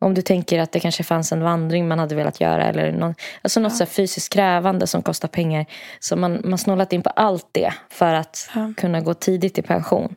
om 0.00 0.14
du 0.14 0.22
tänker 0.22 0.58
att 0.58 0.72
det 0.72 0.80
kanske 0.80 1.02
fanns 1.04 1.32
en 1.32 1.42
vandring 1.42 1.88
man 1.88 1.98
hade 1.98 2.14
velat 2.14 2.40
göra. 2.40 2.64
Eller 2.64 2.92
någon, 2.92 3.14
alltså 3.42 3.60
något 3.60 3.72
Ja. 3.72 3.76
så 3.76 3.86
fysiskt 3.86 4.32
krävande 4.32 4.86
som 4.86 5.02
kostar 5.02 5.28
pengar. 5.28 5.66
Så 6.00 6.16
man, 6.16 6.40
man 6.44 6.58
snålat 6.58 6.92
in 6.92 7.02
på 7.02 7.10
allt 7.10 7.48
det 7.52 7.74
för 7.90 8.14
att 8.14 8.50
Ja. 8.54 8.72
kunna 8.76 9.00
gå 9.00 9.14
tidigt 9.14 9.58
i 9.58 9.62
pension. 9.62 10.14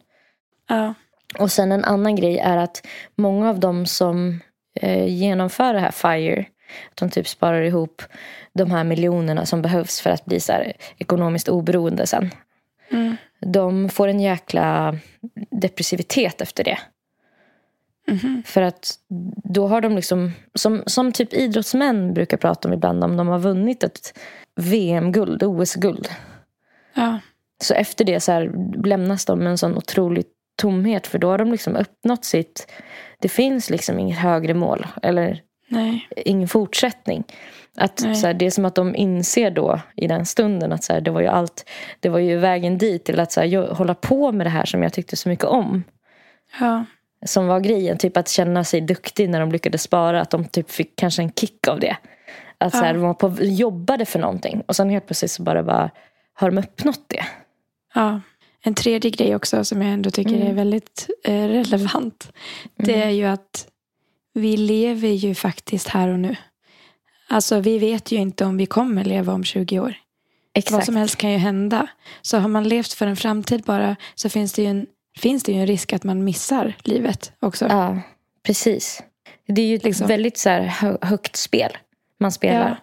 Ja. 0.70 0.94
Och 1.40 1.52
sen 1.52 1.72
en 1.72 1.84
annan 1.84 2.16
grej 2.16 2.38
är 2.40 2.58
att 2.58 2.88
många 3.16 3.50
av 3.50 3.60
dem 3.60 3.86
som 3.86 4.40
eh, 4.82 5.06
genomför 5.08 5.74
det 5.74 5.80
här 5.80 5.92
FIRE. 5.92 6.46
Att 6.92 6.98
de 6.98 7.10
typ 7.10 7.28
sparar 7.28 7.62
ihop 7.62 8.02
de 8.54 8.72
här 8.72 8.84
miljonerna 8.84 9.46
som 9.46 9.62
behövs 9.62 10.02
för 10.02 10.10
att 10.10 10.26
bli 10.26 10.40
så 10.40 10.52
här 10.52 10.74
ekonomiskt 10.98 11.50
oberoende 11.50 12.08
sen. 12.08 12.32
Mm. 12.92 13.16
De 13.46 13.90
får 13.90 14.08
en 14.08 14.20
jäkla 14.20 14.96
depressivitet 15.62 16.42
efter 16.42 16.64
det. 16.64 16.78
Mhm. 18.08 18.44
För 18.46 18.62
att 18.62 19.00
då 19.44 19.68
har 19.68 19.82
de 19.82 19.96
liksom, 19.96 20.32
som, 20.54 20.84
som 20.86 21.12
typ 21.12 21.34
idrottsmän 21.34 22.14
brukar 22.14 22.38
prata 22.38 22.68
om 22.68 22.74
ibland, 22.74 23.04
om 23.04 23.18
de 23.18 23.28
har 23.28 23.40
vunnit 23.40 23.84
ett 23.84 24.18
VM-guld, 24.56 25.44
OS-guld. 25.44 26.10
Ja. 26.94 27.20
Så 27.64 27.74
efter 27.74 28.06
det 28.06 28.20
så 28.20 28.32
här, 28.32 28.52
lämnas 28.86 29.26
de 29.26 29.40
med 29.40 29.48
en 29.48 29.58
sån 29.58 29.78
otrolig 29.78 30.26
tomhet. 30.56 31.08
För 31.08 31.20
då 31.20 31.30
har 31.30 31.38
de 31.38 31.52
liksom 31.52 31.76
uppnått 31.76 32.26
sitt, 32.26 32.72
det 33.20 33.30
finns 33.30 33.70
liksom 33.70 34.00
inget 34.00 34.18
högre 34.18 34.54
mål. 34.54 34.88
Eller 35.02 35.42
Nej. 35.68 36.08
ingen 36.16 36.48
fortsättning. 36.48 37.24
Att, 37.78 38.00
så 38.00 38.28
här, 38.28 38.34
det 38.34 38.46
är 38.46 38.52
som 38.52 38.66
att 38.66 38.76
de 38.76 38.96
inser 38.96 39.52
då 39.52 39.80
i 39.96 40.08
den 40.08 40.26
stunden 40.26 40.72
att 40.72 40.84
så 40.84 40.94
här, 40.94 41.02
det 41.02 41.12
var 41.12 41.22
ju 41.22 41.28
allt, 41.28 41.70
det 42.00 42.10
var 42.10 42.20
ju 42.20 42.38
vägen 42.38 42.78
dit 42.78 43.06
till 43.06 43.20
att 43.20 43.32
så 43.32 43.42
här, 43.42 43.74
hålla 43.74 43.96
på 43.96 44.32
med 44.32 44.46
det 44.46 44.50
här 44.50 44.66
som 44.66 44.84
jag 44.84 44.94
tyckte 44.94 45.16
så 45.16 45.30
mycket 45.30 45.46
om. 45.46 45.84
Ja. 46.60 46.86
Som 47.26 47.48
var 47.48 47.60
grejen, 47.60 47.98
typ 47.98 48.18
att 48.18 48.30
känna 48.30 48.64
sig 48.64 48.82
duktig 48.82 49.30
när 49.30 49.40
de 49.40 49.52
lyckades 49.52 49.82
spara. 49.84 50.22
Att 50.22 50.30
de 50.30 50.46
typ 50.46 50.72
fick 50.72 50.96
kanske 50.96 51.22
en 51.22 51.32
kick 51.32 51.68
av 51.68 51.80
det. 51.80 51.98
Att 52.58 52.72
så 52.72 52.78
här, 52.78 52.88
Ja. 52.88 52.94
de 52.94 53.02
var 53.02 53.14
på, 53.14 53.36
jobbade 53.42 54.06
för 54.06 54.20
någonting 54.20 54.62
och 54.68 54.76
sen 54.76 54.90
helt 54.90 55.06
plötsligt 55.08 55.32
så 55.32 55.44
bara, 55.44 55.64
bara 55.64 55.90
har 56.34 56.52
de 56.52 56.58
uppnått 56.58 57.04
det. 57.08 57.26
Ja. 57.94 58.22
en 58.64 58.74
tredje 58.76 59.12
grej 59.12 59.36
också 59.36 59.66
som 59.66 59.82
jag 59.82 59.94
ändå 59.94 60.10
tycker 60.12 60.36
Mm. 60.36 60.48
är 60.48 60.54
väldigt 60.54 61.08
eh, 61.24 61.48
relevant. 61.48 62.32
Det 62.76 62.94
Mm. 62.94 63.08
är 63.08 63.12
ju 63.12 63.26
att 63.26 63.68
vi 64.34 64.58
lever 64.58 65.08
ju 65.10 65.36
faktiskt 65.36 65.88
här 65.88 66.08
och 66.08 66.20
nu. 66.20 66.36
Alltså 67.30 67.60
vi 67.60 67.78
vet 67.80 68.12
ju 68.12 68.18
inte 68.18 68.46
om 68.46 68.58
vi 68.58 68.66
kommer 68.66 69.04
leva 69.04 69.34
om 69.34 69.44
20 69.44 69.80
år. 69.80 69.86
Vad 69.86 69.94
Exakt. 70.54 70.86
som 70.86 70.96
helst 70.96 71.16
kan 71.16 71.32
ju 71.32 71.38
hända. 71.38 71.88
Så 72.22 72.38
har 72.38 72.48
man 72.50 72.68
levt 72.70 72.94
för 72.94 73.08
en 73.08 73.16
framtid 73.16 73.62
bara 73.64 73.96
så 74.16 74.30
finns 74.30 74.54
det 74.54 74.62
ju 74.62 74.68
en, 74.68 74.86
finns 75.22 75.44
det 75.44 75.52
ju 75.52 75.60
en 75.60 75.68
risk 75.68 75.94
att 75.94 76.04
man 76.04 76.24
missar 76.24 76.74
livet 76.84 77.32
också. 77.40 77.66
Ja, 77.70 78.00
precis. 78.44 79.04
Det 79.48 79.62
är 79.62 79.66
ju 79.66 79.76
ett 79.76 79.84
Liksom. 79.84 80.08
väldigt 80.08 80.38
så 80.38 80.50
här, 80.50 80.62
hö- 80.62 80.98
högt 81.02 81.36
spel 81.36 81.78
man 82.20 82.32
spelar. 82.32 82.70
Ja. 82.70 82.76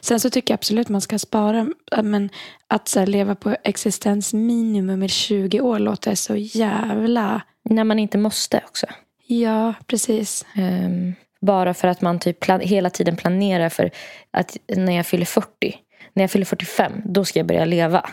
Sen 0.00 0.20
så 0.20 0.30
tycker 0.30 0.52
jag 0.52 0.58
absolut 0.58 0.88
man 0.88 1.00
ska 1.00 1.18
spara. 1.18 1.66
Men 2.02 2.30
att 2.68 2.88
så 2.88 3.06
leva 3.06 3.34
på 3.34 3.56
existensminimum 3.64 5.02
i 5.02 5.08
20 5.08 5.60
år 5.60 5.78
låter 5.78 6.14
så 6.14 6.36
jävla... 6.36 7.42
När 7.62 7.84
man 7.84 7.98
inte 7.98 8.18
måste 8.18 8.60
också. 8.68 8.86
Ja, 9.26 9.74
precis. 9.86 10.46
Ehm, 10.56 11.14
bara 11.40 11.74
för 11.74 11.88
att 11.88 12.00
man 12.00 12.18
typ 12.18 12.50
hela 12.50 12.90
tiden 12.90 13.16
planerar 13.16 13.68
för 13.68 13.90
att 14.30 14.56
när 14.68 14.92
jag 14.96 15.06
fyller 15.06 15.24
40, 15.26 15.76
när 16.12 16.22
jag 16.22 16.30
fyller 16.30 16.44
45, 16.46 16.92
då 17.04 17.24
ska 17.24 17.38
jag 17.38 17.46
börja 17.46 17.64
leva. 17.64 18.10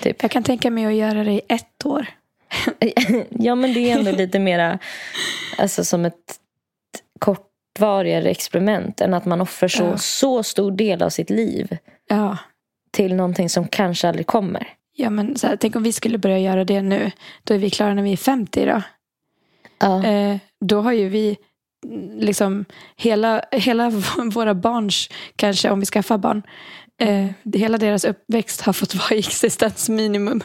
Typ. 0.00 0.22
Jag 0.22 0.30
kan 0.30 0.42
tänka 0.42 0.70
mig 0.70 0.86
att 0.86 0.94
göra 0.94 1.24
det 1.24 1.32
i 1.32 1.40
ett 1.48 1.86
år. 1.86 2.06
ja, 3.30 3.54
men 3.54 3.74
det 3.74 3.90
är 3.90 3.98
ändå 3.98 4.10
lite 4.16 4.38
mera 4.38 4.78
alltså, 5.58 5.84
som 5.84 6.04
ett 6.04 6.38
kortvarigare 7.18 8.30
experiment 8.30 9.00
än 9.00 9.14
att 9.14 9.24
man 9.24 9.40
offrar 9.40 9.68
så, 9.68 9.82
Ja. 9.84 9.96
så 9.98 10.42
stor 10.42 10.72
del 10.72 11.02
av 11.02 11.10
sitt 11.10 11.30
liv 11.30 11.78
Ja. 12.08 12.36
till 12.90 13.14
någonting 13.14 13.48
som 13.48 13.68
kanske 13.68 14.08
aldrig 14.08 14.26
kommer. 14.26 14.68
Ja, 14.96 15.10
men 15.10 15.36
här, 15.42 15.56
tänk 15.56 15.76
om 15.76 15.82
vi 15.82 15.92
skulle 15.92 16.18
börja 16.18 16.38
göra 16.38 16.64
det 16.64 16.82
nu. 16.82 17.10
Då 17.44 17.54
är 17.54 17.58
vi 17.58 17.70
klara 17.70 17.94
när 17.94 18.02
vi 18.02 18.12
är 18.12 18.16
50 18.16 18.66
då. 18.66 18.82
Ja. 19.78 20.04
Eh, 20.06 20.36
då 20.60 20.80
har 20.80 20.92
ju 20.92 21.08
vi 21.08 21.36
liksom 22.16 22.64
hela, 22.96 23.44
hela 23.52 23.90
våra 24.34 24.54
barns, 24.54 25.08
kanske 25.36 25.70
om 25.70 25.80
vi 25.80 25.86
skaffar 25.86 26.18
barn, 26.18 26.42
eh, 27.02 27.26
hela 27.54 27.78
deras 27.78 28.04
uppväxt 28.04 28.60
har 28.60 28.72
fått 28.72 28.94
vara 28.94 29.08
existensminimum. 29.18 30.42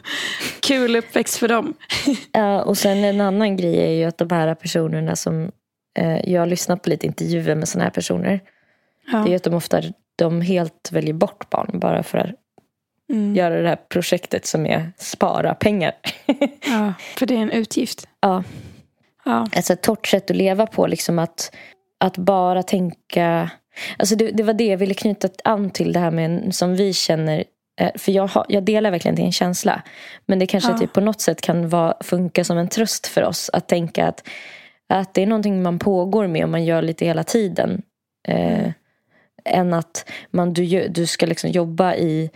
Kul 0.59 0.95
uppväxt 0.95 1.37
för 1.37 1.47
dem. 1.47 1.73
Ja, 2.31 2.61
och 2.63 2.77
sen 2.77 2.97
en 3.03 3.21
annan 3.21 3.57
grej 3.57 3.79
är 3.79 3.91
ju 3.91 4.03
att 4.03 4.17
de 4.17 4.31
här 4.31 4.55
personerna 4.55 5.15
som 5.15 5.51
eh, 5.99 6.29
jag 6.31 6.41
har 6.41 6.47
lyssnat 6.47 6.83
på 6.83 6.89
lite 6.89 7.05
intervjuer 7.07 7.55
med 7.55 7.67
sådana 7.67 7.83
här 7.83 7.91
personer. 7.91 8.39
Ja. 9.11 9.17
Det 9.17 9.23
är 9.27 9.29
ju 9.29 9.35
att 9.35 9.43
de 9.43 9.53
ofta 9.53 9.81
de 10.15 10.41
helt 10.41 10.89
väljer 10.91 11.13
bort 11.13 11.49
barn 11.49 11.79
bara 11.79 12.03
för 12.03 12.17
att 12.17 12.29
Mm. 13.09 13.35
göra 13.35 13.61
det 13.61 13.69
här 13.69 13.79
projektet 13.89 14.45
som 14.45 14.65
är 14.65 14.91
spara 14.97 15.53
pengar. 15.55 15.91
ja, 16.65 16.93
för 17.17 17.25
det 17.25 17.33
är 17.35 17.39
en 17.39 17.51
utgift. 17.51 18.07
ja, 18.19 18.43
Ja, 19.25 19.47
alltså 19.55 19.73
ett 19.73 19.81
torrt 19.81 20.07
sätt 20.07 20.31
att 20.31 20.37
leva 20.37 20.67
på. 20.67 20.87
Liksom 20.87 21.19
att, 21.19 21.55
att 21.99 22.17
bara 22.17 22.63
tänka... 22.63 23.49
Alltså 23.97 24.15
det, 24.15 24.31
det 24.31 24.43
var 24.43 24.53
det 24.53 24.65
jag 24.67 24.77
ville 24.77 24.93
knyta 24.93 25.29
an 25.43 25.69
till 25.69 25.93
det 25.93 25.99
här 25.99 26.11
med 26.11 26.55
som 26.55 26.75
vi 26.75 26.93
känner. 26.93 27.43
eh, 27.81 27.91
För 27.95 28.11
jag, 28.11 28.27
har, 28.27 28.45
jag 28.49 28.63
delar 28.63 28.91
verkligen 28.91 29.15
din 29.15 29.31
känsla. 29.31 29.81
Men 30.25 30.39
det 30.39 30.45
kanske 30.47 30.71
Ja. 30.71 30.77
typ 30.77 30.93
på 30.93 31.01
något 31.01 31.21
sätt 31.21 31.41
kan 31.41 31.69
vara, 31.69 31.93
funka 32.01 32.43
som 32.43 32.57
en 32.57 32.67
tröst 32.67 33.07
för 33.07 33.23
oss. 33.23 33.49
Att 33.53 33.67
tänka 33.67 34.07
att, 34.07 34.27
att 34.89 35.13
det 35.13 35.21
är 35.21 35.27
någonting 35.27 35.61
man 35.63 35.79
pågår 35.79 36.27
med 36.27 36.43
och 36.43 36.49
man 36.49 36.65
gör 36.65 36.81
lite 36.81 37.05
hela 37.05 37.23
tiden. 37.23 37.81
Eh, 38.27 38.71
än 39.45 39.73
att 39.73 40.09
man, 40.31 40.53
du, 40.53 40.87
du 40.87 41.05
ska 41.05 41.25
liksom 41.25 41.49
jobba 41.49 41.95
i 41.95 42.29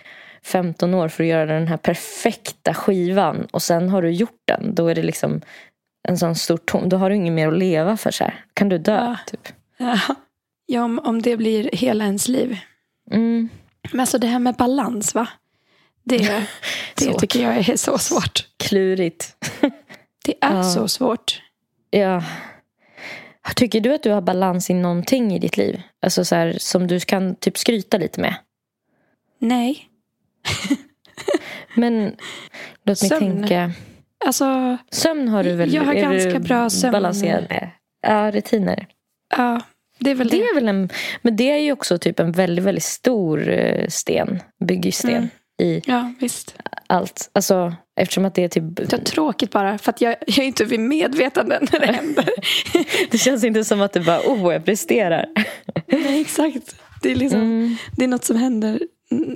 15 0.43 0.93
år 0.93 1.07
för 1.07 1.23
att 1.23 1.29
göra 1.29 1.45
den 1.53 1.67
här 1.67 1.77
perfekta 1.77 2.73
skivan. 2.73 3.47
Och 3.51 3.61
sen 3.61 3.89
har 3.89 4.01
du 4.01 4.11
gjort 4.11 4.41
den. 4.47 4.75
Då 4.75 4.87
är 4.87 4.95
det 4.95 5.03
liksom 5.03 5.41
en 6.07 6.17
sån 6.17 6.35
stor 6.35 6.57
tom. 6.57 6.89
Då 6.89 6.97
har 6.97 7.09
du 7.09 7.15
inget 7.15 7.33
mer 7.33 7.47
att 7.47 7.57
leva 7.57 7.97
för. 7.97 8.11
Så 8.11 8.23
här. 8.23 8.45
Kan 8.53 8.69
du 8.69 8.77
dö? 8.77 8.95
Ja. 8.95 9.17
Typ. 9.27 9.47
ja. 9.77 9.99
Ja 10.73 10.83
om, 10.83 10.99
om 10.99 11.21
det 11.21 11.37
blir 11.37 11.69
hela 11.73 12.03
ens 12.05 12.27
liv. 12.27 12.57
Mm. 13.11 13.49
Men 13.91 13.99
alltså 13.99 14.17
det 14.17 14.27
här 14.27 14.39
med 14.39 14.55
balans 14.55 15.15
va? 15.15 15.27
Det, 16.03 16.17
det 16.95 17.13
tycker 17.19 17.43
jag 17.43 17.69
är 17.69 17.77
så 17.77 17.97
svårt. 17.97 18.47
Klurigt. 18.57 19.35
Det 20.25 20.33
är 20.41 20.55
Ja. 20.55 20.63
så 20.63 20.87
svårt. 20.87 21.41
Ja. 21.89 22.23
Tycker 23.55 23.81
du 23.81 23.93
att 23.93 24.03
du 24.03 24.11
har 24.11 24.21
balans 24.21 24.69
i 24.69 24.73
någonting 24.73 25.33
i 25.33 25.39
ditt 25.39 25.57
liv? 25.57 25.81
Alltså 26.01 26.25
så 26.25 26.35
här, 26.35 26.55
som 26.59 26.87
du 26.87 26.99
kan 26.99 27.35
typ 27.35 27.57
skryta 27.57 27.97
lite 27.97 28.21
med? 28.21 28.35
Nej. 29.39 29.89
Men 31.75 32.03
låt 32.83 33.01
mig 33.01 33.09
Sömn. 33.09 33.19
tänka. 33.19 33.71
Alltså, 34.25 34.77
Sömn 34.91 35.27
har 35.27 35.43
du 35.43 35.55
väl? 35.55 35.73
Jag 35.73 35.83
har 35.83 35.93
ganska 35.93 36.29
du 36.33 36.39
bra 36.39 36.69
sömn. 36.69 36.91
Balanserad 36.91 37.45
med? 37.49 37.69
Ja, 38.01 38.31
rutiner. 38.31 38.87
ja, 39.37 39.61
det 40.03 40.11
är 40.11 40.15
väl 40.15 40.27
det. 40.27 40.37
Det 40.37 40.43
är 40.43 40.55
väl 40.55 40.67
en, 40.67 40.89
men 41.21 41.35
det 41.35 41.51
är 41.51 41.57
ju 41.57 41.71
också 41.71 41.97
typ 41.97 42.19
en 42.19 42.31
väldigt, 42.31 42.65
väldigt 42.65 42.83
stor 42.83 43.49
eh, 43.49 43.87
sten, 43.87 44.39
byggsten 44.65 45.09
Mm. 45.15 45.29
i 45.61 45.81
Ja, 45.85 46.13
visst. 46.19 46.55
allt. 46.87 47.29
Alltså, 47.33 47.73
eftersom 47.95 48.25
att 48.25 48.35
det 48.35 48.43
är 48.43 48.47
typ... 48.47 48.63
Det 48.75 48.93
är 48.93 48.97
tråkigt 48.97 49.51
bara, 49.51 49.77
för 49.77 49.89
att 49.91 50.01
jag, 50.01 50.15
jag 50.27 50.37
är 50.39 50.43
inte 50.43 50.65
vid 50.65 50.79
medvetande 50.79 51.59
när 51.71 51.79
det 51.79 51.85
händer. 51.93 52.29
Det 53.11 53.17
känns 53.17 53.43
inte 53.43 53.63
som 53.63 53.81
att 53.81 53.93
du 53.93 53.99
bara, 53.99 54.19
oh, 54.19 54.53
jag 54.53 54.65
presterar. 54.65 55.25
Nej, 55.87 56.21
exakt. 56.21 56.75
Det 57.01 57.11
är, 57.11 57.15
liksom, 57.15 57.41
Mm. 57.41 57.75
det 57.97 58.03
är 58.03 58.07
något 58.07 58.23
som 58.23 58.35
händer 58.35 58.79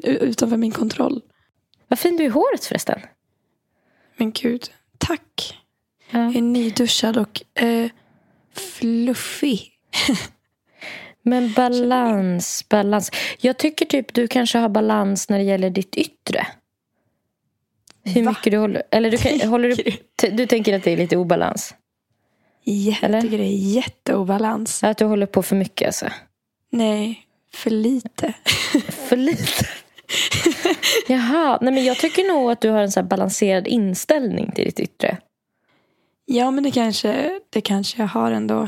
utanför 0.04 0.58
min 0.58 0.72
kontroll. 0.72 1.22
Vad 1.88 2.00
fin 2.00 2.18
du 2.18 2.24
är 2.24 2.28
i 2.28 2.30
håret 2.30 2.66
förresten. 2.66 3.00
Men 4.18 4.32
gud, 4.32 4.64
tack. 4.98 5.58
Ja. 6.12 6.20
Jag 6.20 6.36
är 6.36 6.42
nyduschad 6.42 7.18
och 7.18 7.62
eh, 7.64 7.90
fluffig. 8.56 9.72
Men 11.28 11.54
balans, 11.54 12.66
balans. 12.70 13.12
Jag 13.40 13.58
tycker 13.58 13.86
typ 13.86 14.14
du 14.14 14.28
kanske 14.28 14.58
har 14.58 14.70
balans 14.70 15.30
när 15.30 15.38
det 15.38 15.44
gäller 15.44 15.70
ditt 15.70 15.96
yttre. 15.96 16.48
Hur 18.04 18.24
Va? 18.24 18.32
mycket 18.32 18.52
du 18.52 18.58
håller... 18.58 18.84
Eller 18.92 19.12
du, 19.12 19.18
kan, 19.18 19.50
håller 19.50 19.76
du, 19.76 20.30
du 20.30 20.48
tänker 20.48 20.76
att 20.76 20.84
det 20.84 20.92
är 20.92 20.98
lite 20.98 21.18
obalans? 21.18 21.76
Jätte, 22.64 23.06
Eller? 23.06 23.18
Jag 23.18 23.24
tycker 23.24 23.38
det 23.38 23.44
är 23.44 23.76
jätteobalans. 23.76 24.84
Att 24.84 24.98
du 24.98 25.06
håller 25.06 25.26
på 25.26 25.44
för 25.44 25.56
mycket 25.56 25.88
alltså? 25.88 26.06
Nej, 26.72 27.22
för 27.54 27.70
lite. 27.70 28.34
För 28.90 29.18
lite? 29.18 29.66
Jaha, 31.08 31.58
nej 31.62 31.74
men 31.74 31.86
jag 31.86 31.98
tycker 31.98 32.24
nog 32.34 32.52
att 32.52 32.62
du 32.62 32.70
har 32.70 32.82
en 32.82 32.92
så 32.92 33.04
balanserad 33.04 33.68
inställning 33.68 34.52
till 34.52 34.66
ditt 34.66 34.80
yttre. 34.80 35.18
Ja, 36.26 36.52
men 36.52 36.64
det 36.64 36.72
kanske, 36.72 37.40
det 37.50 37.62
kanske 37.62 38.02
jag 38.02 38.08
har 38.08 38.32
ändå. 38.32 38.68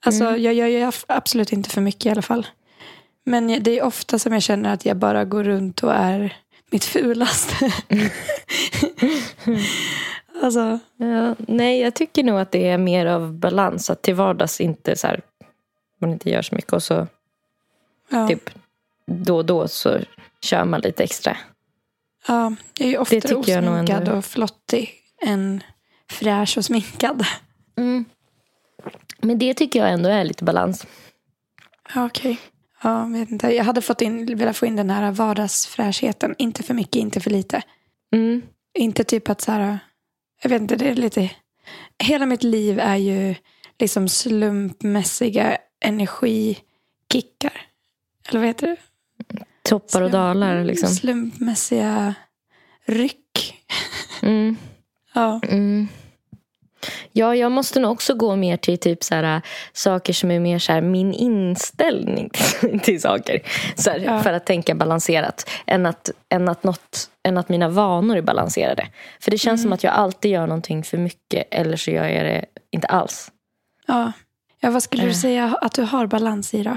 Alltså, 0.00 0.24
Mm. 0.24 0.42
jag 0.42 0.54
gör 0.54 0.66
ju 0.66 0.92
absolut 1.06 1.52
inte 1.52 1.70
för 1.70 1.80
mycket 1.80 2.06
i 2.06 2.10
alla 2.10 2.22
fall. 2.22 2.46
Men 3.24 3.62
det 3.62 3.78
är 3.78 3.82
ofta 3.82 4.18
som 4.18 4.32
jag 4.32 4.42
känner 4.42 4.72
att 4.72 4.84
jag 4.84 4.96
bara 4.96 5.24
går 5.24 5.44
runt 5.44 5.82
och 5.82 5.94
är 5.94 6.36
mitt 6.70 6.84
fulaste. 6.84 7.72
alltså, 10.42 10.78
Ja, 10.96 11.34
nej, 11.38 11.80
jag 11.80 11.94
tycker 11.94 12.22
nog 12.22 12.38
att 12.38 12.52
det 12.52 12.68
är 12.68 12.78
mer 12.78 13.06
av 13.06 13.32
balans. 13.32 13.90
Att 13.90 14.02
till 14.02 14.14
vardags 14.14 14.60
inte 14.60 14.96
så 14.96 15.06
här, 15.06 15.20
man 16.00 16.10
inte 16.10 16.30
gör 16.30 16.42
så 16.42 16.54
mycket 16.54 16.72
och 16.72 16.82
så 16.82 17.06
ja. 18.10 18.28
typ 18.28 18.50
då 19.06 19.36
och 19.36 19.44
då 19.44 19.68
så 19.68 19.98
kör 20.40 20.64
man 20.64 20.80
lite 20.80 21.02
extra. 21.04 21.36
ja, 22.28 22.52
jag 22.78 22.88
är 22.88 22.98
oftare 22.98 23.34
osminkad 23.34 23.90
ändå. 23.90 24.12
och 24.12 24.24
flottig 24.24 24.94
än 25.22 25.62
fräsch 26.10 26.58
och 26.58 26.64
sminkad. 26.64 27.24
Mm. 27.76 28.04
Men 29.22 29.38
det 29.38 29.54
tycker 29.54 29.78
jag 29.78 29.90
ändå 29.90 30.08
är 30.08 30.24
lite 30.24 30.44
balans. 30.44 30.86
Okej. 31.96 32.38
Ja, 32.82 33.04
vet 33.04 33.30
inte. 33.30 33.48
Jag 33.48 33.64
hade 33.64 33.82
fått 33.82 34.02
in, 34.02 34.36
velat 34.36 34.56
få 34.56 34.66
in 34.66 34.76
den 34.76 34.90
här 34.90 35.10
vardagsfräschheten. 35.12 36.34
Inte 36.38 36.62
för 36.62 36.74
mycket, 36.74 36.96
inte 36.96 37.20
för 37.20 37.30
lite. 37.30 37.62
Mm. 38.12 38.42
Inte 38.74 39.04
typ 39.04 39.28
att 39.28 39.40
så 39.40 39.52
här, 39.52 39.78
jag 40.42 40.50
vet 40.50 40.62
inte, 40.62 40.76
det 40.76 40.88
är 40.88 40.94
lite, 40.94 41.30
hela 41.98 42.26
mitt 42.26 42.42
liv 42.42 42.78
är 42.80 42.96
ju 42.96 43.34
liksom 43.78 44.08
slumpmässiga 44.08 45.58
energikickar. 45.80 47.66
Eller 48.28 48.40
vad 48.40 48.46
heter 48.46 48.66
det? 48.66 48.76
Toppar 49.62 50.02
och 50.02 50.10
dalar 50.10 50.64
liksom. 50.64 50.88
Slumpmässiga 50.88 52.14
ryck. 52.86 53.54
Mm. 54.22 54.56
Ja. 55.14 55.40
Mm. 55.44 55.88
Ja, 57.18 57.34
jag 57.36 57.52
måste 57.52 57.80
nog 57.80 57.90
också 57.92 58.14
gå 58.14 58.36
mer 58.36 58.56
till 58.56 58.78
typ 58.78 59.04
så 59.04 59.14
här, 59.14 59.42
saker 59.72 60.12
som 60.12 60.30
är 60.30 60.40
mer 60.40 60.58
så 60.58 60.72
här, 60.72 60.80
min 60.80 61.12
inställning 61.12 62.30
till, 62.30 62.80
till 62.84 63.00
saker. 63.00 63.42
Så 63.76 63.90
här, 63.90 63.98
Ja. 63.98 64.22
För 64.22 64.32
att 64.32 64.46
tänka 64.46 64.74
balanserat. 64.74 65.50
Än 65.66 65.86
att, 65.86 66.10
än, 66.28 66.48
att 66.48 66.64
något, 66.64 67.10
än 67.22 67.38
att 67.38 67.48
mina 67.48 67.68
vanor 67.68 68.16
är 68.16 68.22
balanserade. 68.22 68.88
För 69.20 69.30
det 69.30 69.38
känns 69.38 69.62
som 69.62 69.72
att 69.72 69.84
jag 69.84 69.92
alltid 69.92 70.30
gör 70.30 70.46
någonting 70.46 70.84
för 70.84 70.98
mycket. 70.98 71.48
Eller 71.50 71.76
så 71.76 71.90
gör 71.90 72.08
jag 72.08 72.24
det 72.24 72.44
inte 72.70 72.86
alls. 72.86 73.32
ja. 73.86 74.12
Ja, 74.60 74.70
vad 74.70 74.82
skulle 74.82 75.02
du 75.02 75.08
Eh. 75.08 75.14
säga 75.14 75.58
att 75.60 75.72
du 75.74 75.82
har 75.82 76.06
balans 76.06 76.54
i 76.54 76.62
då? 76.62 76.76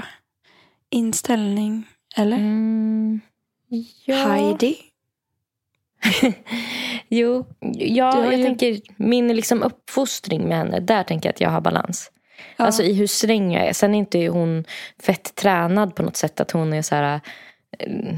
Inställning, 0.90 1.84
eller? 2.16 2.36
Mm. 2.36 3.20
Ja. 4.04 4.16
Heidi? 4.16 4.76
Jo, 7.14 7.46
ja, 7.78 8.24
jag 8.24 8.38
ju- 8.38 8.44
tänker 8.44 8.80
min 8.96 9.36
liksom 9.36 9.62
uppfostring 9.62 10.48
med 10.48 10.58
henne, 10.58 10.80
där 10.80 11.02
tänker 11.02 11.28
jag 11.28 11.34
att 11.34 11.40
jag 11.40 11.50
har 11.50 11.60
balans. 11.60 12.10
Ja. 12.56 12.64
Alltså 12.64 12.82
i 12.82 12.94
hur 12.94 13.06
sträng 13.06 13.52
jag 13.52 13.66
är. 13.66 13.72
Sen 13.72 13.94
är 13.94 13.98
inte 13.98 14.26
hon 14.26 14.64
fett 15.02 15.34
tränad 15.34 15.94
på 15.94 16.02
något 16.02 16.16
sätt. 16.16 16.40
Att 16.40 16.50
hon 16.50 16.72
är 16.72 16.82
så 16.82 16.94
här, 16.94 17.20
eh, 17.78 18.16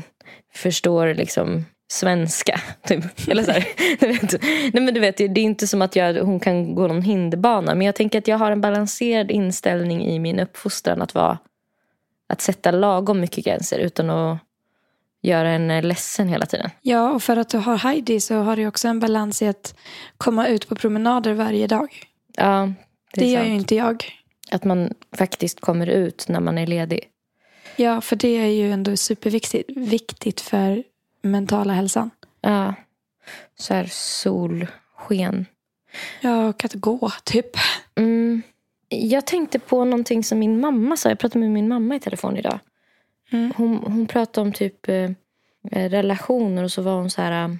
förstår 0.54 1.14
liksom 1.14 1.64
svenska. 1.92 2.60
Typ. 2.86 3.04
Eller 3.28 3.42
så 3.42 3.50
här. 3.50 3.64
Nej, 4.72 4.82
men 4.82 4.94
du 4.94 5.00
vet, 5.00 5.16
det 5.16 5.24
är 5.24 5.38
inte 5.38 5.66
som 5.66 5.82
att 5.82 5.96
jag, 5.96 6.14
hon 6.14 6.40
kan 6.40 6.74
gå 6.74 6.86
någon 6.86 7.02
hinderbana. 7.02 7.74
Men 7.74 7.86
jag 7.86 7.94
tänker 7.94 8.18
att 8.18 8.28
jag 8.28 8.38
har 8.38 8.50
en 8.52 8.60
balanserad 8.60 9.30
inställning 9.30 10.06
i 10.06 10.18
min 10.18 10.40
uppfostran. 10.40 11.02
Att, 11.02 11.14
vara, 11.14 11.38
att 12.28 12.40
sätta 12.40 12.70
lagom 12.70 13.20
mycket 13.20 13.44
gränser 13.44 13.78
utan 13.78 14.10
att 14.10 14.38
göra 15.24 15.48
en 15.50 15.88
ledsen 15.88 16.28
hela 16.28 16.46
tiden. 16.46 16.70
Ja, 16.82 17.10
och 17.10 17.22
för 17.22 17.36
att 17.36 17.48
du 17.48 17.58
har 17.58 17.76
Heidi 17.76 18.20
så 18.20 18.34
har 18.34 18.56
du 18.56 18.66
också 18.66 18.88
en 18.88 19.00
balans 19.00 19.42
i 19.42 19.46
att 19.46 19.74
komma 20.16 20.48
ut 20.48 20.68
på 20.68 20.74
promenader 20.74 21.32
varje 21.32 21.66
dag. 21.66 21.88
Ja, 22.36 22.72
Det, 23.14 23.20
det, 23.20 23.26
är 23.26 23.30
gör 23.30 23.40
sant. 23.40 23.50
ju 23.50 23.54
inte 23.54 23.74
jag. 23.74 24.04
Att 24.50 24.64
man 24.64 24.90
faktiskt 25.16 25.60
kommer 25.60 25.86
ut 25.86 26.28
när 26.28 26.40
man 26.40 26.58
är 26.58 26.66
ledig. 26.66 27.00
Ja, 27.76 28.00
för 28.00 28.16
det 28.16 28.28
är 28.28 28.46
ju 28.46 28.72
ändå 28.72 28.96
superviktigt 28.96 29.70
viktigt 29.76 30.40
för 30.40 30.82
mentala 31.22 31.72
hälsan. 31.72 32.10
Ja. 32.40 32.74
Så 33.58 33.74
här 33.74 33.88
solsken. 33.90 35.46
Ja, 36.20 36.48
och 36.48 36.64
att 36.64 36.74
gå, 36.74 37.10
typ. 37.24 37.50
Mm. 37.94 38.42
Jag 38.88 39.26
tänkte 39.26 39.58
på 39.58 39.84
någonting 39.84 40.24
som 40.24 40.38
min 40.38 40.60
mamma 40.60 40.96
sa. 40.96 41.08
Jag 41.08 41.18
pratade 41.18 41.38
med 41.38 41.50
min 41.50 41.68
mamma 41.68 41.96
i 41.96 42.00
telefon 42.00 42.36
idag. 42.36 42.58
Mm. 43.32 43.52
Hon, 43.56 43.76
hon 43.78 44.06
pratade 44.06 44.46
om 44.46 44.52
typ 44.52 44.88
eh, 44.88 45.10
relationer 45.70 46.62
och 46.64 46.72
så 46.72 46.82
var 46.82 46.94
hon 46.94 47.10
så 47.10 47.22
här... 47.22 47.44
eh, 47.44 47.54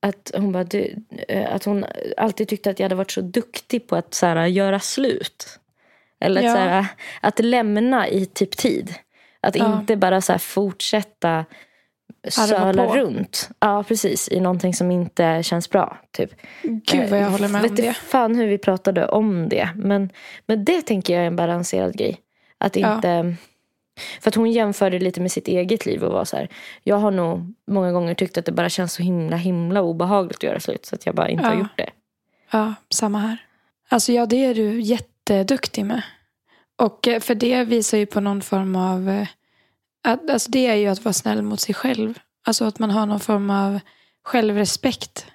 Att 0.00 0.30
hon, 0.36 0.52
bara, 0.52 0.64
du, 0.64 0.94
eh, 1.28 1.54
att 1.54 1.64
hon 1.64 1.84
alltid 2.16 2.48
tyckte 2.48 2.70
att 2.70 2.78
jag 2.78 2.84
hade 2.84 2.94
varit 2.94 3.10
så 3.10 3.20
duktig 3.20 3.86
på 3.88 3.96
att 3.96 4.14
så 4.14 4.26
här, 4.26 4.46
göra 4.46 4.80
slut. 4.80 5.58
Eller 6.20 6.40
att, 6.40 6.44
Ja. 6.46 6.52
så 6.54 6.58
här, 6.58 6.86
att 7.20 7.38
lämna 7.38 8.08
i 8.08 8.26
typ 8.26 8.56
tid. 8.56 8.94
Att 9.40 9.56
Ja. 9.56 9.80
inte 9.80 9.96
bara 9.96 10.20
så 10.20 10.32
här, 10.32 10.38
fortsätta 10.38 11.44
söla 12.28 12.86
runt. 12.86 13.48
Ja, 13.60 13.82
precis. 13.88 14.28
I 14.28 14.40
någonting 14.40 14.74
som 14.74 14.90
inte 14.90 15.42
känns 15.42 15.70
bra. 15.70 15.98
Typ. 16.10 16.30
Gud 16.62 17.10
vad 17.10 17.20
jag 17.20 17.30
håller 17.30 17.48
med 17.48 17.62
vet 17.62 17.70
om 17.70 17.76
inte 17.76 17.82
det. 17.88 17.94
fan 17.94 18.34
hur 18.36 18.46
vi 18.46 18.58
pratade 18.58 19.08
om 19.08 19.48
det. 19.48 19.68
Men, 19.76 20.10
men 20.46 20.64
det 20.64 20.82
tänker 20.82 21.14
jag 21.14 21.22
är 21.22 21.26
en 21.26 21.36
balanserad 21.36 21.96
grej. 21.96 22.20
Att 22.58 22.76
Ja. 22.76 23.00
För 24.20 24.28
att 24.28 24.34
hon 24.34 24.50
jämförde 24.52 24.98
lite 24.98 25.20
med 25.20 25.32
sitt 25.32 25.48
eget 25.48 25.86
liv 25.86 26.04
och 26.04 26.12
var 26.12 26.24
så 26.24 26.36
här. 26.36 26.48
Jag 26.82 26.96
har 26.96 27.10
nog 27.10 27.54
många 27.66 27.92
gånger 27.92 28.14
tyckt 28.14 28.38
att 28.38 28.44
det 28.46 28.52
bara 28.52 28.68
känns 28.68 28.92
så 28.92 29.02
himla 29.02 29.36
himla 29.36 29.82
obehagligt 29.82 30.36
att 30.36 30.42
göra 30.42 30.60
slut. 30.60 30.86
Så 30.86 30.94
att 30.94 31.06
jag 31.06 31.14
bara 31.14 31.28
inte 31.28 31.44
har 31.44 31.52
Ja. 31.52 31.58
gjort 31.58 31.76
det. 31.76 31.90
Ja, 32.50 32.74
samma 32.90 33.18
här. 33.18 33.38
Alltså 33.88 34.12
ja, 34.12 34.26
det 34.26 34.44
är 34.44 34.54
du 34.54 34.80
jätteduktig 34.80 35.84
med. 35.84 36.02
Och 36.76 37.08
eh, 37.08 37.20
för 37.20 37.34
det 37.34 37.64
visar 37.64 37.98
ju 37.98 38.06
på 38.06 38.20
någon 38.20 38.42
form 38.42 38.76
av... 38.76 39.08
eh, 39.08 39.28
Att, 40.04 40.30
alltså 40.30 40.50
det 40.50 40.66
är 40.66 40.74
ju 40.74 40.86
att 40.86 41.04
vara 41.04 41.12
snäll 41.12 41.42
mot 41.42 41.60
sig 41.60 41.74
själv. 41.74 42.18
Alltså 42.44 42.64
att 42.64 42.78
man 42.78 42.90
har 42.90 43.06
någon 43.06 43.20
form 43.20 43.50
av 43.50 43.80
självrespekt. 44.24 45.26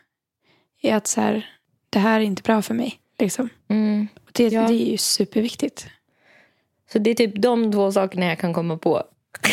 I 0.81 0.91
att 0.91 1.07
så 1.07 1.21
här, 1.21 1.49
det 1.89 1.99
här 1.99 2.19
är 2.19 2.23
inte 2.23 2.41
bra 2.41 2.61
för 2.61 2.73
mig. 2.73 2.99
Liksom. 3.19 3.49
Mm. 3.69 4.07
Det, 4.31 4.47
Ja. 4.47 4.67
det 4.67 4.73
är 4.73 4.91
ju 4.91 4.97
superviktigt. 4.97 5.87
Så 6.91 6.99
det 6.99 7.09
är 7.09 7.15
typ 7.15 7.41
de 7.41 7.71
två 7.71 7.91
sakerna 7.91 8.25
jag 8.25 8.39
kan 8.39 8.53
komma 8.53 8.77
på. 8.77 9.03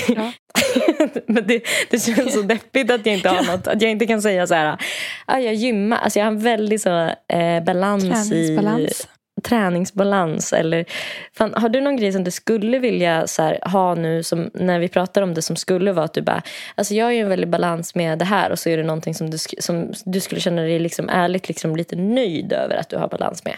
Ja. 0.08 0.32
Men 1.26 1.46
det, 1.46 1.62
det 1.90 1.98
känns 1.98 2.34
så 2.34 2.42
deppigt 2.42 2.90
att 2.90 3.06
jag 3.06 3.14
inte 3.14 3.28
har 3.28 3.44
något. 3.56 3.66
Att 3.66 3.82
jag 3.82 3.90
inte 3.90 4.06
kan 4.06 4.22
säga 4.22 4.46
så 4.46 4.54
här. 4.54 4.78
Ah, 5.26 5.38
jag 5.38 5.54
gymmar. 5.54 5.96
Alltså 5.98 6.18
jag 6.18 6.26
har 6.26 6.32
en 6.32 6.38
väldigt 6.40 6.82
så, 6.82 7.10
eh, 7.32 7.64
balans 7.64 8.04
i 8.04 8.08
Träningsbalans. 8.08 9.08
träningsbalans. 9.42 10.52
Eller, 10.52 10.84
fan, 11.32 11.54
har 11.56 11.68
du 11.68 11.80
någon 11.80 11.96
grej 11.96 12.12
som 12.12 12.24
du 12.24 12.30
skulle 12.30 12.78
vilja 12.78 13.26
så 13.26 13.42
här, 13.42 13.58
ha 13.62 13.94
nu 13.94 14.22
som, 14.22 14.50
när 14.54 14.78
vi 14.78 14.88
pratar 14.88 15.22
om 15.22 15.34
det 15.34 15.42
som 15.42 15.56
skulle 15.56 15.92
vara 15.92 16.04
att 16.04 16.14
du 16.14 16.22
bara, 16.22 16.42
alltså 16.74 16.94
jag 16.94 17.04
har 17.04 17.12
ju 17.12 17.20
en 17.20 17.28
väldig 17.28 17.48
balans 17.48 17.94
med 17.94 18.18
det 18.18 18.24
här 18.24 18.50
och 18.50 18.58
så 18.58 18.68
är 18.68 18.76
det 18.76 18.82
någonting 18.82 19.14
som 19.14 19.30
du, 19.30 19.38
som 19.58 19.92
du 20.04 20.20
skulle 20.20 20.40
känna 20.40 20.62
dig 20.62 20.78
liksom 20.78 21.08
ärligt 21.08 21.48
liksom 21.48 21.76
lite 21.76 21.96
nöjd 21.96 22.52
över 22.52 22.76
att 22.76 22.88
du 22.88 22.96
har 22.96 23.08
balans 23.08 23.44
med. 23.44 23.54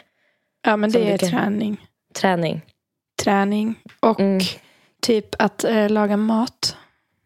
Ja, 0.66 0.76
men 0.76 0.93
Som 0.93 1.01
det 1.03 1.12
är 1.12 1.18
kan- 1.18 1.31
träning. 1.31 1.76
Träning. 2.14 2.61
Träning 3.21 3.75
och 4.01 4.21
Mm. 4.21 4.41
typ 5.03 5.35
att 5.39 5.64
eh, 5.64 5.89
laga 5.91 6.16
mat. 6.16 6.77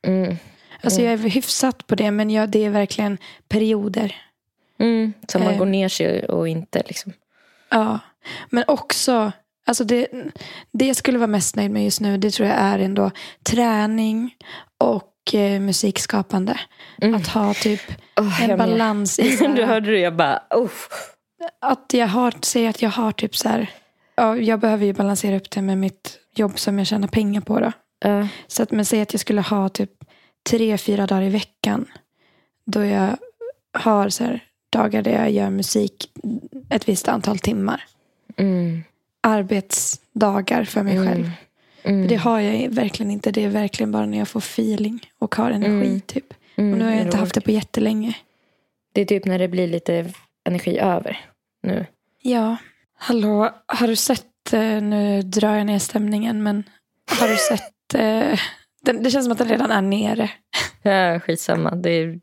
Mm. 0.07 0.37
Alltså 0.83 1.01
Mm. 1.01 1.13
jag 1.13 1.21
är 1.25 1.31
hyfsat 1.31 1.87
på 1.87 1.95
det, 1.95 2.11
men 2.11 2.31
jag, 2.31 2.49
det 2.49 2.65
är 2.65 2.71
verkligen 2.71 3.19
perioder. 3.49 4.17
Mm. 4.79 5.13
Så 5.29 5.39
man 5.39 5.53
Eh. 5.53 5.59
går 5.59 5.67
ner 5.67 5.89
sig 5.89 6.25
och 6.25 6.49
inte 6.49 6.83
liksom. 6.87 7.13
Ja, 7.71 7.99
men 8.51 8.65
också, 8.67 9.33
alltså 9.67 9.85
det, 9.85 10.07
det 10.73 10.87
jag 10.87 10.97
skulle 10.97 11.19
vara 11.19 11.27
mest 11.27 11.57
nöjd 11.57 11.71
med 11.71 11.85
just 11.85 12.01
nu, 12.01 12.17
det 12.19 12.31
tror 12.31 12.49
jag 12.49 12.59
är 12.59 12.79
ändå 12.79 13.11
träning 13.43 14.35
och 14.79 15.35
eh, 15.35 15.61
musikskapande. 15.61 16.61
Mm. 17.03 17.15
Att 17.15 17.27
ha 17.27 17.55
typ 17.55 17.81
Oh, 18.17 18.43
en 18.51 18.59
balans 18.59 19.19
i 19.19 19.37
du 19.57 19.65
hörde 19.65 19.91
det, 19.91 19.99
jag 19.99 20.17
bara, 20.17 20.43
oh. 20.51 20.71
att 21.61 21.91
jag 21.93 22.07
har, 22.07 22.35
säg 22.43 22.67
att 22.67 22.83
jag 22.83 22.91
har 22.91 23.13
typ 23.13 23.37
så 23.37 23.49
här, 23.49 23.71
ja, 24.17 24.37
jag 24.37 24.61
behöver 24.61 24.87
ju 24.87 24.93
balansera 24.93 25.37
upp 25.37 25.51
det 25.51 25.63
med 25.63 25.79
mitt 25.79 26.19
jobb 26.35 26.59
som 26.59 26.79
jag 26.79 26.87
tjänar 26.87 27.09
pengar 27.09 27.41
på 27.41 27.61
då. 27.61 27.73
Uh, 28.09 28.27
Så 28.47 28.63
att, 28.63 28.71
men 28.71 28.85
säg 28.85 29.01
att 29.01 29.13
jag 29.15 29.21
skulle 29.21 29.41
ha 29.41 29.69
typ 29.69 29.91
tre, 30.51 30.79
fyra 30.79 31.07
dagar 31.07 31.23
i 31.23 31.29
veckan. 31.31 31.87
Då 32.67 32.85
jag 32.85 33.17
har 33.73 34.09
så 34.09 34.25
här, 34.25 34.41
dagar 34.73 35.03
där 35.03 35.13
jag 35.13 35.31
gör 35.31 35.51
musik 35.51 36.11
ett 36.71 36.89
visst 36.89 37.09
antal 37.09 37.39
timmar. 37.39 37.85
mm. 38.37 38.83
Arbetsdagar 39.55 40.65
för 40.65 40.83
mig 40.83 40.97
Mm. 40.97 41.09
själv. 41.09 41.31
Mm. 41.83 42.03
För 42.03 42.09
det 42.09 42.17
har 42.17 42.41
jag 42.41 42.71
verkligen 42.71 43.11
inte. 43.11 43.31
Det 43.31 43.45
är 43.45 43.49
verkligen 43.49 43.93
bara 43.93 44.07
när 44.07 44.19
jag 44.19 44.29
får 44.29 44.41
feeling 44.41 45.01
och 45.19 45.35
har 45.35 45.51
energi. 45.51 45.87
Mm. 45.89 46.01
typ. 46.01 46.35
Mm, 46.57 46.73
Och 46.73 46.79
nu 46.79 46.85
har 46.85 46.93
jag 46.93 47.03
inte 47.03 47.17
haft 47.17 47.35
det 47.35 47.41
på 47.41 47.51
jättelänge. 47.51 48.17
Det 48.93 49.01
är 49.01 49.05
typ 49.05 49.25
när 49.25 49.39
det 49.39 49.49
blir 49.49 49.67
lite 49.69 50.13
energi 50.45 50.79
över 50.79 51.21
nu. 51.63 51.87
Ja. 52.23 52.57
Hallå, 53.07 53.51
har 53.67 53.87
du 53.87 53.97
sett, 53.97 54.53
eh, 54.53 54.83
nu 54.83 55.23
drar 55.23 55.57
jag 55.57 55.67
ner 55.67 55.79
stämningen, 55.79 56.43
men 56.43 56.65
har 57.21 57.29
du 57.29 57.37
sett, 57.37 57.95
eh, 57.95 58.41
det 59.03 59.11
känns 59.11 59.25
som 59.25 59.33
att 59.33 59.39
den 59.39 59.49
redan 59.49 59.71
är 59.71 59.83
nere. 59.83 60.31
Ja, 60.83 61.21
skitsamma. 61.21 61.71
Det, 61.71 62.21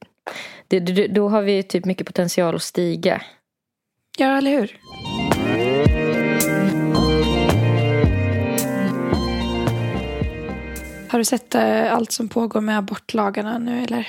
det, 0.68 1.08
då 1.08 1.30
har 1.30 1.42
vi 1.42 1.64
typ 1.64 1.86
mycket 1.86 2.08
potential 2.08 2.56
att 2.56 2.62
stiga. 2.64 3.22
Ja, 4.18 4.38
eller 4.38 4.52
hur? 4.52 4.80
Har 11.10 11.20
du 11.20 11.26
sett 11.26 11.56
eh, 11.56 11.94
allt 11.94 12.12
som 12.12 12.30
pågår 12.30 12.62
med 12.62 12.78
abortlagarna 12.78 13.58
nu 13.58 13.84
eller? 13.84 14.08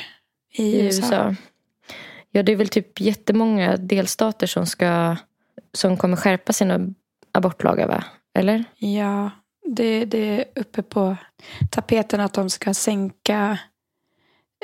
I, 0.53 0.63
i 0.63 0.85
USA? 0.85 1.03
USA. 1.03 1.35
Ja, 2.31 2.43
det 2.43 2.53
är 2.53 2.57
väl 2.57 2.69
typ 2.69 3.01
jättemånga 3.01 3.77
delstater 3.77 4.47
som 4.47 4.67
ska 4.67 5.17
som 5.73 5.97
kommer 5.97 6.17
skärpa 6.17 6.53
sina 6.53 6.95
abortlagar, 7.33 7.89
va? 7.89 8.05
Eller? 8.35 8.65
Ja, 8.79 9.31
det, 9.67 10.05
det 10.05 10.19
är 10.19 10.45
uppe 10.61 10.83
på 10.83 11.17
tapeten 11.71 12.21
att 12.21 12.35
de 12.35 12.51
ska 12.51 12.75
sänka 12.75 13.59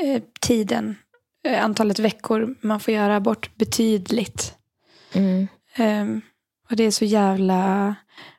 eh, 0.02 0.22
tiden, 0.40 0.96
eh, 1.44 1.64
antalet 1.64 1.98
veckor 1.98 2.54
man 2.60 2.80
får 2.80 2.94
göra 2.94 3.16
abort 3.16 3.56
betydligt. 3.56 4.54
Mm. 5.12 5.48
Ehm, 5.74 6.20
och 6.70 6.76
det 6.76 6.84
är 6.84 6.90
så 6.90 7.04
jävla 7.04 7.94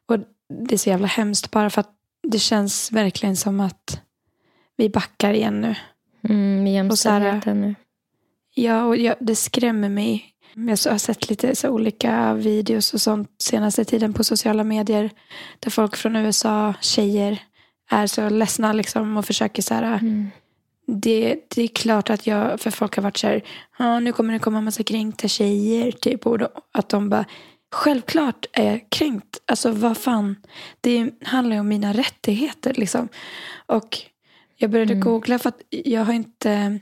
och 0.06 0.18
det 0.50 0.76
är 0.76 0.78
så 0.78 0.90
jävla 0.90 1.08
hemskt 1.08 1.52
bara 1.52 1.70
för 1.70 1.82
att 1.82 1.96
det 2.28 2.40
känns 2.40 2.92
verkligen 2.92 3.36
som 3.36 3.60
att 3.60 4.02
vi 4.78 4.90
backar 4.90 5.34
igen 5.34 5.62
nu. 5.62 5.76
Mm, 6.30 6.64
med 6.64 6.74
jämställdheten 6.74 7.62
nu. 7.62 7.76
Ja, 8.54 8.84
och 8.84 8.98
jag, 8.98 9.16
det 9.20 9.36
skrämmer 9.36 9.90
mig. 9.90 10.26
Jag 10.54 10.92
har 10.92 10.98
sett 10.98 11.30
lite 11.30 11.56
så 11.56 11.70
olika 11.70 12.34
videos 12.34 12.94
och 12.94 13.02
sånt 13.02 13.30
senaste 13.42 13.86
tiden 13.86 14.14
på 14.14 14.24
sociala 14.24 14.64
medier. 14.64 15.10
Där 15.60 15.70
folk 15.72 15.96
från 15.96 16.16
USA, 16.16 16.74
tjejer, 16.82 17.42
är 17.92 18.08
så 18.08 18.30
ledsna 18.30 18.74
liksom 18.74 19.18
och 19.18 19.26
försöker 19.26 19.62
så 19.62 19.74
här. 19.74 19.84
Mm. 19.84 20.28
Det, 20.88 21.36
det 21.56 21.62
är 21.62 21.68
klart 21.68 22.10
att 22.10 22.28
jag, 22.28 22.60
för 22.60 22.72
folk 22.72 22.96
har 22.96 23.04
varit 23.04 23.18
så 23.18 23.28
här, 23.28 23.44
"Ja, 23.80 24.00
nu 24.00 24.12
kommer 24.12 24.34
det 24.34 24.40
komma 24.40 24.58
en 24.58 24.64
massa 24.64 24.84
kränkta 24.84 25.28
tjejer. 25.28 25.92
Typ, 25.92 26.28
och 26.28 26.38
då, 26.38 26.48
att 26.72 26.90
de 26.90 27.10
bara, 27.10 27.26
självklart 27.72 28.46
är 28.54 28.72
jag 28.72 28.86
kränkt. 28.90 29.38
Alltså 29.46 29.72
vad 29.72 29.98
fan, 29.98 30.36
det 30.82 31.10
handlar 31.24 31.56
ju 31.56 31.60
om 31.60 31.68
mina 31.68 31.94
rättigheter 31.94 32.74
liksom. 32.74 33.08
Och 33.66 33.98
jag 34.58 34.72
började 34.72 34.94
Mm. 34.94 35.04
googla 35.06 35.40
för 35.40 35.50
att 35.50 35.62
jag 35.70 36.06
har 36.06 36.14
inte 36.14 36.80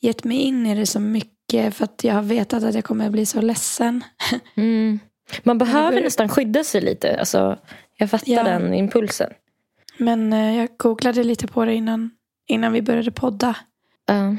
gett 0.00 0.24
mig 0.24 0.38
in 0.38 0.66
i 0.66 0.74
det 0.74 0.86
så 0.86 1.00
mycket 1.00 1.30
för 1.50 1.84
att 1.84 2.04
jag 2.04 2.14
har 2.14 2.22
vetat 2.22 2.62
att 2.62 2.74
jag 2.74 2.84
kommer 2.84 3.10
bli 3.10 3.26
så 3.26 3.40
ledsen. 3.40 4.04
Mm. 4.54 5.00
Man 5.42 5.58
behöver 5.58 6.00
nästan 6.02 6.28
skydda 6.28 6.64
sig 6.64 6.80
lite. 6.80 7.18
Alltså, 7.20 7.58
jag 7.96 8.10
fattar 8.10 8.32
Ja. 8.32 8.42
den 8.42 8.74
impulsen. 8.74 9.30
Men 9.98 10.32
eh, 10.32 10.56
jag 10.56 10.68
googlade 10.76 11.24
lite 11.24 11.46
på 11.46 11.64
det 11.64 11.74
innan, 11.74 12.10
innan 12.46 12.72
vi 12.72 12.82
började 12.82 13.10
podda. 13.10 13.56
Ja. 14.06 14.36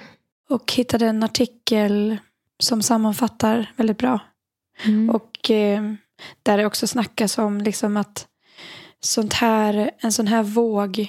Och 0.49 0.71
hittade 0.73 1.05
en 1.07 1.23
artikel 1.23 2.17
som 2.59 2.81
sammanfattar 2.81 3.71
väldigt 3.75 3.97
bra. 3.97 4.19
Mm. 4.85 5.09
Och 5.09 5.51
eh, 5.51 5.81
där 6.43 6.57
det 6.57 6.65
också 6.65 6.87
snackas 6.87 7.37
om 7.37 7.61
liksom 7.61 7.97
att 7.97 8.27
sånt 8.99 9.33
här, 9.33 9.91
en 9.99 10.11
sån 10.11 10.27
här 10.27 10.43
våg 10.43 10.99
eh, 10.99 11.07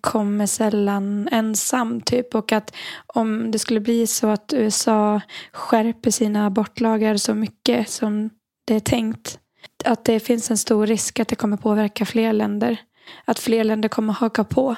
kommer 0.00 0.46
sällan 0.46 1.28
ensam. 1.32 2.00
Typ. 2.00 2.34
Och 2.34 2.52
att 2.52 2.74
om 3.06 3.50
det 3.50 3.58
skulle 3.58 3.80
bli 3.80 4.06
så 4.06 4.26
att 4.28 4.52
USA 4.56 5.20
skärper 5.52 6.10
sina 6.10 6.46
abortlagar 6.46 7.16
så 7.16 7.34
mycket 7.34 7.88
som 7.88 8.30
det 8.64 8.74
är 8.74 8.80
tänkt. 8.80 9.38
Att 9.84 10.04
det 10.04 10.20
finns 10.20 10.50
en 10.50 10.58
stor 10.58 10.86
risk 10.86 11.20
att 11.20 11.28
det 11.28 11.36
kommer 11.36 11.56
påverka 11.56 12.06
fler 12.06 12.32
länder. 12.32 12.76
Att 13.24 13.38
fler 13.38 13.64
länder 13.64 13.88
kommer 13.88 14.12
haka 14.12 14.44
på. 14.44 14.76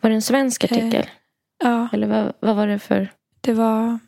Var 0.00 0.10
det 0.10 0.16
en 0.16 0.22
svensk 0.22 0.64
artikel? 0.64 1.06
Ja, 1.64 1.88
Eller 1.92 2.06
vad, 2.06 2.32
vad 2.40 2.56
var 2.56 2.66
det 2.66 2.78
för? 2.78 3.12
det 3.40 3.52
var 3.52 3.98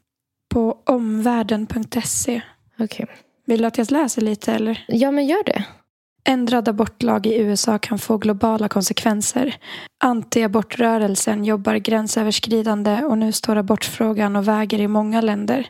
på 0.49 0.79
omvärlden.se. 0.87 2.43
Okej. 2.79 3.07
Vill 3.47 3.61
du 3.61 3.67
att 3.67 3.79
jag 3.79 3.91
läser 3.91 4.23
lite 4.23 4.53
eller? 4.53 4.85
Ja, 4.89 5.11
men 5.11 5.27
gör 5.27 5.45
det. 5.45 5.65
Ändrad 6.25 6.69
abortlag 6.69 7.27
i 7.27 7.39
USA 7.39 7.79
kan 7.79 7.99
få 7.99 8.19
globala 8.19 8.69
konsekvenser. 8.69 9.57
Anti-abortrörelsen 10.05 11.45
jobbar 11.45 11.75
gränsöverskridande 11.75 13.03
och 13.05 13.19
nu 13.19 13.33
står 13.33 13.57
abortfrågan 13.57 14.37
och 14.37 14.49
väger 14.49 14.81
i 14.81 14.89
många 14.89 15.21
länder. 15.21 15.67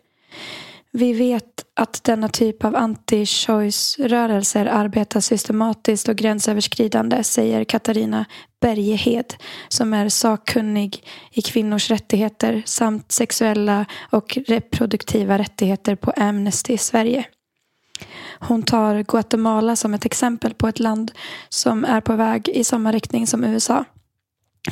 Vi 0.93 1.13
vet 1.13 1.65
att 1.77 2.05
denna 2.05 2.29
typ 2.29 2.65
av 2.65 2.77
anti-choice-rörelser 2.77 4.67
arbetar 4.67 5.21
systematiskt 5.21 6.09
och 6.09 6.17
gränsöverskridande, 6.17 7.25
säger 7.25 7.65
Katarina 7.65 8.25
Bergehed, 8.61 9.35
som 9.69 9.95
är 9.95 10.09
sakkunnig 10.09 11.05
i 11.33 11.43
kvinnors 11.43 11.91
rättigheter 11.91 12.63
samt 12.67 13.13
sexuella 13.13 13.87
och 14.11 14.39
reproduktiva 14.47 15.39
rättigheter 15.39 15.95
på 15.95 16.11
Amnesty 16.11 16.73
i 16.73 16.79
Sverige. 16.79 17.25
Hon 18.41 18.63
tar 18.63 19.03
Guatemala 19.03 19.77
som 19.77 19.95
ett 19.95 20.05
exempel 20.05 20.55
på 20.55 20.69
ett 20.69 20.79
land 20.79 21.13
som 21.49 21.85
är 21.85 22.01
på 22.01 22.17
väg 22.17 22.49
i 22.49 22.65
samma 22.65 22.93
riktning 22.93 23.27
som 23.27 23.45
USA. 23.45 23.85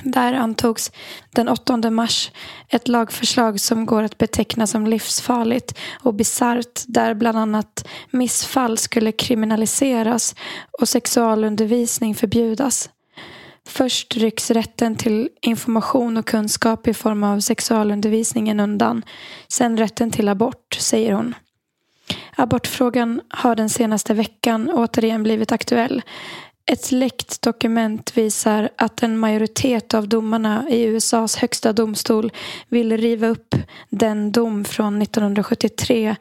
Där 0.03 0.33
antogs 0.33 0.93
den 1.31 1.49
8 1.49 1.91
mars 1.91 2.31
ett 2.69 2.89
lagförslag 2.89 3.61
som 3.61 3.87
går 3.87 4.03
att 4.03 4.19
beteckna 4.19 4.67
som 4.67 4.87
livsfarligt 4.87 5.79
och 6.03 6.15
bisarrt 6.15 6.83
där 6.87 7.15
bland 7.15 7.39
annat 7.39 7.89
missfall 8.11 8.79
skulle 8.79 9.13
kriminaliseras 9.13 10.35
och 10.81 10.89
sexualundervisning 10.89 12.15
förbjudas. 12.15 12.91
Först 13.67 14.17
rycks 14.17 14.51
rätten 14.51 14.97
till 14.97 15.29
information 15.41 16.17
och 16.17 16.27
kunskap 16.27 16.89
i 16.89 16.95
form 16.95 17.25
av 17.25 17.41
sexualundervisningen 17.41 18.61
undan. 18.61 19.03
Sen 19.49 19.79
rätten 19.79 20.11
till 20.11 20.29
abort, 20.29 20.77
säger 20.81 21.13
hon. 21.13 21.35
Abortfrågan 22.41 23.21
har 23.29 23.57
den 23.57 23.69
senaste 23.69 24.15
veckan 24.15 24.71
återigen 24.71 25.23
blivit 25.23 25.53
aktuell. 25.53 26.03
Ett 26.67 26.93
läckt 26.93 27.43
dokument 27.43 28.17
visar 28.17 28.71
att 28.77 29.03
en 29.03 29.19
majoritet 29.19 29.95
av 29.95 30.09
domarna 30.09 30.65
i 30.71 30.83
USAs 30.83 31.37
högsta 31.37 31.73
domstol 31.73 32.33
vill 32.69 32.97
riva 32.97 33.27
upp 33.27 33.55
den 33.91 34.33
dom 34.33 34.65
från 34.65 35.03
1973 35.03 36.17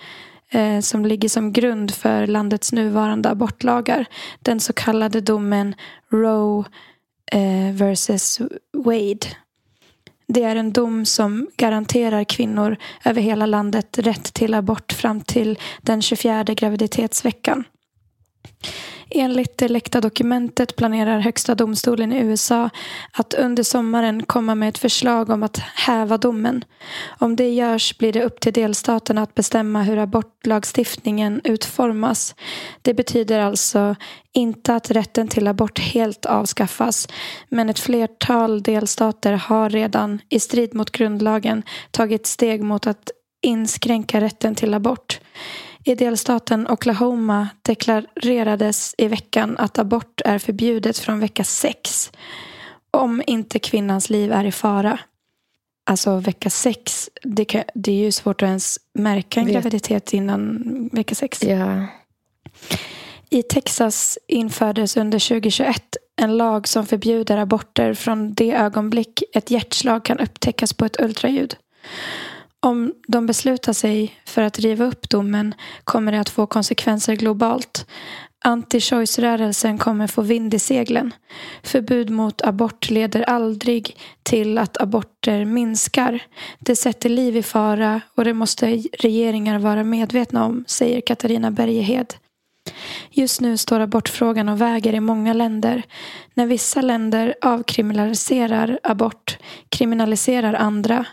eh, 0.49 0.79
som 0.79 1.05
ligger 1.05 1.29
som 1.29 1.53
grund 1.53 1.91
för 1.91 2.27
landets 2.27 2.71
nuvarande 2.71 3.29
abortlagar. 3.29 4.05
Den 4.39 4.59
så 4.59 4.73
kallade 4.73 5.21
domen 5.21 5.75
Roe 6.11 6.65
eh, 7.31 7.73
versus 7.73 8.39
Wade. 8.73 9.27
Det 10.27 10.43
är 10.43 10.55
en 10.55 10.73
dom 10.73 11.05
som 11.05 11.47
garanterar 11.57 12.23
kvinnor 12.23 12.77
över 13.05 13.21
hela 13.21 13.45
landet 13.45 13.97
rätt 13.97 14.33
till 14.33 14.53
abort 14.53 14.91
fram 14.91 15.21
till 15.21 15.59
den 15.81 16.01
24 16.01 16.43
graviditetsveckan. 16.43 17.63
Enligt 19.09 19.57
det 19.57 19.67
läckta 19.67 20.01
dokumentet 20.01 20.75
planerar 20.75 21.19
högsta 21.19 21.55
domstolen 21.55 22.13
i 22.13 22.19
USA 22.19 22.69
att 23.11 23.33
under 23.33 23.63
sommaren 23.63 24.23
komma 24.23 24.55
med 24.55 24.69
ett 24.69 24.77
förslag 24.77 25.29
om 25.29 25.43
att 25.43 25.57
häva 25.57 26.17
domen. 26.17 26.65
Om 27.19 27.35
det 27.35 27.49
görs 27.49 27.97
blir 27.97 28.13
det 28.13 28.23
upp 28.23 28.39
till 28.39 28.53
delstaterna 28.53 29.21
att 29.21 29.35
bestämma 29.35 29.83
hur 29.83 29.97
abortlagstiftningen 29.97 31.41
utformas. 31.43 32.35
Det 32.81 32.93
betyder 32.93 33.39
alltså 33.39 33.95
inte 34.33 34.75
att 34.75 34.91
rätten 34.91 35.27
till 35.27 35.47
abort 35.47 35.79
helt 35.79 36.25
avskaffas 36.25 37.07
men 37.49 37.69
ett 37.69 37.79
flertal 37.79 38.63
delstater 38.63 39.33
har 39.33 39.69
redan 39.69 40.19
i 40.29 40.39
strid 40.39 40.75
mot 40.75 40.91
grundlagen 40.91 41.63
tagit 41.91 42.27
steg 42.27 42.63
mot 42.63 42.87
att 42.87 43.11
inskränka 43.41 44.21
rätten 44.21 44.55
till 44.55 44.73
abort. 44.73 45.19
I 45.83 45.95
delstaten 45.95 46.67
Oklahoma 46.67 47.47
deklarerades 47.61 48.95
i 48.97 49.07
veckan 49.07 49.57
att 49.57 49.79
abort 49.79 50.21
är 50.25 50.39
förbjudet 50.39 50.97
från 50.97 51.19
vecka 51.19 51.43
6 51.43 52.11
om 52.91 53.23
inte 53.27 53.59
kvinnans 53.59 54.09
liv 54.09 54.31
är 54.31 54.43
i 54.43 54.51
fara. 54.51 54.99
Alltså 55.85 56.17
vecka 56.17 56.49
6, 56.49 57.09
det, 57.23 57.45
kan, 57.45 57.63
det 57.73 57.91
är 57.91 57.95
ju 58.05 58.11
svårt 58.11 58.41
att 58.41 58.47
ens 58.47 58.79
märka 58.93 59.39
en 59.39 59.45
Vet. 59.45 59.53
graviditet 59.53 60.13
innan 60.13 60.63
vecka 60.93 61.15
6. 61.15 61.43
Ja. 61.43 61.87
I 63.29 63.43
Texas 63.43 64.17
infördes 64.27 64.97
under 64.97 65.19
2021 65.29 65.97
en 66.15 66.37
lag 66.37 66.67
som 66.67 66.85
förbjuder 66.85 67.37
aborter 67.37 67.93
från 67.93 68.33
det 68.33 68.51
ögonblick 68.51 69.23
ett 69.33 69.51
hjärtslag 69.51 70.05
kan 70.05 70.19
upptäckas 70.19 70.73
på 70.73 70.85
ett 70.85 71.01
ultraljud. 71.01 71.55
Om 72.65 72.93
de 73.07 73.25
beslutar 73.25 73.73
sig 73.73 74.19
för 74.25 74.41
att 74.41 74.59
riva 74.59 74.85
upp 74.85 75.09
domen 75.09 75.53
kommer 75.83 76.11
det 76.11 76.19
att 76.19 76.29
få 76.29 76.47
konsekvenser 76.47 77.15
globalt. 77.15 77.85
Anti-choice-rörelsen 78.45 79.77
kommer 79.77 80.07
få 80.07 80.21
vind 80.21 80.53
i 80.53 80.59
seglen. 80.59 81.13
Förbud 81.63 82.09
mot 82.09 82.41
abort 82.41 82.89
leder 82.89 83.21
aldrig 83.21 83.97
till 84.23 84.57
att 84.57 84.81
aborter 84.81 85.45
minskar. 85.45 86.23
Det 86.59 86.75
sätter 86.75 87.09
liv 87.09 87.37
i 87.37 87.43
fara 87.43 88.01
och 88.15 88.25
det 88.25 88.33
måste 88.33 88.83
regeringar 88.99 89.59
vara 89.59 89.83
medvetna 89.83 90.45
om, 90.45 90.65
säger 90.67 91.01
Katarina 91.01 91.51
Bergehed. 91.51 92.13
Just 93.11 93.41
nu 93.41 93.57
står 93.57 93.79
abortfrågan 93.79 94.49
och 94.49 94.61
väger 94.61 94.93
i 94.93 94.99
många 94.99 95.33
länder. 95.33 95.83
När 96.33 96.45
vissa 96.45 96.81
länder 96.81 97.35
avkriminaliserar 97.41 98.79
abort 98.83 99.37
kriminaliserar 99.69 100.53
andra. 100.53 101.05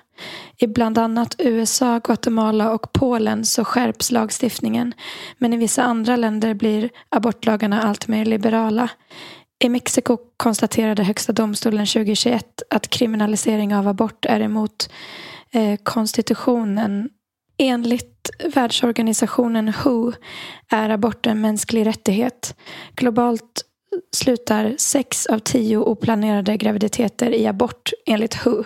I 0.58 0.66
bland 0.66 0.98
annat 0.98 1.34
USA, 1.38 2.00
Guatemala 2.04 2.72
och 2.72 2.92
Polen 2.92 3.44
så 3.44 3.64
skärps 3.64 4.10
lagstiftningen. 4.10 4.94
Men 5.38 5.52
i 5.52 5.56
vissa 5.56 5.82
andra 5.82 6.16
länder 6.16 6.54
blir 6.54 6.90
abortlagarna 7.08 7.82
allt 7.82 8.08
mer 8.08 8.24
liberala. 8.24 8.88
I 9.64 9.68
Mexiko 9.68 10.18
konstaterade 10.36 11.02
högsta 11.02 11.32
domstolen 11.32 11.86
2021 11.86 12.62
att 12.70 12.90
kriminalisering 12.90 13.74
av 13.74 13.88
abort 13.88 14.24
är 14.24 14.40
emot 14.40 14.90
eh, 15.52 15.76
konstitutionen 15.82 17.08
Enligt 17.58 18.30
världsorganisationen 18.54 19.72
WHO 19.84 20.12
är 20.70 20.90
abort 20.90 21.26
en 21.26 21.40
mänsklig 21.40 21.86
rättighet. 21.86 22.56
Globalt 22.94 23.64
slutar 24.16 24.74
sex 24.78 25.26
av 25.26 25.38
tio 25.38 25.76
oplanerade 25.76 26.56
graviditeter 26.56 27.30
i 27.34 27.46
abort 27.46 27.90
enligt 28.06 28.46
WHO. 28.46 28.64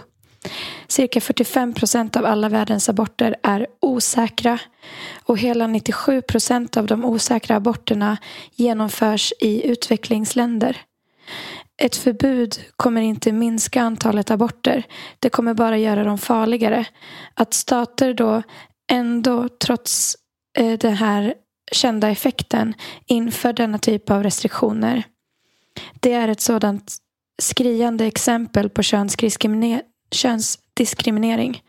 Cirka 0.88 1.20
45 1.20 1.74
procent 1.74 2.16
av 2.16 2.26
alla 2.26 2.48
världens 2.48 2.88
aborter 2.88 3.36
är 3.42 3.66
osäkra 3.80 4.58
och 5.24 5.38
hela 5.38 5.66
97 5.66 6.22
procent 6.22 6.76
av 6.76 6.86
de 6.86 7.04
osäkra 7.04 7.56
aborterna 7.56 8.16
genomförs 8.54 9.32
i 9.40 9.66
utvecklingsländer. 9.66 10.76
Ett 11.82 11.96
förbud 11.96 12.60
kommer 12.76 13.00
inte 13.00 13.32
minska 13.32 13.82
antalet 13.82 14.30
aborter. 14.30 14.82
Det 15.18 15.30
kommer 15.30 15.54
bara 15.54 15.78
göra 15.78 16.04
dem 16.04 16.18
farligare. 16.18 16.84
Att 17.34 17.54
stater 17.54 18.14
då 18.14 18.42
ändå 18.92 19.48
trots 19.48 20.16
eh, 20.58 20.78
den 20.78 20.94
här 20.94 21.34
kända 21.72 22.08
effekten 22.10 22.74
inför 23.06 23.52
denna 23.52 23.78
typ 23.78 24.10
av 24.10 24.22
restriktioner. 24.22 25.02
Det 26.00 26.12
är 26.12 26.28
ett 26.28 26.40
sådant 26.40 26.96
skriande 27.42 28.04
exempel 28.04 28.70
på 28.70 28.82
könsdiskriminering 28.82 29.82
könsdiskriminering. 30.10 31.62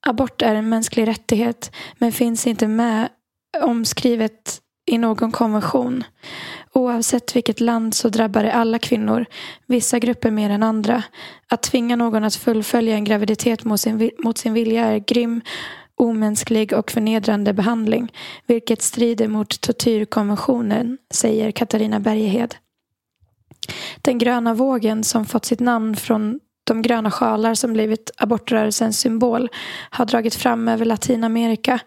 Abort 0.00 0.42
är 0.42 0.54
en 0.54 0.68
mänsklig 0.68 1.08
rättighet 1.08 1.72
men 1.98 2.12
finns 2.12 2.46
inte 2.46 2.68
med 2.68 3.08
omskrivet 3.62 4.60
i 4.86 4.98
någon 4.98 5.32
konvention. 5.32 6.04
Oavsett 6.72 7.36
vilket 7.36 7.60
land 7.60 7.94
så 7.94 8.08
drabbar 8.08 8.42
det 8.42 8.52
alla 8.52 8.78
kvinnor, 8.78 9.26
vissa 9.66 9.98
grupper 9.98 10.30
mer 10.30 10.50
än 10.50 10.62
andra. 10.62 11.02
Att 11.48 11.62
tvinga 11.62 11.96
någon 11.96 12.24
att 12.24 12.34
fullfölja 12.34 12.94
en 12.94 13.04
graviditet 13.04 13.64
mot 13.64 13.80
sin, 13.80 14.10
mot 14.18 14.38
sin 14.38 14.52
vilja 14.52 14.84
är 14.84 14.98
grym, 14.98 15.40
omänsklig 15.94 16.72
och 16.72 16.90
förnedrande 16.90 17.52
behandling, 17.52 18.12
vilket 18.46 18.82
strider 18.82 19.28
mot 19.28 19.60
tortyrkonventionen, 19.60 20.98
säger 21.10 21.50
Katarina 21.50 22.00
Bergehed. 22.00 22.54
Den 24.02 24.18
gröna 24.18 24.54
vågen 24.54 25.04
som 25.04 25.26
fått 25.26 25.44
sitt 25.44 25.60
namn 25.60 25.96
från 25.96 26.40
de 26.64 26.82
gröna 26.82 27.10
sjalar 27.10 27.54
som 27.54 27.72
blivit 27.72 28.10
abortrörelsens 28.16 29.00
symbol 29.00 29.48
har 29.90 30.04
dragit 30.04 30.34
fram 30.34 30.68
över 30.68 30.84
Latinamerika. 30.84 31.80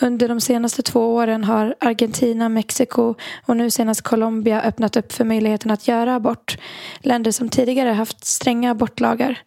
Under 0.00 0.28
de 0.28 0.40
senaste 0.40 0.82
två 0.82 1.14
åren 1.14 1.44
har 1.44 1.74
Argentina, 1.80 2.48
Mexiko 2.48 3.14
och 3.46 3.56
nu 3.56 3.70
senast 3.70 4.02
Colombia 4.02 4.62
öppnat 4.62 4.96
upp 4.96 5.12
för 5.12 5.24
möjligheten 5.24 5.70
att 5.70 5.88
göra 5.88 6.14
abort. 6.14 6.58
Länder 7.00 7.30
som 7.30 7.48
tidigare 7.48 7.88
haft 7.88 8.24
stränga 8.24 8.70
abortlagar. 8.70 9.38